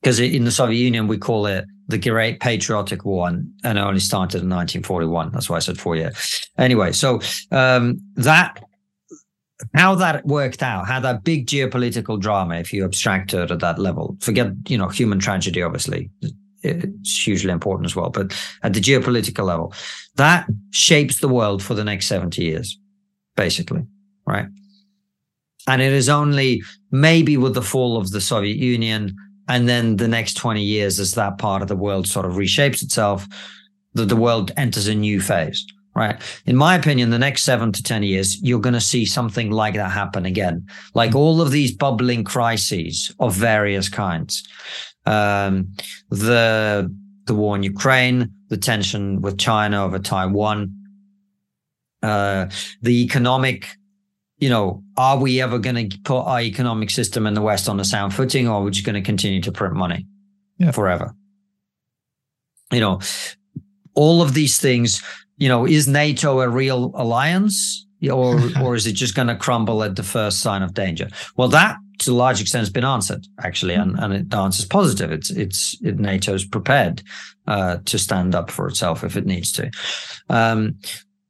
because 0.00 0.20
in 0.20 0.44
the 0.44 0.52
Soviet 0.52 0.78
Union 0.78 1.08
we 1.08 1.18
call 1.18 1.46
it 1.46 1.64
the 1.88 1.98
Great 1.98 2.40
Patriotic 2.40 3.04
War, 3.04 3.28
and, 3.28 3.52
and 3.64 3.78
it 3.78 3.80
only 3.80 4.00
started 4.00 4.42
in 4.42 4.48
1941. 4.48 5.32
That's 5.32 5.48
why 5.48 5.56
I 5.56 5.60
said 5.60 5.78
four 5.78 5.96
years. 5.96 6.48
Anyway, 6.58 6.92
so 6.92 7.20
um, 7.50 8.00
that 8.16 8.62
how 9.74 9.94
that 9.94 10.26
worked 10.26 10.62
out, 10.62 10.86
how 10.86 11.00
that 11.00 11.24
big 11.24 11.46
geopolitical 11.46 12.20
drama, 12.20 12.56
if 12.56 12.72
you 12.72 12.84
abstract 12.84 13.32
it 13.34 13.50
at 13.50 13.60
that 13.60 13.78
level, 13.78 14.16
forget 14.20 14.48
you 14.68 14.78
know 14.78 14.88
human 14.88 15.18
tragedy, 15.18 15.62
obviously. 15.62 16.10
It's 16.62 17.24
hugely 17.24 17.52
important 17.52 17.86
as 17.86 17.94
well, 17.94 18.10
but 18.10 18.34
at 18.62 18.72
the 18.72 18.80
geopolitical 18.80 19.44
level, 19.44 19.72
that 20.16 20.48
shapes 20.72 21.20
the 21.20 21.28
world 21.28 21.62
for 21.62 21.74
the 21.74 21.84
next 21.84 22.06
70 22.06 22.42
years, 22.42 22.78
basically, 23.36 23.84
right? 24.26 24.46
And 25.68 25.80
it 25.80 25.92
is 25.92 26.08
only 26.08 26.62
maybe 26.90 27.36
with 27.36 27.54
the 27.54 27.62
fall 27.62 27.96
of 27.96 28.10
the 28.10 28.20
Soviet 28.20 28.56
Union 28.56 29.14
and 29.48 29.68
then 29.68 29.96
the 29.96 30.08
next 30.08 30.34
20 30.34 30.62
years, 30.62 30.98
as 30.98 31.14
that 31.14 31.38
part 31.38 31.62
of 31.62 31.68
the 31.68 31.76
world 31.76 32.08
sort 32.08 32.26
of 32.26 32.32
reshapes 32.32 32.82
itself, 32.82 33.26
that 33.94 34.08
the 34.08 34.16
world 34.16 34.50
enters 34.56 34.88
a 34.88 34.94
new 34.94 35.20
phase, 35.20 35.64
right? 35.96 36.20
In 36.44 36.56
my 36.56 36.74
opinion, 36.76 37.08
the 37.08 37.18
next 37.18 37.42
seven 37.42 37.72
to 37.72 37.82
10 37.82 38.02
years, 38.02 38.40
you're 38.42 38.60
going 38.60 38.74
to 38.74 38.80
see 38.80 39.06
something 39.06 39.50
like 39.50 39.74
that 39.74 39.90
happen 39.90 40.26
again. 40.26 40.66
Like 40.92 41.14
all 41.14 41.40
of 41.40 41.50
these 41.50 41.74
bubbling 41.74 42.22
crises 42.22 43.12
of 43.18 43.34
various 43.34 43.88
kinds. 43.88 44.46
Um, 45.06 45.72
the, 46.10 46.94
the 47.24 47.34
war 47.34 47.56
in 47.56 47.62
Ukraine, 47.62 48.30
the 48.48 48.58
tension 48.58 49.22
with 49.22 49.38
China 49.38 49.84
over 49.84 49.98
Taiwan, 49.98 50.72
uh, 52.02 52.50
the 52.82 53.02
economic 53.02 53.66
you 54.38 54.50
know, 54.50 54.82
are 54.98 55.16
we 55.16 55.40
ever 55.40 55.58
going 55.58 55.88
to 55.88 55.98
put 56.00 56.20
our 56.20 56.42
economic 56.42 56.90
system 56.90 57.26
in 57.26 57.32
the 57.32 57.40
West 57.40 57.70
on 57.70 57.80
a 57.80 57.84
sound 57.86 58.12
footing, 58.12 58.46
or 58.46 58.56
are 58.56 58.62
we 58.62 58.70
just 58.70 58.84
going 58.84 58.94
to 58.94 59.00
continue 59.00 59.40
to 59.40 59.50
print 59.50 59.74
money 59.74 60.06
yeah. 60.58 60.72
forever? 60.72 61.14
You 62.70 62.80
know, 62.80 63.00
all 63.94 64.20
of 64.20 64.34
these 64.34 64.58
things. 64.58 65.02
You 65.38 65.48
know, 65.48 65.66
is 65.66 65.86
NATO 65.86 66.40
a 66.40 66.48
real 66.48 66.92
alliance, 66.94 67.86
or 68.10 68.40
or 68.62 68.74
is 68.74 68.86
it 68.86 68.92
just 68.92 69.14
going 69.14 69.28
to 69.28 69.36
crumble 69.36 69.82
at 69.82 69.96
the 69.96 70.02
first 70.02 70.40
sign 70.40 70.62
of 70.62 70.74
danger? 70.74 71.08
Well, 71.36 71.48
that 71.48 71.76
to 71.98 72.12
a 72.12 72.14
large 72.14 72.40
extent 72.40 72.60
has 72.60 72.70
been 72.70 72.84
answered 72.84 73.26
actually, 73.42 73.74
and 73.74 73.98
and 73.98 74.12
it, 74.12 74.30
the 74.30 74.38
answer 74.38 74.60
is 74.60 74.66
positive. 74.66 75.12
It's 75.12 75.30
it's 75.30 75.76
it, 75.82 75.98
NATO's 75.98 76.44
prepared 76.44 77.02
uh, 77.46 77.78
to 77.84 77.98
stand 77.98 78.34
up 78.34 78.50
for 78.50 78.68
itself 78.68 79.04
if 79.04 79.16
it 79.16 79.26
needs 79.26 79.52
to, 79.52 79.70
um, 80.28 80.78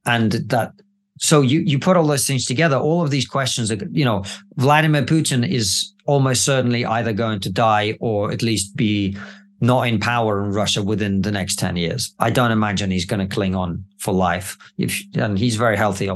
and 0.05 0.33
that 0.33 0.73
so 1.19 1.41
you 1.41 1.61
you 1.61 1.79
put 1.79 1.97
all 1.97 2.07
those 2.07 2.27
things 2.27 2.45
together 2.45 2.77
all 2.77 3.03
of 3.03 3.11
these 3.11 3.27
questions 3.27 3.71
are 3.71 3.79
you 3.91 4.05
know 4.05 4.23
vladimir 4.57 5.03
putin 5.03 5.49
is 5.49 5.95
almost 6.05 6.45
certainly 6.45 6.85
either 6.85 7.13
going 7.13 7.41
to 7.41 7.51
die 7.51 7.97
or 8.01 8.31
at 8.33 8.43
least 8.43 8.77
be 8.77 9.17
not 9.61 9.89
in 9.89 9.99
power 9.99 10.45
in 10.45 10.53
russia 10.53 10.83
within 10.83 11.23
the 11.23 11.33
next 11.33 11.59
10 11.59 11.77
years. 11.77 12.15
I 12.19 12.31
don't 12.31 12.51
imagine 12.51 12.91
he's 12.91 13.07
going 13.07 13.27
to 13.27 13.35
cling 13.35 13.55
on 13.55 13.85
for 13.99 14.13
life. 14.13 14.57
If 14.79 15.03
and 15.15 15.39
he's 15.39 15.57
a 15.57 15.59
very 15.59 15.77
healthy 15.77 16.11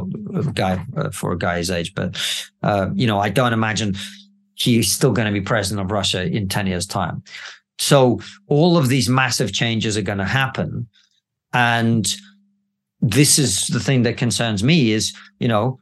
guy 0.54 0.84
uh, 0.96 1.10
for 1.10 1.32
a 1.32 1.38
guy 1.38 1.58
his 1.58 1.70
age 1.70 1.94
but 1.94 2.20
uh, 2.62 2.90
you 2.94 3.06
know 3.06 3.18
i 3.18 3.28
don't 3.28 3.52
imagine 3.52 3.96
he's 4.54 4.92
still 4.92 5.12
going 5.12 5.26
to 5.26 5.32
be 5.32 5.40
president 5.40 5.84
of 5.84 5.90
russia 5.90 6.24
in 6.24 6.48
10 6.48 6.66
years 6.66 6.86
time. 6.86 7.22
So 7.78 8.20
all 8.46 8.76
of 8.76 8.88
these 8.88 9.08
massive 9.08 9.52
changes 9.52 9.96
are 9.96 10.02
going 10.02 10.18
to 10.18 10.24
happen 10.24 10.86
and 11.52 12.14
this 13.00 13.38
is 13.38 13.66
the 13.68 13.80
thing 13.80 14.02
that 14.02 14.16
concerns 14.16 14.62
me 14.62 14.92
is, 14.92 15.14
you 15.38 15.48
know, 15.48 15.80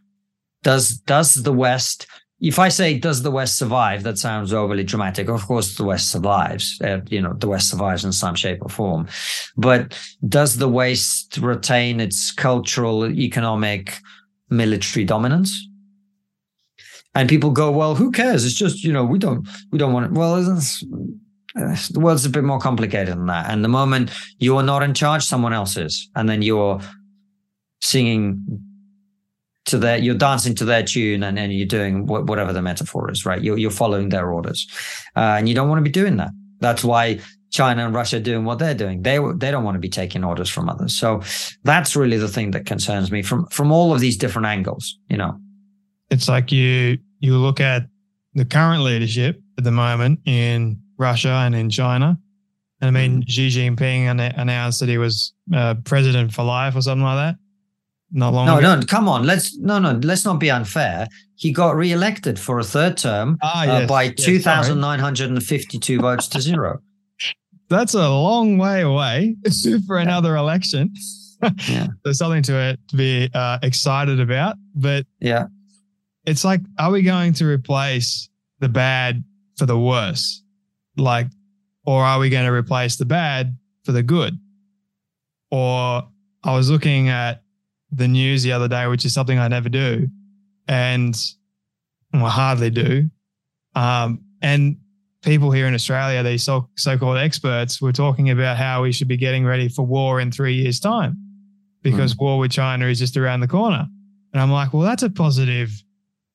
does 0.63 0.99
does 0.99 1.35
the 1.35 1.53
West 1.53 2.07
if 2.41 2.59
I 2.59 2.69
say 2.69 2.99
does 2.99 3.23
the 3.23 3.31
West 3.31 3.57
survive, 3.57 4.05
that 4.05 4.19
sounds 4.19 4.53
overly 4.53 4.85
dramatic. 4.85 5.29
Of 5.29 5.45
course, 5.47 5.77
the 5.77 5.85
West 5.85 6.11
survives. 6.11 6.81
Uh, 6.81 7.01
you 7.09 7.21
know, 7.21 7.35
the 7.35 7.49
West 7.49 7.71
survives 7.71 8.05
in 8.05 8.13
some 8.13 8.37
shape 8.37 8.59
or 8.63 8.69
form. 8.69 9.09
But 9.57 9.99
does 10.29 10.59
the 10.59 10.69
West 10.69 11.39
retain 11.39 12.01
its 12.01 12.31
cultural, 12.31 13.07
economic, 13.11 13.99
military 14.51 15.05
dominance? 15.05 15.67
And 17.15 17.29
people 17.29 17.51
go, 17.51 17.73
well, 17.73 17.97
who 17.97 18.13
cares? 18.13 18.45
It's 18.45 18.55
just 18.55 18.85
you 18.85 18.93
know, 18.93 19.05
we 19.05 19.19
don't 19.19 19.49
we 19.73 19.79
don't 19.79 19.93
want 19.93 20.07
it. 20.07 20.13
Well, 20.13 20.35
uh, 20.37 21.77
the 21.91 22.01
world's 22.01 22.25
a 22.25 22.31
bit 22.31 22.45
more 22.45 22.61
complicated 22.61 23.09
than 23.09 23.27
that. 23.27 23.51
And 23.51 23.65
the 23.65 23.69
moment 23.69 24.13
you 24.39 24.57
are 24.57 24.63
not 24.63 24.85
in 24.85 24.95
charge, 24.95 25.25
someone 25.25 25.53
else 25.53 25.77
is, 25.77 26.09
and 26.15 26.29
then 26.29 26.43
you're 26.43 26.81
singing 27.81 28.45
to 29.69 29.79
their 29.79 29.99
you're 29.99 30.15
dancing 30.15 30.55
to 30.57 30.65
their 30.65 30.83
tune 30.83 31.23
and, 31.23 31.39
and 31.39 31.53
you're 31.53 31.67
doing 31.67 32.07
whatever 32.07 32.53
the 32.53 32.63
metaphor 32.63 33.11
is 33.11 33.25
right? 33.25 33.43
You're, 33.43 33.59
you're 33.59 33.71
following 33.71 34.09
their 34.09 34.31
orders. 34.31 34.67
Uh, 35.17 35.37
and 35.39 35.49
you 35.49 35.55
don't 35.55 35.69
want 35.69 35.79
to 35.79 35.83
be 35.85 35.91
doing 35.91 36.17
that. 36.17 36.31
That's 36.61 36.85
why 36.85 37.21
china 37.51 37.87
and 37.87 37.95
russia 37.95 38.19
are 38.19 38.21
doing 38.21 38.45
what 38.45 38.59
they're 38.59 38.75
doing. 38.75 39.03
They 39.03 39.19
they 39.37 39.51
don't 39.51 39.65
want 39.65 39.77
to 39.77 39.81
be 39.81 39.89
taking 39.89 40.25
orders 40.25 40.51
from 40.51 40.69
others. 40.69 40.95
So 40.95 41.23
that's 41.65 41.97
really 41.97 42.19
the 42.19 42.29
thing 42.29 42.51
that 42.53 42.67
concerns 42.67 43.11
me 43.11 43.23
from 43.23 43.47
from 43.47 43.73
all 43.73 43.95
of 43.95 44.01
these 44.01 44.17
different 44.17 44.47
angles 44.47 44.99
you 45.09 45.17
know? 45.17 45.39
It's 46.11 46.29
like 46.29 46.53
you 46.53 46.99
you 47.21 47.37
look 47.37 47.61
at 47.61 47.85
the 48.35 48.45
current 48.45 48.83
leadership 48.83 49.41
at 49.57 49.65
the 49.65 49.73
moment 49.73 50.21
in 50.25 50.81
russia 50.99 51.43
and 51.45 51.55
in 51.55 51.71
china. 51.71 52.19
And 52.81 52.89
i 52.89 52.91
mean 52.91 53.21
mm-hmm. 53.21 53.29
xi 53.29 53.49
jinping 53.49 54.09
announced 54.39 54.81
that 54.81 54.89
he 54.89 54.99
was 54.99 55.33
uh, 55.55 55.75
president 55.85 56.33
for 56.33 56.45
life 56.45 56.77
or 56.77 56.83
something 56.83 57.05
like 57.05 57.17
that 57.17 57.37
not 58.11 58.33
long 58.33 58.47
No, 58.47 58.59
ago. 58.59 58.77
no, 58.77 58.83
come 58.87 59.09
on. 59.09 59.25
Let's 59.27 59.57
no, 59.59 59.79
no. 59.79 59.93
Let's 60.03 60.25
not 60.25 60.39
be 60.41 60.51
unfair. 60.51 61.07
He 61.37 61.53
got 61.53 61.77
re-elected 61.77 62.39
for 62.39 62.59
a 62.59 62.65
third 62.65 62.97
term 62.97 63.39
Ah, 63.43 63.67
uh, 63.67 63.87
by 63.87 64.05
yes, 64.05 64.15
two 64.17 64.39
thousand 64.39 64.81
nine 64.81 64.99
hundred 64.99 65.31
and 65.31 65.43
fifty-two 65.43 66.01
votes 66.01 66.27
to 66.29 66.41
zero. 66.41 66.81
That's 67.69 67.93
a 67.95 68.09
long 68.09 68.57
way 68.57 68.81
away 68.83 69.37
for 69.87 69.99
another 69.99 70.37
election. 70.37 70.93
Yeah. 71.69 71.87
There's 72.03 72.19
something 72.19 72.43
to 72.43 72.59
it 72.59 72.81
to 72.89 72.97
be 72.97 73.31
uh, 73.33 73.61
excited 73.63 74.19
about, 74.19 74.57
but 74.75 75.07
Yeah, 75.21 75.45
it's 76.27 76.45
like, 76.45 76.61
are 76.81 76.91
we 76.91 77.03
going 77.03 77.33
to 77.35 77.45
replace 77.47 78.29
the 78.59 78.69
bad 78.69 79.23
for 79.57 79.65
the 79.65 79.79
worse? 79.79 80.43
Like, 80.97 81.29
or 81.87 82.03
are 82.03 82.19
we 82.19 82.29
going 82.29 82.45
to 82.45 82.51
replace 82.53 82.97
the 82.97 83.05
bad 83.05 83.57
for 83.85 83.93
the 83.93 84.03
good? 84.03 84.37
Or 85.53 86.09
I 86.43 86.57
was 86.57 86.71
looking 86.71 87.09
at 87.09 87.43
the 87.91 88.09
news 88.09 88.43
the 88.43 88.53
other 88.53 88.69
day, 88.69 88.87
which 88.87 89.05
is 89.05 89.13
something 89.15 89.39
I 89.39 89.49
never 89.49 89.69
do, 89.69 90.09
and 90.67 91.17
well, 92.13 92.27
hardly 92.29 92.71
do. 92.71 93.11
Um, 93.75 94.21
and 94.43 94.77
people 95.23 95.51
here 95.51 95.67
in 95.67 95.75
Australia, 95.75 96.23
these 96.23 96.45
so 96.45 96.69
so-called 96.77 97.19
experts, 97.19 97.81
were 97.81 97.93
talking 97.93 98.31
about 98.31 98.57
how 98.57 98.83
we 98.83 98.93
should 98.93 99.09
be 99.09 99.17
getting 99.17 99.45
ready 99.45 99.69
for 99.69 99.85
war 99.87 100.21
in 100.21 100.31
three 100.31 100.55
years' 100.55 100.81
time 100.81 101.17
because 101.83 102.17
war 102.17 102.39
with 102.39 102.51
China 102.51 102.87
is 102.87 102.99
just 102.99 103.17
around 103.17 103.41
the 103.41 103.49
corner. 103.49 103.87
And 104.33 104.43
I'm 104.43 104.51
like, 104.51 104.73
well, 104.75 104.83
that's 104.83 105.03
a 105.03 105.11
positive 105.11 105.71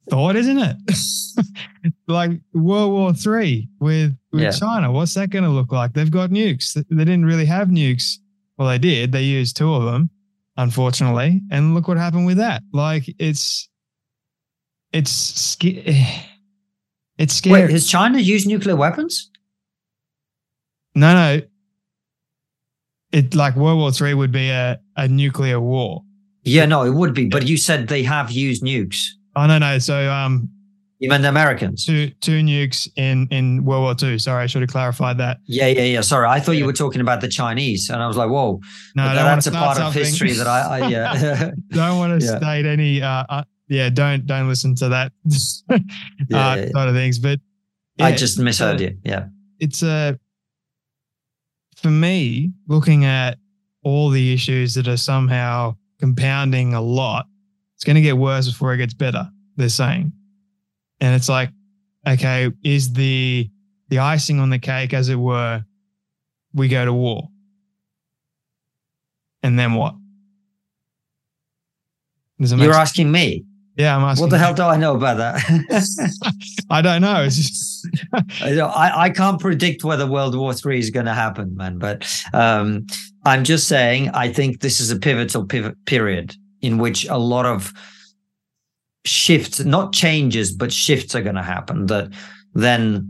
thought, 0.10 0.36
isn't 0.36 0.58
it? 0.58 0.78
like 2.08 2.32
World 2.54 2.92
War 2.92 3.14
Three 3.14 3.70
with 3.80 4.18
with 4.32 4.42
Yeah. 4.42 4.52
China. 4.52 4.92
What's 4.92 5.14
that 5.14 5.30
going 5.30 5.44
to 5.44 5.50
look 5.50 5.72
like? 5.72 5.94
They've 5.94 6.10
got 6.10 6.30
nukes. 6.32 6.74
They 6.74 6.84
didn't 7.06 7.26
really 7.26 7.46
have 7.46 7.68
nukes. 7.70 8.16
Well, 8.58 8.68
they 8.68 8.78
did. 8.80 9.12
They 9.12 9.24
used 9.24 9.58
two 9.58 9.74
of 9.74 9.84
them, 9.84 10.10
unfortunately. 10.58 11.42
And 11.52 11.74
look 11.74 11.88
what 11.88 11.98
happened 11.98 12.26
with 12.26 12.38
that. 12.38 12.64
Like 12.72 13.04
it's 13.20 13.70
it's 14.92 15.12
sca- 15.12 15.84
it's 17.18 17.36
scary. 17.36 17.62
wait, 17.64 17.72
has 17.72 17.88
China 17.88 18.20
used 18.20 18.48
nuclear 18.48 18.76
weapons? 18.76 19.30
no, 20.96 21.14
no. 21.14 21.42
It 23.12 23.36
like 23.36 23.56
World 23.56 23.78
War 23.78 23.92
Three 23.92 24.14
would 24.16 24.32
be 24.32 24.50
a, 24.50 24.80
a 24.98 25.08
nuclear 25.08 25.60
war. 25.60 26.04
Yeah, 26.44 26.66
no, 26.66 26.84
it 26.84 26.92
would 26.92 27.14
be. 27.14 27.28
But 27.28 27.48
you 27.48 27.58
said 27.58 27.88
they 27.88 28.04
have 28.04 28.32
used 28.32 28.64
nukes. 28.64 29.10
Oh 29.36 29.46
no, 29.46 29.60
no. 29.60 29.78
So 29.80 30.12
um 30.12 30.50
Even 31.04 31.22
the 31.22 31.30
Americans. 31.30 31.86
two 31.86 32.10
two 32.22 32.42
nukes 32.42 32.88
in 32.96 33.28
in 33.30 33.66
World 33.66 33.84
War 33.84 33.96
Two. 33.96 34.18
Sorry, 34.18 34.44
I 34.44 34.48
should 34.48 34.62
have 34.62 34.70
clarified 34.72 35.18
that. 35.18 35.38
Yeah, 35.46 35.68
yeah, 35.68 35.84
yeah. 35.84 36.02
Sorry, 36.02 36.28
I 36.28 36.40
thought 36.40 36.54
you 36.54 36.66
were 36.66 36.74
talking 36.74 37.02
about 37.02 37.20
the 37.22 37.28
Chinese, 37.28 37.90
and 37.90 38.02
I 38.02 38.08
was 38.08 38.16
like, 38.18 38.30
"Whoa, 38.30 38.60
No, 38.96 39.04
want 39.06 39.16
that's 39.16 39.48
a 39.48 39.52
part 39.52 39.80
of 39.80 39.94
history 39.94 40.32
that 40.34 40.48
I, 40.48 40.80
I 40.80 40.88
yeah, 40.88 41.52
don't 41.72 41.98
want 41.98 42.20
to 42.20 42.26
Yeah. 42.26 42.38
state 42.38 42.66
any. 42.66 43.02
Uh, 43.02 43.24
uh, 43.30 43.44
yeah, 43.68 43.90
don't 43.90 44.26
don't 44.26 44.48
listen 44.48 44.76
to 44.76 44.90
that 44.90 45.12
uh, 45.70 45.80
Yeah, 46.30 46.56
yeah. 46.56 46.70
side 46.72 46.88
of 46.90 46.96
things. 46.96 47.20
But 47.20 47.40
I 48.00 48.14
just 48.14 48.40
misheard 48.40 48.80
uh, 48.80 48.84
you." 48.86 48.98
Yeah, 49.04 49.26
It's 49.60 49.84
a 49.84 50.18
for 51.78 51.90
me 51.90 52.52
looking 52.68 53.04
at 53.06 53.38
all 53.84 54.10
the 54.10 54.34
issues 54.34 54.74
that 54.76 54.88
are 54.88 54.96
somehow 54.98 55.76
compounding 56.00 56.74
a 56.74 56.82
lot. 56.82 57.26
It's 57.76 57.84
going 57.84 57.96
to 57.98 58.02
get 58.02 58.18
worse 58.18 58.48
before 58.48 58.74
it 58.74 58.78
gets 58.78 58.94
better. 58.94 59.28
They're 59.58 59.68
saying, 59.70 60.14
and 61.00 61.16
it's 61.16 61.30
like, 61.30 61.50
okay, 62.08 62.52
is 62.64 62.94
the 62.94 63.50
the 63.90 64.00
icing 64.00 64.40
on 64.40 64.50
the 64.50 64.60
cake, 64.60 64.94
as 64.94 65.10
it 65.10 65.16
were, 65.16 65.64
we 66.54 66.68
go 66.68 66.86
to 66.86 66.94
war, 66.94 67.30
and 69.42 69.58
then 69.58 69.74
what? 69.74 69.96
Does 72.40 72.52
it 72.52 72.58
make 72.58 72.66
you're 72.66 72.74
asking 72.74 73.12
me. 73.12 73.46
Yeah, 73.76 73.96
I'm 73.96 74.04
asking. 74.04 74.24
What 74.24 74.30
the 74.30 74.36
you. 74.36 74.44
hell 74.44 74.54
do 74.54 74.64
I 74.64 74.78
know 74.78 74.96
about 74.96 75.18
that? 75.18 76.16
I 76.70 76.82
don't 76.82 77.02
know. 77.02 77.24
It's 77.24 77.38
just 77.38 77.88
I, 78.42 78.60
I 78.60 79.02
I 79.04 79.10
can't 79.10 79.40
predict 79.40 79.84
whether 79.84 80.06
World 80.06 80.38
War 80.38 80.54
Three 80.54 80.80
is 80.80 80.90
going 80.90 81.08
to 81.08 81.14
happen, 81.14 81.56
man. 81.56 81.80
But 81.80 82.08
um, 82.34 82.86
I'm 83.26 83.44
just 83.44 83.68
saying, 83.68 84.10
I 84.10 84.32
think 84.32 84.60
this 84.60 84.80
is 84.80 84.92
a 84.92 85.00
pivotal 85.00 85.46
pivot 85.46 85.76
period 85.86 86.36
in 86.62 86.78
which 86.78 87.08
a 87.08 87.18
lot 87.18 87.46
of 87.46 87.74
shifts, 89.06 89.60
not 89.64 89.94
changes, 89.94 90.52
but 90.52 90.72
shifts 90.72 91.16
are 91.16 91.22
going 91.22 91.36
to 91.36 91.44
happen 91.44 91.88
that 91.88 92.12
then 92.54 93.10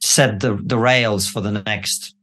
set 0.00 0.40
the 0.40 0.58
the 0.62 0.78
rails 0.78 1.28
for 1.28 1.40
the 1.40 1.50
next, 1.50 2.14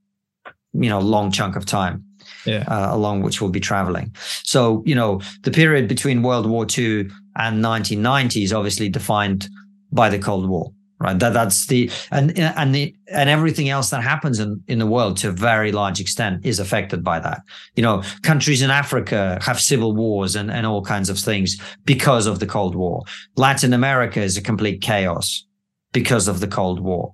you 0.74 0.89
know, 0.89 0.99
long 0.99 1.32
chunk 1.32 1.55
of 1.55 1.66
time 1.66 2.03
yeah, 2.45 2.64
uh, 2.68 2.95
along 2.95 3.22
which 3.22 3.41
we'll 3.41 3.49
be 3.49 3.59
traveling. 3.59 4.16
So, 4.43 4.84
you 4.86 4.95
know, 4.95 5.22
the 5.41 5.51
period 5.51 5.88
between 5.88 6.24
World 6.24 6.45
War 6.45 6.66
II 6.66 7.01
and 7.36 7.64
1990 7.64 8.43
is 8.43 8.53
obviously 8.53 8.89
defined 8.89 9.47
by 9.91 10.09
the 10.09 10.20
Cold 10.20 10.47
War, 10.47 10.72
right? 11.01 11.17
That 11.17 11.33
that's 11.33 11.67
the 11.67 11.89
and 12.11 12.37
and 12.37 12.73
the 12.73 12.95
and 13.07 13.29
everything 13.29 13.69
else 13.69 13.89
that 13.89 14.03
happens 14.03 14.39
in 14.39 14.63
in 14.67 14.79
the 14.79 14.85
world 14.85 15.17
to 15.17 15.29
a 15.29 15.31
very 15.31 15.71
large 15.71 15.99
extent 15.99 16.45
is 16.45 16.59
affected 16.59 17.03
by 17.03 17.19
that. 17.19 17.41
You 17.75 17.83
know, 17.83 18.03
countries 18.21 18.61
in 18.61 18.69
Africa 18.69 19.39
have 19.41 19.59
civil 19.59 19.95
wars 19.95 20.35
and 20.35 20.51
and 20.51 20.65
all 20.65 20.83
kinds 20.83 21.09
of 21.09 21.17
things 21.17 21.59
because 21.85 22.27
of 22.27 22.39
the 22.39 22.45
Cold 22.45 22.75
War. 22.75 23.03
Latin 23.35 23.73
America 23.73 24.21
is 24.21 24.37
a 24.37 24.41
complete 24.41 24.81
chaos 24.81 25.45
because 25.91 26.27
of 26.27 26.39
the 26.39 26.47
Cold 26.47 26.79
War. 26.79 27.13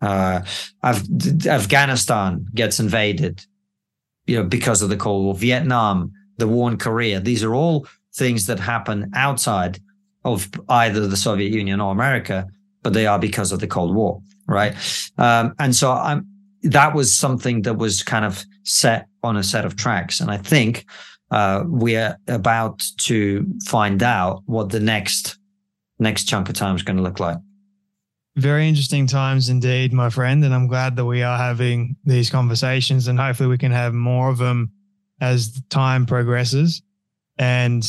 Uh, 0.00 0.40
Af- 0.82 1.02
Afghanistan 1.46 2.46
gets 2.54 2.78
invaded 2.80 3.44
you 4.26 4.36
know, 4.36 4.44
because 4.44 4.82
of 4.82 4.90
the 4.90 4.96
Cold 4.96 5.24
War, 5.24 5.34
Vietnam, 5.34 6.12
the 6.36 6.46
war 6.46 6.70
in 6.70 6.76
Korea. 6.76 7.18
These 7.18 7.42
are 7.42 7.54
all 7.54 7.86
things 8.14 8.46
that 8.46 8.60
happen 8.60 9.10
outside 9.14 9.80
of 10.24 10.48
either 10.68 11.06
the 11.06 11.16
Soviet 11.16 11.52
Union 11.52 11.80
or 11.80 11.90
America, 11.92 12.46
but 12.82 12.92
they 12.92 13.06
are 13.06 13.18
because 13.18 13.52
of 13.52 13.60
the 13.60 13.66
Cold 13.66 13.94
War, 13.94 14.20
right? 14.46 14.74
Um, 15.18 15.54
and 15.58 15.74
so 15.74 15.92
I'm, 15.92 16.26
that 16.62 16.94
was 16.94 17.14
something 17.16 17.62
that 17.62 17.74
was 17.78 18.02
kind 18.02 18.24
of 18.24 18.44
set 18.64 19.06
on 19.22 19.36
a 19.36 19.42
set 19.42 19.64
of 19.64 19.76
tracks. 19.76 20.20
And 20.20 20.30
I 20.30 20.36
think 20.36 20.84
uh, 21.30 21.62
we're 21.66 22.16
about 22.26 22.84
to 22.98 23.46
find 23.66 24.02
out 24.02 24.42
what 24.46 24.70
the 24.70 24.80
next 24.80 25.38
next 25.98 26.24
chunk 26.24 26.48
of 26.48 26.54
time 26.54 26.76
is 26.76 26.82
going 26.82 26.96
to 26.96 27.02
look 27.02 27.20
like. 27.20 27.38
very 28.36 28.68
interesting 28.68 29.06
times 29.06 29.48
indeed, 29.48 29.92
my 29.92 30.08
friend. 30.10 30.44
And 30.44 30.54
I'm 30.54 30.68
glad 30.68 30.96
that 30.96 31.04
we 31.04 31.22
are 31.22 31.36
having 31.36 31.96
these 32.04 32.30
conversations 32.30 33.08
and 33.08 33.18
hopefully 33.18 33.48
we 33.48 33.58
can 33.58 33.72
have 33.72 33.92
more 33.94 34.30
of 34.30 34.38
them 34.38 34.70
as 35.20 35.60
time 35.70 36.06
progresses. 36.06 36.82
And, 37.38 37.84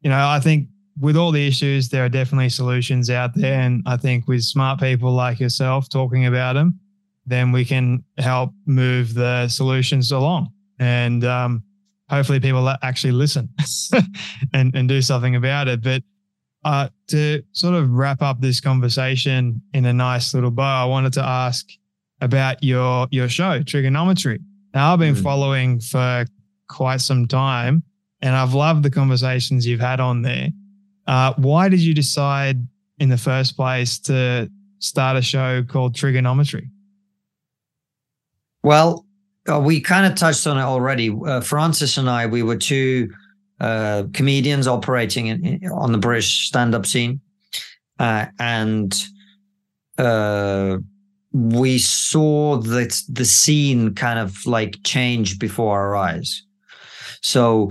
you 0.00 0.10
know, 0.10 0.28
I 0.28 0.40
think 0.40 0.68
with 1.00 1.16
all 1.16 1.30
the 1.32 1.46
issues, 1.46 1.88
there 1.88 2.04
are 2.04 2.08
definitely 2.08 2.48
solutions 2.48 3.10
out 3.10 3.34
there. 3.34 3.60
And 3.60 3.82
I 3.86 3.96
think 3.96 4.26
with 4.28 4.42
smart 4.42 4.80
people 4.80 5.12
like 5.12 5.38
yourself 5.40 5.88
talking 5.88 6.26
about 6.26 6.54
them, 6.54 6.78
then 7.26 7.52
we 7.52 7.64
can 7.64 8.04
help 8.18 8.52
move 8.66 9.14
the 9.14 9.48
solutions 9.48 10.12
along. 10.12 10.52
And 10.78 11.24
um, 11.24 11.62
hopefully 12.08 12.40
people 12.40 12.68
actually 12.82 13.12
listen 13.12 13.48
and, 14.54 14.74
and 14.74 14.88
do 14.88 15.02
something 15.02 15.36
about 15.36 15.68
it. 15.68 15.82
But 15.82 16.02
uh, 16.64 16.88
to 17.08 17.42
sort 17.52 17.74
of 17.74 17.90
wrap 17.90 18.22
up 18.22 18.40
this 18.40 18.60
conversation 18.60 19.60
in 19.74 19.84
a 19.86 19.92
nice 19.92 20.34
little 20.34 20.50
bow, 20.50 20.82
I 20.84 20.86
wanted 20.86 21.12
to 21.14 21.22
ask 21.22 21.66
about 22.20 22.62
your 22.64 23.06
your 23.10 23.28
show, 23.28 23.60
TRIGGERnometry. 23.60 24.38
Now, 24.74 24.92
I've 24.92 24.98
been 24.98 25.14
Mm. 25.14 25.22
following 25.22 25.80
for 25.80 26.24
quite 26.68 27.00
some 27.00 27.28
time, 27.28 27.82
and 28.22 28.34
I've 28.34 28.54
loved 28.54 28.82
the 28.82 28.90
conversations 28.90 29.66
you've 29.66 29.80
had 29.80 30.00
on 30.00 30.22
there. 30.22 30.48
Uh, 31.06 31.34
why 31.36 31.68
did 31.68 31.80
you 31.80 31.94
decide 31.94 32.66
in 32.98 33.08
the 33.08 33.18
first 33.18 33.56
place 33.56 33.98
to 34.00 34.50
start 34.78 35.16
a 35.16 35.22
show 35.22 35.62
called 35.62 35.94
TRIGGERnometry? 35.94 36.68
Well, 38.62 39.06
uh, 39.48 39.60
we 39.60 39.80
kind 39.80 40.10
of 40.10 40.18
touched 40.18 40.46
on 40.46 40.58
it 40.58 40.62
already. 40.62 41.10
Uh, 41.10 41.40
Francis 41.40 41.96
and 41.98 42.10
I, 42.10 42.26
we 42.26 42.42
were 42.42 42.56
two 42.56 43.12
uh, 43.60 44.04
comedians 44.12 44.66
operating 44.66 45.28
in, 45.28 45.44
in- 45.46 45.70
on 45.70 45.92
the 45.92 45.98
British 45.98 46.48
stand-up 46.48 46.84
scene, 46.84 47.20
uh, 47.98 48.26
and 48.38 49.00
uh, 49.98 50.78
we 51.32 51.78
saw 51.78 52.56
that 52.56 53.00
the 53.08 53.24
scene 53.24 53.94
kind 53.94 54.18
of 54.18 54.44
like 54.46 54.82
change 54.84 55.38
before 55.38 55.78
our 55.78 55.96
eyes. 55.96 56.42
So, 57.22 57.70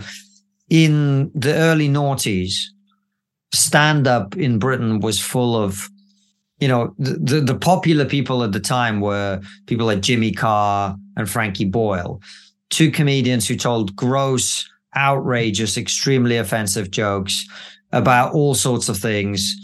in 0.70 1.32
the 1.36 1.54
early 1.54 1.90
noughties, 1.90 2.54
stand-up 3.56 4.36
in 4.38 4.60
Britain 4.60 5.00
was 5.00 5.20
full 5.20 5.56
of 5.56 5.90
you 6.60 6.68
know 6.68 6.94
the, 6.98 7.14
the 7.14 7.42
the 7.42 7.56
popular 7.56 8.06
people 8.06 8.44
at 8.44 8.52
the 8.52 8.60
time 8.60 9.02
were 9.02 9.42
people 9.66 9.86
like 9.86 10.02
Jimmy 10.02 10.32
Carr 10.32 10.96
and 11.18 11.30
Frankie 11.30 11.66
Boyle, 11.66 12.22
two 12.70 12.92
comedians 12.92 13.48
who 13.48 13.56
told 13.56 13.96
gross, 13.96 14.70
outrageous, 14.96 15.78
extremely 15.78 16.38
offensive 16.38 16.92
jokes 16.92 17.48
about 17.92 18.34
all 18.34 18.54
sorts 18.56 18.90
of 18.90 18.98
things. 18.98 19.56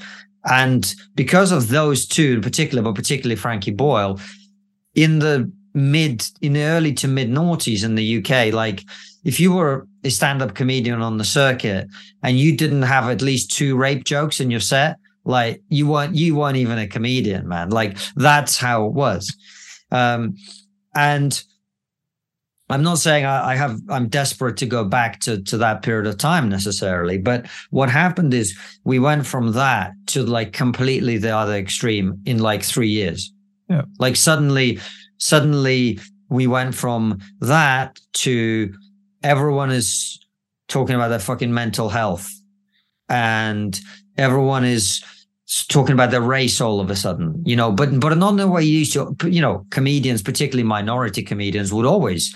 And 0.45 0.93
because 1.15 1.51
of 1.51 1.67
those 1.67 2.07
two 2.07 2.33
in 2.33 2.41
particular, 2.41 2.81
but 2.81 2.95
particularly 2.95 3.35
Frankie 3.35 3.71
Boyle, 3.71 4.19
in 4.95 5.19
the 5.19 5.51
mid, 5.73 6.25
in 6.41 6.53
the 6.53 6.63
early 6.63 6.93
to 6.93 7.07
mid 7.07 7.29
noughties 7.29 7.83
in 7.83 7.95
the 7.95 8.17
UK, 8.17 8.53
like 8.53 8.83
if 9.24 9.39
you 9.39 9.53
were 9.53 9.88
a 10.03 10.09
stand-up 10.09 10.55
comedian 10.55 11.01
on 11.01 11.17
the 11.17 11.24
circuit 11.24 11.88
and 12.24 12.39
you 12.39 12.55
didn't 12.55 12.82
have 12.84 13.09
at 13.09 13.22
least 13.22 13.51
two 13.51 13.76
rape 13.76 14.03
jokes 14.03 14.39
in 14.39 14.49
your 14.49 14.59
set, 14.59 14.97
like 15.24 15.61
you 15.69 15.88
weren't 15.88 16.15
you 16.15 16.36
weren't 16.36 16.57
even 16.57 16.80
a 16.80 16.88
comedian, 16.88 17.47
man. 17.47 17.69
Like 17.69 17.97
that's 18.15 18.57
how 18.57 18.88
it 18.88 18.93
was. 18.93 19.36
Um, 19.91 20.36
and 20.95 21.41
I'm 22.69 22.84
not 22.84 22.99
saying 22.99 23.26
I, 23.26 23.51
I, 23.51 23.55
have 23.55 23.78
I'm 23.89 24.07
desperate 24.07 24.57
to 24.57 24.65
go 24.65 24.86
back 24.86 25.19
to 25.22 25.41
to 25.43 25.57
that 25.57 25.84
period 25.84 26.07
of 26.07 26.17
time 26.17 26.49
necessarily, 26.49 27.17
but 27.17 27.47
what 27.69 27.89
happened 27.89 28.34
is 28.34 28.57
we 28.84 28.97
went 28.97 29.28
from 29.28 29.51
that 29.51 29.91
to 30.07 30.24
like 30.24 30.53
completely 30.53 31.17
the 31.17 31.36
other 31.36 31.55
extreme 31.55 32.19
in 32.26 32.39
like 32.39 32.63
three 32.63 32.89
years. 32.89 33.32
Yeah. 33.69 33.84
Like 33.99 34.15
suddenly, 34.15 34.80
suddenly 35.17 35.99
we 36.30 36.47
went 36.47 36.74
from 36.74 37.19
that 37.41 37.99
to 38.13 38.74
everyone 39.24 39.72
is 39.72 40.19
talking 40.67 40.95
about 40.95 41.09
their 41.09 41.19
fucking 41.19 41.53
mental 41.53 41.89
health. 41.89 42.30
And 43.09 43.80
everyone 44.17 44.63
is 44.63 45.03
talking 45.67 45.93
about 45.93 46.11
their 46.11 46.22
race 46.22 46.61
all 46.61 46.80
of 46.80 46.89
a 46.89 46.95
sudden, 46.95 47.43
you 47.45 47.55
know, 47.55 47.72
but 47.72 47.99
but 47.99 48.17
not 48.17 48.30
in 48.30 48.38
the 48.38 48.47
way 48.47 48.63
you 48.63 48.80
used 48.80 48.93
to, 48.93 49.15
you 49.24 49.41
know, 49.41 49.65
comedians, 49.69 50.22
particularly 50.22 50.63
minority 50.63 51.22
comedians, 51.22 51.74
would 51.74 51.86
always, 51.86 52.34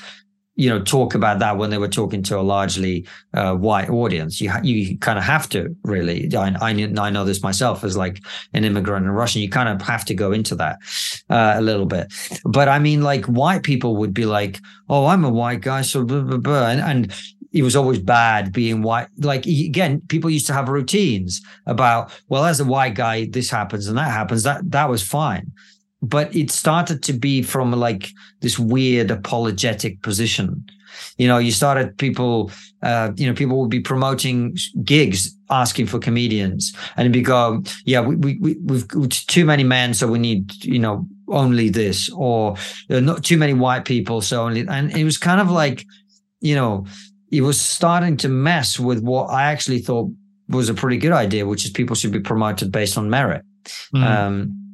you 0.55 0.69
know, 0.69 0.81
talk 0.81 1.15
about 1.15 1.39
that 1.39 1.57
when 1.57 1.69
they 1.69 1.77
were 1.77 1.89
talking 1.89 2.23
to 2.23 2.39
a 2.39 2.41
largely 2.41 3.05
uh, 3.33 3.53
white 3.55 3.89
audience. 3.89 4.39
You 4.39 4.49
ha- 4.49 4.61
you 4.63 4.97
kind 4.99 5.17
of 5.17 5.25
have 5.25 5.49
to 5.49 5.75
really. 5.83 6.33
I, 6.35 6.55
I 6.61 6.93
I 6.97 7.09
know 7.09 7.25
this 7.25 7.43
myself 7.43 7.83
as 7.83 7.97
like 7.97 8.23
an 8.53 8.63
immigrant 8.63 9.05
in 9.05 9.11
Russian. 9.11 9.41
You 9.41 9.49
kind 9.49 9.69
of 9.69 9.81
have 9.85 10.05
to 10.05 10.13
go 10.13 10.31
into 10.31 10.55
that 10.55 10.79
uh, 11.29 11.55
a 11.57 11.61
little 11.61 11.85
bit. 11.85 12.13
But 12.45 12.69
I 12.69 12.79
mean, 12.79 13.01
like 13.01 13.25
white 13.25 13.63
people 13.63 13.97
would 13.97 14.13
be 14.13 14.25
like, 14.25 14.59
"Oh, 14.89 15.07
I'm 15.07 15.25
a 15.25 15.29
white 15.29 15.61
guy," 15.61 15.81
so 15.81 16.05
blah 16.05 16.21
blah 16.21 16.37
blah, 16.37 16.67
and, 16.69 16.79
and 16.81 17.13
it 17.51 17.63
was 17.63 17.75
always 17.75 17.99
bad 17.99 18.51
being 18.51 18.81
white. 18.81 19.07
Like 19.17 19.45
again, 19.45 20.01
people 20.07 20.29
used 20.29 20.47
to 20.47 20.53
have 20.53 20.67
routines 20.67 21.41
about, 21.65 22.11
well, 22.27 22.45
as 22.45 22.59
a 22.59 22.65
white 22.65 22.95
guy, 22.95 23.25
this 23.25 23.49
happens 23.49 23.87
and 23.87 23.97
that 23.97 24.11
happens. 24.11 24.43
That 24.43 24.69
that 24.71 24.89
was 24.89 25.01
fine. 25.01 25.51
But 26.07 26.35
it 26.35 26.51
started 26.51 27.01
to 27.03 27.13
be 27.13 27.41
from 27.41 27.71
like 27.71 28.09
this 28.41 28.59
weird 28.59 29.11
apologetic 29.11 30.01
position. 30.01 30.65
You 31.17 31.27
know, 31.27 31.39
you 31.39 31.51
started 31.51 31.97
people, 31.97 32.51
uh, 32.81 33.11
you 33.15 33.27
know, 33.27 33.33
people 33.33 33.59
would 33.59 33.69
be 33.69 33.81
promoting 33.81 34.57
gigs, 34.83 35.35
asking 35.49 35.87
for 35.87 35.99
comedians, 35.99 36.73
and 36.95 37.05
it'd 37.05 37.13
be 37.13 37.21
go, 37.21 37.63
yeah, 37.85 38.01
we, 38.01 38.15
we, 38.15 38.37
we 38.39 38.55
we've 38.63 38.87
too 39.27 39.45
many 39.45 39.63
men, 39.63 39.93
so 39.93 40.07
we 40.07 40.19
need, 40.19 40.53
you 40.63 40.79
know, 40.79 41.05
only 41.27 41.69
this, 41.69 42.09
or 42.15 42.55
uh, 42.89 42.99
not 42.99 43.23
too 43.23 43.37
many 43.37 43.53
white 43.53 43.85
people, 43.85 44.21
so 44.21 44.43
only, 44.43 44.65
and 44.67 44.95
it 44.95 45.03
was 45.03 45.17
kind 45.17 45.41
of 45.41 45.49
like, 45.49 45.85
you 46.39 46.55
know, 46.55 46.85
it 47.31 47.41
was 47.41 47.59
starting 47.59 48.17
to 48.17 48.29
mess 48.29 48.79
with 48.79 49.01
what 49.03 49.29
I 49.29 49.43
actually 49.51 49.79
thought 49.79 50.09
was 50.47 50.69
a 50.69 50.73
pretty 50.73 50.97
good 50.97 51.11
idea, 51.11 51.45
which 51.45 51.65
is 51.65 51.71
people 51.71 51.95
should 51.95 52.11
be 52.11 52.19
promoted 52.19 52.71
based 52.71 52.97
on 52.97 53.09
merit. 53.09 53.43
Mm. 53.93 54.03
Um, 54.03 54.64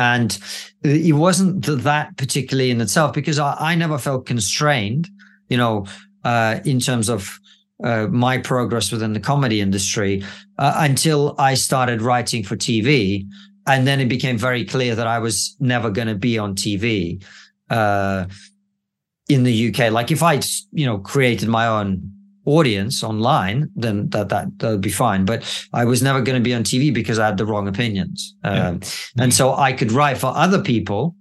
and 0.00 0.38
it 0.82 1.14
wasn't 1.14 1.66
that 1.66 2.16
particularly 2.16 2.70
in 2.70 2.80
itself 2.80 3.12
because 3.12 3.38
I, 3.38 3.54
I 3.58 3.74
never 3.74 3.98
felt 3.98 4.24
constrained, 4.24 5.10
you 5.50 5.58
know, 5.58 5.86
uh, 6.24 6.60
in 6.64 6.80
terms 6.80 7.10
of 7.10 7.38
uh, 7.84 8.06
my 8.06 8.38
progress 8.38 8.90
within 8.90 9.12
the 9.12 9.20
comedy 9.20 9.60
industry 9.60 10.24
uh, 10.58 10.72
until 10.78 11.34
I 11.38 11.52
started 11.52 12.00
writing 12.00 12.42
for 12.42 12.56
TV. 12.56 13.26
And 13.66 13.86
then 13.86 14.00
it 14.00 14.08
became 14.08 14.38
very 14.38 14.64
clear 14.64 14.94
that 14.94 15.06
I 15.06 15.18
was 15.18 15.54
never 15.60 15.90
going 15.90 16.08
to 16.08 16.14
be 16.14 16.38
on 16.38 16.54
TV. 16.54 17.22
Uh, 17.68 18.26
in 19.28 19.44
the 19.44 19.68
UK. 19.68 19.92
Like 19.92 20.10
if 20.10 20.24
I, 20.24 20.40
you 20.72 20.84
know, 20.84 20.98
created 20.98 21.48
my 21.48 21.66
own 21.68 22.10
audience 22.44 23.02
online, 23.02 23.70
then 23.74 24.08
that 24.10 24.28
that 24.30 24.58
that 24.58 24.70
would 24.70 24.80
be 24.80 24.90
fine. 24.90 25.24
But 25.24 25.44
I 25.72 25.84
was 25.84 26.02
never 26.02 26.20
going 26.20 26.38
to 26.38 26.44
be 26.44 26.54
on 26.54 26.62
TV 26.62 26.92
because 26.92 27.18
I 27.18 27.26
had 27.26 27.38
the 27.38 27.46
wrong 27.46 27.68
opinions, 27.68 28.34
yeah. 28.44 28.68
um, 28.68 28.80
and 29.18 29.32
so 29.32 29.54
I 29.54 29.72
could 29.72 29.92
write 29.92 30.18
for 30.18 30.32
other 30.34 30.62
people, 30.62 31.16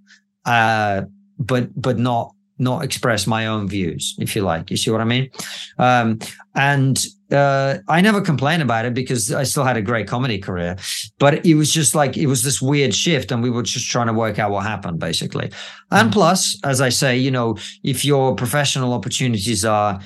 uh, 0.46 1.04
but 1.38 1.70
but 1.80 1.98
not 1.98 2.34
not 2.60 2.84
express 2.84 3.26
my 3.26 3.48
own 3.48 3.68
views, 3.68 4.16
if 4.20 4.36
you 4.36 4.42
like. 4.42 4.70
You 4.70 4.78
see 4.78 4.92
what 4.92 5.02
I 5.02 5.06
mean? 5.06 5.30
Um, 5.78 6.20
and 6.56 7.04
uh, 7.32 7.78
I 7.88 8.02
never 8.02 8.22
complain 8.22 8.60
about 8.60 8.86
it 8.86 8.94
because 8.94 9.32
I 9.32 9.44
still 9.44 9.64
had 9.64 9.78
a 9.78 9.82
great 9.82 10.08
comedy 10.08 10.38
career. 10.38 10.76
But 11.20 11.46
it 11.46 11.54
was 11.54 11.72
just 11.72 11.96
like 11.96 12.18
it 12.18 12.28
was 12.28 12.44
this 12.44 12.62
weird 12.62 12.94
shift, 12.94 13.32
and 13.32 13.42
we 13.42 13.50
were 13.50 13.64
just 13.64 13.90
trying 13.90 14.08
to 14.08 14.14
work 14.14 14.40
out 14.40 14.52
what 14.52 14.66
happened, 14.66 15.00
basically. 15.00 15.52
And 15.92 16.10
mm. 16.10 16.14
plus, 16.14 16.60
as 16.64 16.82
I 16.82 16.90
say, 16.90 17.18
you 17.18 17.32
know, 17.32 17.58
if 17.84 18.04
your 18.04 18.36
professional 18.36 18.94
opportunities 18.94 19.64
are 19.64 20.02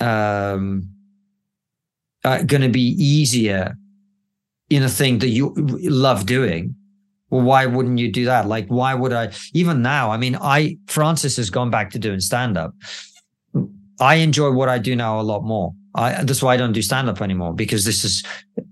um, 0.00 0.88
uh, 2.24 2.42
going 2.42 2.62
to 2.62 2.68
be 2.68 2.94
easier 2.98 3.76
in 4.68 4.82
a 4.82 4.88
thing 4.88 5.18
that 5.20 5.28
you 5.28 5.54
love 5.56 6.26
doing, 6.26 6.74
well, 7.30 7.42
why 7.42 7.66
wouldn't 7.66 7.98
you 7.98 8.10
do 8.10 8.24
that? 8.26 8.46
Like, 8.46 8.66
why 8.68 8.94
would 8.94 9.12
I? 9.12 9.32
Even 9.52 9.82
now, 9.82 10.10
I 10.10 10.16
mean, 10.16 10.36
I 10.40 10.78
Francis 10.86 11.36
has 11.36 11.50
gone 11.50 11.70
back 11.70 11.90
to 11.90 11.98
doing 11.98 12.20
stand 12.20 12.56
up. 12.56 12.74
I 13.98 14.16
enjoy 14.16 14.50
what 14.52 14.68
I 14.68 14.78
do 14.78 14.94
now 14.94 15.20
a 15.20 15.22
lot 15.22 15.42
more. 15.44 15.72
I, 15.94 16.22
that's 16.24 16.42
why 16.42 16.54
I 16.54 16.56
don't 16.56 16.72
do 16.72 16.82
stand 16.82 17.08
up 17.08 17.22
anymore 17.22 17.54
because 17.54 17.84
this 17.84 18.04
is, 18.04 18.22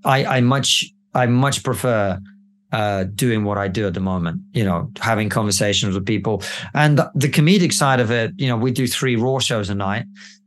I, 0.04 0.24
I 0.26 0.40
much, 0.42 0.84
I 1.14 1.26
much 1.26 1.64
prefer 1.64 2.20
uh, 2.72 3.04
doing 3.04 3.44
what 3.44 3.56
I 3.56 3.68
do 3.68 3.86
at 3.86 3.94
the 3.94 4.00
moment, 4.00 4.42
you 4.52 4.64
know, 4.64 4.90
having 5.00 5.30
conversations 5.30 5.94
with 5.94 6.04
people 6.04 6.42
and 6.74 6.98
the 7.14 7.28
comedic 7.28 7.72
side 7.72 8.00
of 8.00 8.10
it, 8.10 8.32
you 8.36 8.48
know, 8.48 8.56
we 8.56 8.72
do 8.72 8.86
three 8.86 9.16
raw 9.16 9.38
shows 9.38 9.70
a 9.70 9.74
night 9.74 10.04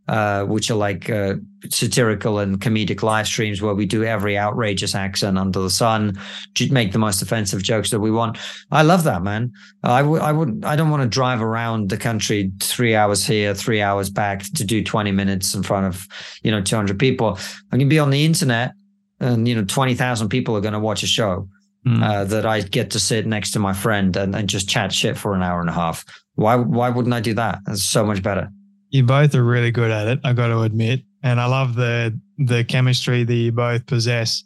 uh, 0.08 0.45
which 0.45 0.72
are 0.72 0.76
like 0.76 1.10
uh, 1.10 1.36
satirical 1.70 2.39
and 2.39 2.62
comedic 2.62 3.03
live 3.03 3.28
streams 3.28 3.62
where 3.62 3.76
we 3.76 3.86
do 3.86 4.05
every 4.05 4.38
outrageous 4.38 4.95
accent 4.95 5.38
under 5.38 5.60
the 5.60 5.70
sun, 5.70 6.18
make 6.72 6.93
the 6.93 6.99
most 6.99 7.22
offensive 7.22 7.62
jokes 7.62 7.89
that 7.89 7.99
we 7.99 8.10
want. 8.10 8.38
I 8.72 8.84
love 8.84 9.03
that, 9.03 9.22
man. 9.22 9.51
I 9.84 10.01
would, 10.01 10.22
I 10.22 10.32
would, 10.32 10.64
I 10.64 10.76
don't 10.78 10.89
want 10.89 11.03
to 11.03 11.10
drive 11.10 11.41
around 11.41 11.89
the 11.89 11.97
country 11.97 12.51
three 12.62 12.95
hours 12.95 13.26
here, 13.26 13.53
three 13.53 13.82
hours 13.82 14.10
back 14.10 14.43
to 14.55 14.64
do 14.64 14.84
20 14.84 15.12
minutes 15.12 15.53
in 15.53 15.64
front 15.64 15.88
of, 15.88 16.08
you 16.41 16.51
know, 16.51 16.62
200 16.62 16.97
people. 16.97 17.38
I 17.74 17.78
can 17.78 17.89
be 17.89 17.99
on 17.99 18.10
the 18.10 18.24
internet 18.24 18.72
and, 19.20 19.45
you 19.45 19.55
know, 19.55 19.66
20,000 19.66 20.30
people 20.30 20.55
are 20.55 20.62
going 20.62 20.74
to 20.74 20.80
watch 20.80 21.03
a 21.03 21.08
show. 21.08 21.49
Mm. 21.86 22.03
Uh, 22.03 22.24
that 22.26 22.45
I 22.45 22.62
get 22.62 22.91
to 22.91 22.99
sit 22.99 23.26
next 23.26 23.51
to 23.51 23.60
my 23.60 23.72
friend 23.72 24.18
and, 24.18 24.36
and 24.36 24.49
just 24.49 24.68
chat 24.68 24.91
shit 24.91 25.18
for 25.18 25.34
an 25.34 25.41
hour 25.41 25.62
and 25.62 25.70
a 25.70 25.74
half. 25.74 26.03
Why 26.36 26.58
why 26.58 26.89
wouldn't 26.89 27.14
I 27.14 27.22
do 27.22 27.34
that? 27.36 27.60
It's 27.68 27.84
so 27.84 28.03
much 28.03 28.22
better 28.22 28.49
you 28.89 29.03
both 29.03 29.35
are 29.35 29.43
really 29.43 29.71
good 29.71 29.91
at 29.91 30.07
it. 30.07 30.19
I 30.23 30.33
got 30.33 30.47
to 30.47 30.61
admit, 30.61 31.01
and 31.23 31.39
I 31.39 31.45
love 31.45 31.75
the 31.75 32.19
the 32.38 32.63
chemistry 32.63 33.23
that 33.23 33.33
you 33.33 33.51
both 33.51 33.85
possess 33.85 34.43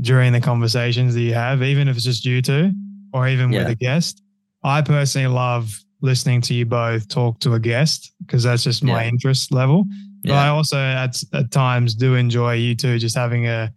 during 0.00 0.32
the 0.32 0.40
conversations 0.40 1.14
that 1.14 1.20
you 1.20 1.34
have, 1.34 1.62
even 1.62 1.88
if 1.88 1.96
it's 1.96 2.04
just 2.04 2.24
you 2.24 2.40
two, 2.42 2.72
or 3.12 3.28
even 3.28 3.52
yeah. 3.52 3.60
with 3.60 3.68
a 3.68 3.74
guest. 3.74 4.22
I 4.64 4.82
personally 4.82 5.28
love 5.28 5.78
listening 6.00 6.40
to 6.42 6.54
you 6.54 6.64
both 6.64 7.08
talk 7.08 7.40
to 7.40 7.54
a 7.54 7.60
guest 7.60 8.12
because 8.24 8.44
that's 8.44 8.64
just 8.64 8.84
my 8.84 9.02
yeah. 9.02 9.08
interest 9.08 9.52
level. 9.52 9.84
But 10.22 10.30
yeah. 10.30 10.44
I 10.44 10.48
also 10.48 10.78
at 10.78 11.20
at 11.32 11.50
times 11.50 11.94
do 11.94 12.14
enjoy 12.14 12.54
you 12.54 12.74
two 12.74 12.98
just 12.98 13.16
having 13.16 13.46
a 13.46 13.72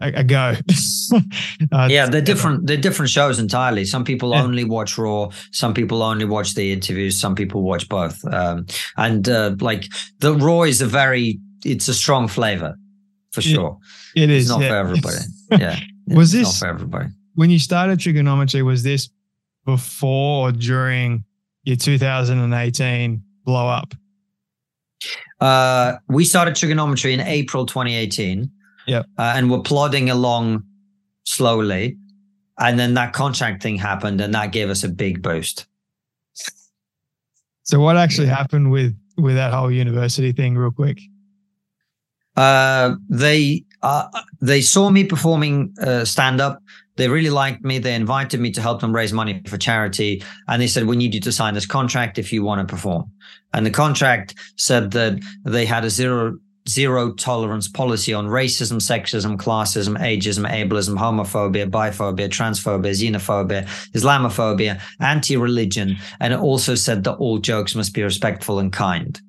a, 0.00 0.24
go. 0.24 0.54
uh, 1.72 1.88
yeah, 1.90 2.06
they're 2.06 2.20
different. 2.20 2.66
They're 2.66 2.76
different 2.76 3.10
shows 3.10 3.38
entirely. 3.38 3.84
Some 3.84 4.04
people 4.04 4.30
yeah. 4.30 4.42
only 4.42 4.64
watch 4.64 4.96
Raw. 4.96 5.30
Some 5.52 5.74
people 5.74 6.02
only 6.02 6.24
watch 6.24 6.54
the 6.54 6.72
interviews. 6.72 7.18
Some 7.18 7.34
people 7.34 7.62
watch 7.62 7.88
both. 7.88 8.24
Um, 8.32 8.66
and 8.96 9.28
uh, 9.28 9.56
like 9.60 9.86
the 10.20 10.34
Raw 10.34 10.62
is 10.62 10.80
a 10.80 10.86
very, 10.86 11.40
it's 11.64 11.88
a 11.88 11.94
strong 11.94 12.28
flavor 12.28 12.76
for 13.32 13.42
sure. 13.42 13.78
It 14.14 14.30
is 14.30 14.44
it's 14.50 14.50
not 14.50 14.60
yeah. 14.62 14.68
for 14.68 14.76
everybody. 14.76 15.16
yeah, 15.50 15.80
was 16.06 16.32
this 16.32 16.44
not 16.44 16.54
for 16.54 16.74
everybody? 16.74 17.08
When 17.34 17.50
you 17.50 17.58
started 17.58 17.98
TRIGGERnometry, 17.98 18.64
was 18.64 18.82
this 18.82 19.10
before 19.64 20.48
or 20.48 20.52
during 20.52 21.24
your 21.64 21.76
2018 21.76 23.22
blow 23.44 23.68
up? 23.68 23.94
Uh, 25.40 25.94
we 26.08 26.24
started 26.24 26.54
TRIGGERnometry 26.54 27.12
in 27.12 27.20
April 27.20 27.66
2018 27.66 28.50
yeah. 28.88 29.00
Uh, 29.18 29.34
and 29.36 29.50
we're 29.50 29.60
plodding 29.60 30.10
along 30.10 30.64
slowly. 31.24 31.96
And 32.58 32.78
then 32.78 32.94
that 32.94 33.12
contract 33.12 33.62
thing 33.62 33.76
happened 33.76 34.20
and 34.20 34.34
that 34.34 34.50
gave 34.50 34.70
us 34.70 34.82
a 34.82 34.88
big 34.88 35.22
boost. 35.22 35.66
So 37.62 37.78
what 37.78 37.96
actually 37.96 38.28
happened 38.28 38.70
with 38.70 38.98
with 39.18 39.34
that 39.34 39.52
whole 39.52 39.70
university 39.70 40.32
thing 40.32 40.56
real 40.56 40.70
quick? 40.70 40.98
Uh, 42.34 42.94
they 43.10 43.64
uh, 43.82 44.06
they 44.40 44.62
saw 44.62 44.88
me 44.90 45.04
performing 45.04 45.74
uh, 45.82 46.04
stand 46.04 46.40
up. 46.40 46.62
They 46.96 47.08
really 47.08 47.30
liked 47.30 47.62
me. 47.62 47.78
They 47.78 47.94
invited 47.94 48.40
me 48.40 48.50
to 48.52 48.62
help 48.62 48.80
them 48.80 48.94
raise 48.94 49.12
money 49.12 49.42
for 49.46 49.58
charity, 49.58 50.22
and 50.48 50.62
they 50.62 50.66
said, 50.66 50.86
"We 50.86 50.96
need 50.96 51.14
you 51.14 51.20
to 51.20 51.32
sign 51.32 51.54
this 51.54 51.66
contract 51.66 52.18
if 52.18 52.32
you 52.32 52.42
want 52.42 52.66
to 52.66 52.72
perform." 52.72 53.10
And 53.52 53.66
the 53.66 53.70
contract 53.70 54.34
said 54.56 54.92
that 54.92 55.20
they 55.44 55.66
had 55.66 55.84
a 55.84 55.90
zero 55.90 56.38
zero 56.68 57.12
tolerance 57.12 57.68
policy 57.68 58.12
on 58.12 58.26
racism, 58.26 58.76
sexism, 58.76 59.36
classism, 59.36 59.98
ageism, 59.98 60.48
ableism, 60.48 60.98
homophobia, 60.98 61.68
biphobia, 61.70 62.28
transphobia, 62.28 62.92
xenophobia, 62.92 63.64
Islamophobia, 63.92 64.80
anti 65.00 65.36
religion. 65.36 65.96
And 66.20 66.32
it 66.32 66.38
also 66.38 66.74
said 66.74 67.04
that 67.04 67.14
all 67.14 67.38
jokes 67.38 67.74
must 67.74 67.94
be 67.94 68.02
respectful 68.02 68.58
and 68.58 68.72
kind. 68.72 69.20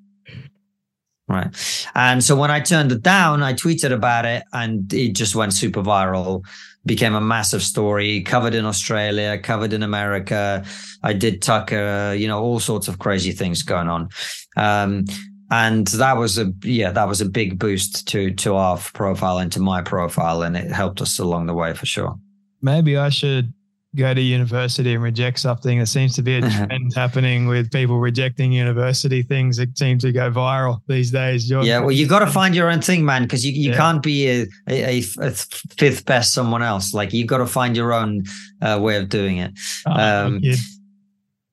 Right. 1.27 1.47
And 1.93 2.23
so 2.23 2.35
when 2.35 2.49
I 2.49 2.59
turned 2.59 2.91
it 2.91 3.03
down, 3.03 3.43
I 3.43 3.53
tweeted 3.53 3.91
about 3.91 4.25
it 4.25 4.43
and 4.51 4.91
it 4.91 5.13
just 5.13 5.35
went 5.35 5.53
super 5.53 5.83
viral, 5.83 6.43
became 6.87 7.13
a 7.13 7.21
massive 7.21 7.61
story, 7.61 8.23
covered 8.23 8.55
in 8.55 8.65
Australia, 8.65 9.37
covered 9.37 9.71
in 9.71 9.83
America. 9.83 10.65
I 11.03 11.13
did 11.13 11.43
Tucker, 11.43 12.15
you 12.17 12.27
know, 12.27 12.41
all 12.41 12.59
sorts 12.59 12.87
of 12.87 12.97
crazy 12.97 13.31
things 13.31 13.61
going 13.61 13.89
on. 13.89 14.09
Um, 14.57 15.05
and 15.51 15.87
that 15.87 16.17
was 16.17 16.37
a 16.37 16.53
yeah 16.63 16.91
that 16.91 17.07
was 17.07 17.21
a 17.21 17.25
big 17.25 17.57
boost 17.57 18.07
to 18.07 18.31
to 18.35 18.55
our 18.55 18.77
profile 18.77 19.39
and 19.39 19.51
to 19.51 19.59
my 19.59 19.81
profile 19.81 20.43
and 20.43 20.55
it 20.55 20.71
helped 20.71 21.01
us 21.01 21.19
along 21.19 21.47
the 21.47 21.53
way 21.53 21.73
for 21.73 21.85
sure. 21.85 22.17
Maybe 22.61 22.97
i 22.97 23.09
should 23.09 23.53
go 23.95 24.13
to 24.13 24.21
university 24.21 24.93
and 24.93 25.01
reject 25.01 25.39
something. 25.39 25.77
There 25.77 25.85
seems 25.85 26.15
to 26.15 26.21
be 26.21 26.35
a 26.35 26.41
trend 26.49 26.93
happening 26.95 27.47
with 27.47 27.71
people 27.71 27.97
rejecting 27.99 28.51
university 28.51 29.23
things 29.23 29.57
that 29.57 29.75
seem 29.77 29.97
to 29.99 30.11
go 30.11 30.29
viral 30.29 30.81
these 30.87 31.09
days 31.09 31.49
You're- 31.49 31.65
yeah 31.65 31.79
well 31.79 31.91
you 31.91 32.07
got 32.07 32.19
to 32.19 32.27
find 32.27 32.53
your 32.55 32.69
own 32.69 32.81
thing 32.81 33.03
man 33.03 33.23
because 33.23 33.45
you, 33.45 33.51
you 33.51 33.71
yeah. 33.71 33.77
can't 33.77 34.03
be 34.03 34.29
a, 34.29 34.47
a, 34.69 34.99
a, 35.21 35.31
fifth 35.31 36.05
best 36.05 36.33
someone 36.33 36.61
else. 36.61 36.93
Like 36.93 37.13
you 37.13 37.25
got 37.25 37.39
to 37.39 37.47
find 37.47 37.75
your 37.75 37.93
own 37.93 38.23
uh, 38.61 38.79
way 38.79 38.97
of 38.97 39.09
doing 39.09 39.37
it. 39.37 39.53
Oh, 39.87 39.91
um, 39.91 40.41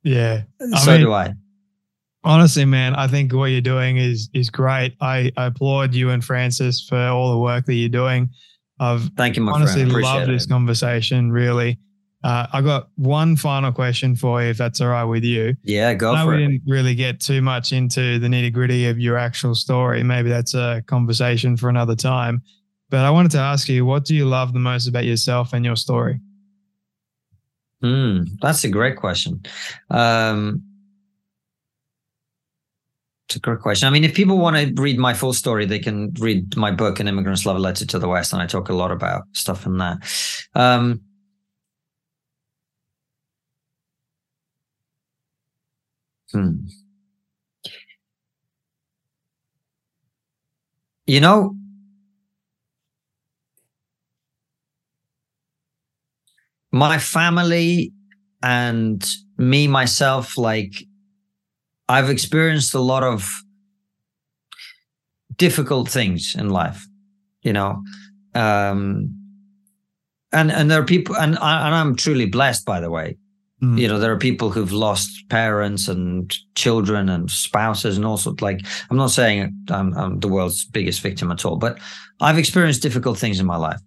yeah. 0.03 0.43
So 0.83 0.93
mean, 0.93 1.01
do 1.01 1.13
i 1.13 1.35
honestly, 2.27 2.64
man, 2.64 2.95
I 2.95 3.07
think 3.07 3.33
what 3.33 3.47
you're 3.47 3.61
doing 3.61 3.97
is 3.97 4.29
is 4.35 4.51
great. 4.51 4.95
I, 5.01 5.33
I 5.37 5.47
applaud 5.47 5.95
you 5.95 6.11
and 6.11 6.22
Francis 6.22 6.87
for 6.87 6.99
all 6.99 7.33
the 7.33 7.39
work 7.39 7.64
that 7.66 7.74
you're 7.74 7.89
doing. 7.89 8.29
I've 8.79 9.09
thank 9.16 9.37
you, 9.37 9.43
my 9.43 9.53
honestly 9.53 9.87
loved 9.87 10.29
this 10.29 10.45
conversation. 10.45 11.33
Really, 11.33 11.79
uh, 12.24 12.47
I 12.53 12.61
got 12.61 12.89
one 12.97 13.37
final 13.37 13.72
question 13.72 14.16
for 14.16 14.43
you, 14.43 14.51
if 14.51 14.59
that's 14.59 14.81
all 14.81 14.89
right 14.89 15.05
with 15.05 15.24
you. 15.24 15.57
Yeah, 15.62 15.95
go 15.95 16.12
I 16.12 16.24
for 16.24 16.31
we 16.31 16.45
it. 16.45 16.49
didn't 16.49 16.62
really 16.66 16.95
get 16.95 17.20
too 17.20 17.41
much 17.41 17.72
into 17.72 18.18
the 18.18 18.27
nitty 18.27 18.53
gritty 18.53 18.87
of 18.87 18.99
your 18.99 19.16
actual 19.16 19.55
story. 19.55 20.03
Maybe 20.03 20.29
that's 20.29 20.55
a 20.55 20.83
conversation 20.87 21.57
for 21.57 21.68
another 21.68 21.97
time. 21.97 22.43
But 22.91 23.01
I 23.01 23.11
wanted 23.11 23.31
to 23.33 23.39
ask 23.39 23.68
you, 23.68 23.85
what 23.87 24.05
do 24.05 24.14
you 24.14 24.27
love 24.27 24.53
the 24.53 24.61
most 24.61 24.87
about 24.87 25.05
yourself 25.05 25.53
and 25.53 25.64
your 25.64 25.77
story? 25.77 26.20
Hmm, 27.83 28.24
that's 28.41 28.64
a 28.64 28.68
great 28.68 28.97
question. 28.97 29.43
Um, 29.91 30.62
it's 33.29 33.37
a 33.37 33.41
great 33.41 33.59
question. 33.59 33.89
I 33.89 33.91
mean, 33.91 34.05
if 34.05 34.14
people 34.14 34.39
want 34.39 34.57
to 34.57 34.81
read 34.81 34.99
my 34.99 35.12
full 35.12 35.33
story, 35.33 35.66
they 35.66 35.81
can 35.81 36.12
read 36.20 36.57
my 36.57 36.70
book, 36.70 37.01
An 37.01 37.09
Immigrant's 37.09 37.45
Love 37.45 37.59
Letter 37.59 37.85
to 37.87 37.99
the 37.99 38.09
West, 38.09 38.33
and 38.33 38.41
I 38.41 38.47
talk 38.47 38.68
a 38.68 38.74
lot 38.74 38.93
about 38.93 39.24
stuff 39.33 39.66
in 39.66 39.79
that. 39.79 39.99
Um, 40.55 41.01
hmm. 46.33 46.66
You 51.07 51.20
know, 51.20 51.57
my 56.70 56.99
family 56.99 57.93
and 58.43 59.05
me 59.37 59.66
myself, 59.66 60.39
like 60.39 60.85
I've 61.89 62.11
experienced 62.11 62.74
a 62.74 62.80
lot 62.80 63.03
of 63.03 63.30
difficult 65.37 65.89
things 65.89 66.34
in 66.34 66.51
life, 66.51 66.87
you 67.43 67.53
know. 67.53 67.82
Um, 68.34 69.14
and 70.32 70.51
and 70.51 70.70
there 70.70 70.80
are 70.80 70.84
people, 70.84 71.16
and, 71.16 71.39
I, 71.39 71.66
and 71.66 71.74
I'm 71.74 71.97
truly 71.97 72.26
blessed, 72.26 72.64
by 72.64 72.80
the 72.80 72.91
way. 72.91 73.16
Mm. 73.62 73.78
You 73.78 73.89
know, 73.89 73.99
there 73.99 74.12
are 74.12 74.18
people 74.18 74.51
who've 74.51 74.72
lost 74.72 75.28
parents 75.30 75.89
and 75.89 76.34
children 76.55 77.09
and 77.09 77.30
spouses 77.30 77.97
and 77.97 78.05
all 78.05 78.18
sorts. 78.18 78.43
Like, 78.43 78.61
I'm 78.91 78.97
not 78.97 79.11
saying 79.11 79.55
I'm, 79.70 79.97
I'm 79.97 80.20
the 80.20 80.28
world's 80.28 80.64
biggest 80.64 81.01
victim 81.01 81.30
at 81.30 81.45
all, 81.45 81.57
but 81.57 81.78
I've 82.20 82.39
experienced 82.39 82.82
difficult 82.82 83.16
things 83.16 83.41
in 83.41 83.47
my 83.47 83.57
life, 83.57 83.80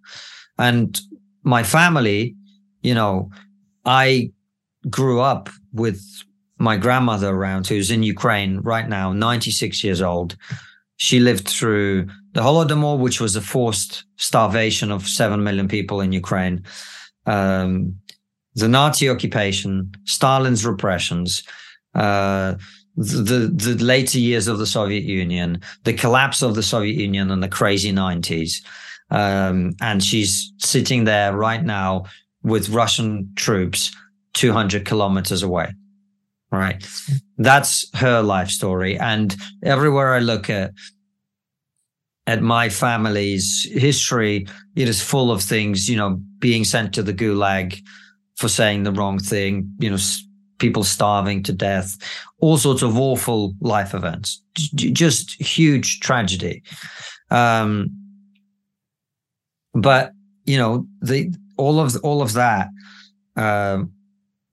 and 0.57 0.99
my 1.43 1.63
family. 1.63 2.35
You 2.81 2.95
know, 2.95 3.29
I 3.85 4.31
grew 4.89 5.19
up 5.19 5.49
with 5.73 6.01
my 6.59 6.75
grandmother 6.77 7.29
around 7.29 7.67
who's 7.67 7.89
in 7.89 8.03
Ukraine 8.03 8.59
right 8.59 8.87
now, 8.87 9.13
96 9.13 9.83
years 9.83 10.01
old. 10.01 10.35
She 10.97 11.19
lived 11.19 11.47
through 11.47 12.07
the 12.33 12.41
Holodomor, 12.41 12.99
which 12.99 13.21
was 13.21 13.35
a 13.35 13.41
forced 13.41 14.03
starvation 14.17 14.91
of 14.91 15.07
7 15.07 15.41
million 15.41 15.67
people 15.69 16.01
in 16.01 16.11
Ukraine, 16.11 16.63
um, 17.25 17.95
the 18.55 18.67
Nazi 18.67 19.09
occupation, 19.09 19.91
Stalin's 20.03 20.65
repressions, 20.65 21.43
uh, 21.95 22.55
the, 22.97 23.49
the 23.53 23.81
later 23.81 24.19
years 24.19 24.49
of 24.49 24.57
the 24.57 24.67
Soviet 24.67 25.03
Union, 25.03 25.61
the 25.85 25.93
collapse 25.93 26.41
of 26.41 26.55
the 26.55 26.63
Soviet 26.63 26.97
Union 26.97 27.31
in 27.31 27.39
the 27.39 27.47
crazy 27.47 27.93
90s. 27.93 28.61
Um, 29.09 29.75
and 29.79 30.03
she's 30.03 30.51
sitting 30.57 31.05
there 31.05 31.35
right 31.35 31.63
now 31.63 32.05
with 32.43 32.69
Russian 32.69 33.31
troops 33.35 33.95
200 34.33 34.85
kilometers 34.85 35.41
away 35.41 35.73
right? 36.51 36.85
That's 37.37 37.85
her 37.95 38.21
life 38.21 38.49
story. 38.49 38.97
And 38.97 39.35
everywhere 39.63 40.13
I 40.13 40.19
look 40.19 40.49
at 40.49 40.71
at 42.27 42.41
my 42.41 42.69
family's 42.69 43.67
history, 43.71 44.47
it 44.75 44.87
is 44.87 45.01
full 45.01 45.31
of 45.31 45.41
things, 45.41 45.89
you 45.89 45.97
know, 45.97 46.19
being 46.37 46.63
sent 46.63 46.93
to 46.93 47.03
the 47.03 47.13
gulag 47.13 47.81
for 48.35 48.47
saying 48.47 48.83
the 48.83 48.91
wrong 48.91 49.17
thing, 49.17 49.71
you 49.79 49.89
know, 49.89 49.97
people 50.59 50.83
starving 50.83 51.41
to 51.43 51.53
death, 51.53 51.97
all 52.39 52.57
sorts 52.57 52.83
of 52.83 52.97
awful 52.97 53.55
life 53.61 53.93
events, 53.93 54.41
just 54.53 55.41
huge 55.41 55.99
tragedy. 56.01 56.61
Um, 57.31 57.89
but 59.73 60.11
you 60.45 60.57
know, 60.57 60.87
the 61.01 61.33
all 61.57 61.79
of 61.79 61.95
all 62.03 62.21
of 62.21 62.33
that, 62.33 62.69
um, 63.35 63.91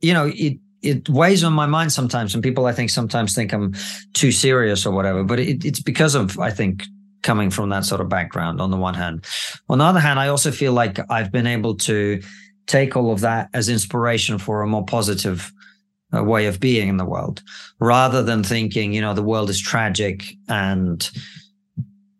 you 0.00 0.12
know, 0.14 0.30
it 0.34 0.58
it 0.86 1.08
weighs 1.08 1.42
on 1.42 1.52
my 1.52 1.66
mind 1.66 1.92
sometimes 1.92 2.34
and 2.34 2.42
people 2.42 2.66
i 2.66 2.72
think 2.72 2.90
sometimes 2.90 3.34
think 3.34 3.52
i'm 3.52 3.74
too 4.14 4.30
serious 4.30 4.86
or 4.86 4.92
whatever 4.92 5.24
but 5.24 5.40
it, 5.40 5.64
it's 5.64 5.80
because 5.80 6.14
of 6.14 6.38
i 6.38 6.50
think 6.50 6.84
coming 7.22 7.50
from 7.50 7.70
that 7.70 7.84
sort 7.84 8.00
of 8.00 8.08
background 8.08 8.60
on 8.60 8.70
the 8.70 8.76
one 8.76 8.94
hand. 8.94 9.24
On 9.68 9.78
the 9.78 9.84
other 9.84 10.00
hand 10.00 10.20
i 10.20 10.28
also 10.28 10.50
feel 10.50 10.72
like 10.72 10.98
i've 11.10 11.32
been 11.32 11.46
able 11.46 11.74
to 11.74 12.22
take 12.66 12.96
all 12.96 13.12
of 13.12 13.20
that 13.20 13.48
as 13.52 13.68
inspiration 13.68 14.38
for 14.38 14.62
a 14.62 14.66
more 14.66 14.84
positive 14.84 15.52
uh, 16.16 16.22
way 16.22 16.46
of 16.46 16.60
being 16.60 16.88
in 16.88 16.96
the 16.96 17.04
world 17.04 17.42
rather 17.80 18.22
than 18.22 18.42
thinking 18.42 18.92
you 18.92 19.00
know 19.00 19.14
the 19.14 19.22
world 19.22 19.50
is 19.50 19.60
tragic 19.60 20.34
and 20.48 21.10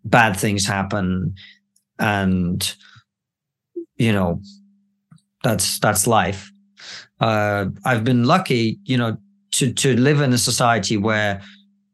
bad 0.05 0.37
things 0.37 0.67
happen 0.67 1.35
and 1.99 2.75
you 3.97 4.13
know 4.13 4.41
that's 5.43 5.79
that's 5.79 6.07
life 6.07 6.51
uh, 7.21 7.67
I've 7.85 8.05
been 8.05 8.25
lucky, 8.25 8.79
you 8.85 8.97
know, 8.97 9.17
to 9.53 9.73
to 9.73 9.97
live 9.97 10.21
in 10.21 10.33
a 10.33 10.39
society 10.39 10.97
where 10.97 11.41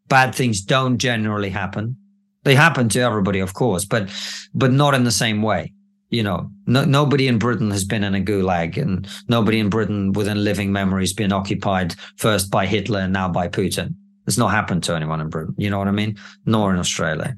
bad 0.08 0.34
things 0.34 0.60
don't 0.60 0.98
generally 0.98 1.50
happen. 1.50 1.96
They 2.44 2.54
happen 2.54 2.88
to 2.90 3.00
everybody, 3.00 3.40
of 3.40 3.54
course, 3.54 3.84
but 3.84 4.10
but 4.54 4.72
not 4.72 4.94
in 4.94 5.04
the 5.04 5.12
same 5.12 5.42
way. 5.42 5.72
You 6.10 6.22
know, 6.22 6.50
no, 6.66 6.84
nobody 6.84 7.26
in 7.26 7.38
Britain 7.38 7.70
has 7.70 7.84
been 7.84 8.04
in 8.04 8.14
a 8.14 8.20
gulag, 8.20 8.76
and 8.76 9.08
nobody 9.28 9.58
in 9.58 9.70
Britain 9.70 10.12
within 10.12 10.44
living 10.44 10.72
memory 10.72 11.02
has 11.02 11.12
been 11.12 11.32
occupied 11.32 11.94
first 12.16 12.50
by 12.50 12.66
Hitler 12.66 13.00
and 13.00 13.12
now 13.12 13.28
by 13.28 13.48
Putin. 13.48 13.94
It's 14.26 14.38
not 14.38 14.50
happened 14.50 14.84
to 14.84 14.94
anyone 14.94 15.20
in 15.20 15.30
Britain. 15.30 15.54
You 15.56 15.70
know 15.70 15.78
what 15.78 15.88
I 15.88 15.92
mean? 15.92 16.16
Nor 16.46 16.72
in 16.72 16.78
Australia. 16.78 17.34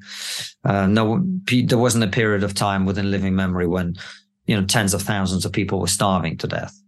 Uh, 0.63 0.85
no, 0.85 1.23
there 1.45 1.77
wasn't 1.79 2.03
a 2.03 2.07
period 2.09 2.43
of 2.43 2.53
time 2.53 2.85
within 2.85 3.09
living 3.09 3.35
memory 3.35 3.65
when 3.65 3.95
you 4.47 4.59
know 4.59 4.65
tens 4.65 4.93
of 4.93 5.01
thousands 5.01 5.45
of 5.45 5.51
people 5.51 5.79
were 5.79 5.87
starving 5.87 6.37
to 6.37 6.47
death 6.47 6.79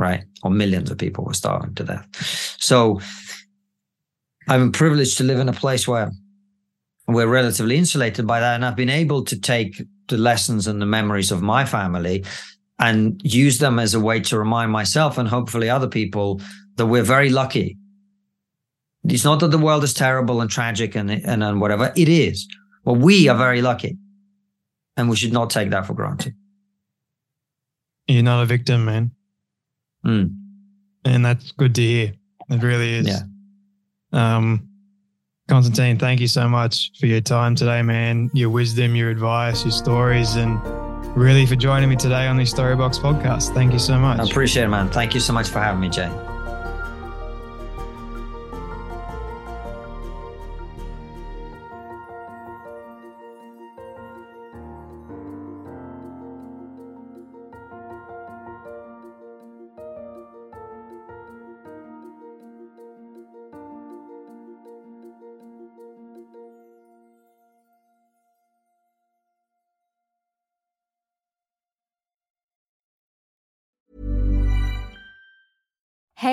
right? 0.00 0.24
Or 0.42 0.50
millions 0.50 0.90
of 0.90 0.98
people 0.98 1.24
were 1.24 1.34
starving 1.34 1.74
to 1.74 1.84
death. 1.84 2.56
So 2.58 3.00
I'm 4.48 4.72
privileged 4.72 5.18
to 5.18 5.24
live 5.24 5.38
in 5.38 5.48
a 5.48 5.52
place 5.52 5.86
where 5.86 6.10
we're 7.06 7.28
relatively 7.28 7.76
insulated 7.76 8.26
by 8.26 8.40
that. 8.40 8.54
And 8.54 8.64
I've 8.64 8.76
been 8.76 8.88
able 8.88 9.24
to 9.24 9.38
take 9.38 9.82
the 10.08 10.16
lessons 10.16 10.66
and 10.66 10.80
the 10.80 10.86
memories 10.86 11.30
of 11.30 11.42
my 11.42 11.64
family 11.64 12.24
and 12.78 13.20
use 13.22 13.58
them 13.58 13.78
as 13.78 13.94
a 13.94 14.00
way 14.00 14.20
to 14.20 14.38
remind 14.38 14.72
myself 14.72 15.18
and 15.18 15.28
hopefully 15.28 15.68
other 15.68 15.88
people 15.88 16.40
that 16.76 16.86
we're 16.86 17.02
very 17.02 17.28
lucky. 17.28 17.76
It's 19.04 19.24
not 19.24 19.40
that 19.40 19.50
the 19.50 19.58
world 19.58 19.84
is 19.84 19.92
terrible 19.92 20.40
and 20.40 20.50
tragic 20.50 20.94
and, 20.94 21.10
and, 21.10 21.44
and 21.44 21.60
whatever. 21.60 21.92
It 21.94 22.08
is. 22.08 22.48
Well, 22.84 22.96
we 22.96 23.28
are 23.28 23.36
very 23.36 23.60
lucky. 23.60 23.98
And 24.96 25.10
we 25.10 25.16
should 25.16 25.32
not 25.32 25.50
take 25.50 25.70
that 25.70 25.86
for 25.86 25.94
granted. 25.94 26.34
You're 28.08 28.22
not 28.22 28.42
a 28.42 28.46
victim, 28.46 28.84
man. 28.86 29.12
Mm. 30.04 30.36
And 31.04 31.24
that's 31.24 31.52
good 31.52 31.74
to 31.76 31.82
hear. 31.82 32.12
It 32.48 32.62
really 32.62 32.94
is. 32.94 33.06
Yeah. 33.06 33.22
Um, 34.12 34.68
Konstantin, 35.48 35.98
thank 35.98 36.20
you 36.20 36.28
so 36.28 36.48
much 36.48 36.92
for 36.98 37.06
your 37.06 37.20
time 37.20 37.54
today, 37.54 37.82
man. 37.82 38.30
Your 38.32 38.50
wisdom, 38.50 38.94
your 38.94 39.10
advice, 39.10 39.64
your 39.64 39.72
stories, 39.72 40.36
and 40.36 40.60
really 41.16 41.46
for 41.46 41.56
joining 41.56 41.88
me 41.88 41.96
today 41.96 42.26
on 42.26 42.36
the 42.36 42.44
Storybox 42.44 43.00
podcast. 43.00 43.52
Thank 43.54 43.72
you 43.72 43.78
so 43.80 43.98
much. 43.98 44.20
I 44.20 44.24
appreciate 44.24 44.64
it, 44.64 44.68
man. 44.68 44.88
Thank 44.90 45.14
you 45.14 45.20
so 45.20 45.32
much 45.32 45.48
for 45.48 45.58
having 45.58 45.80
me, 45.80 45.88
Jay. 45.88 46.10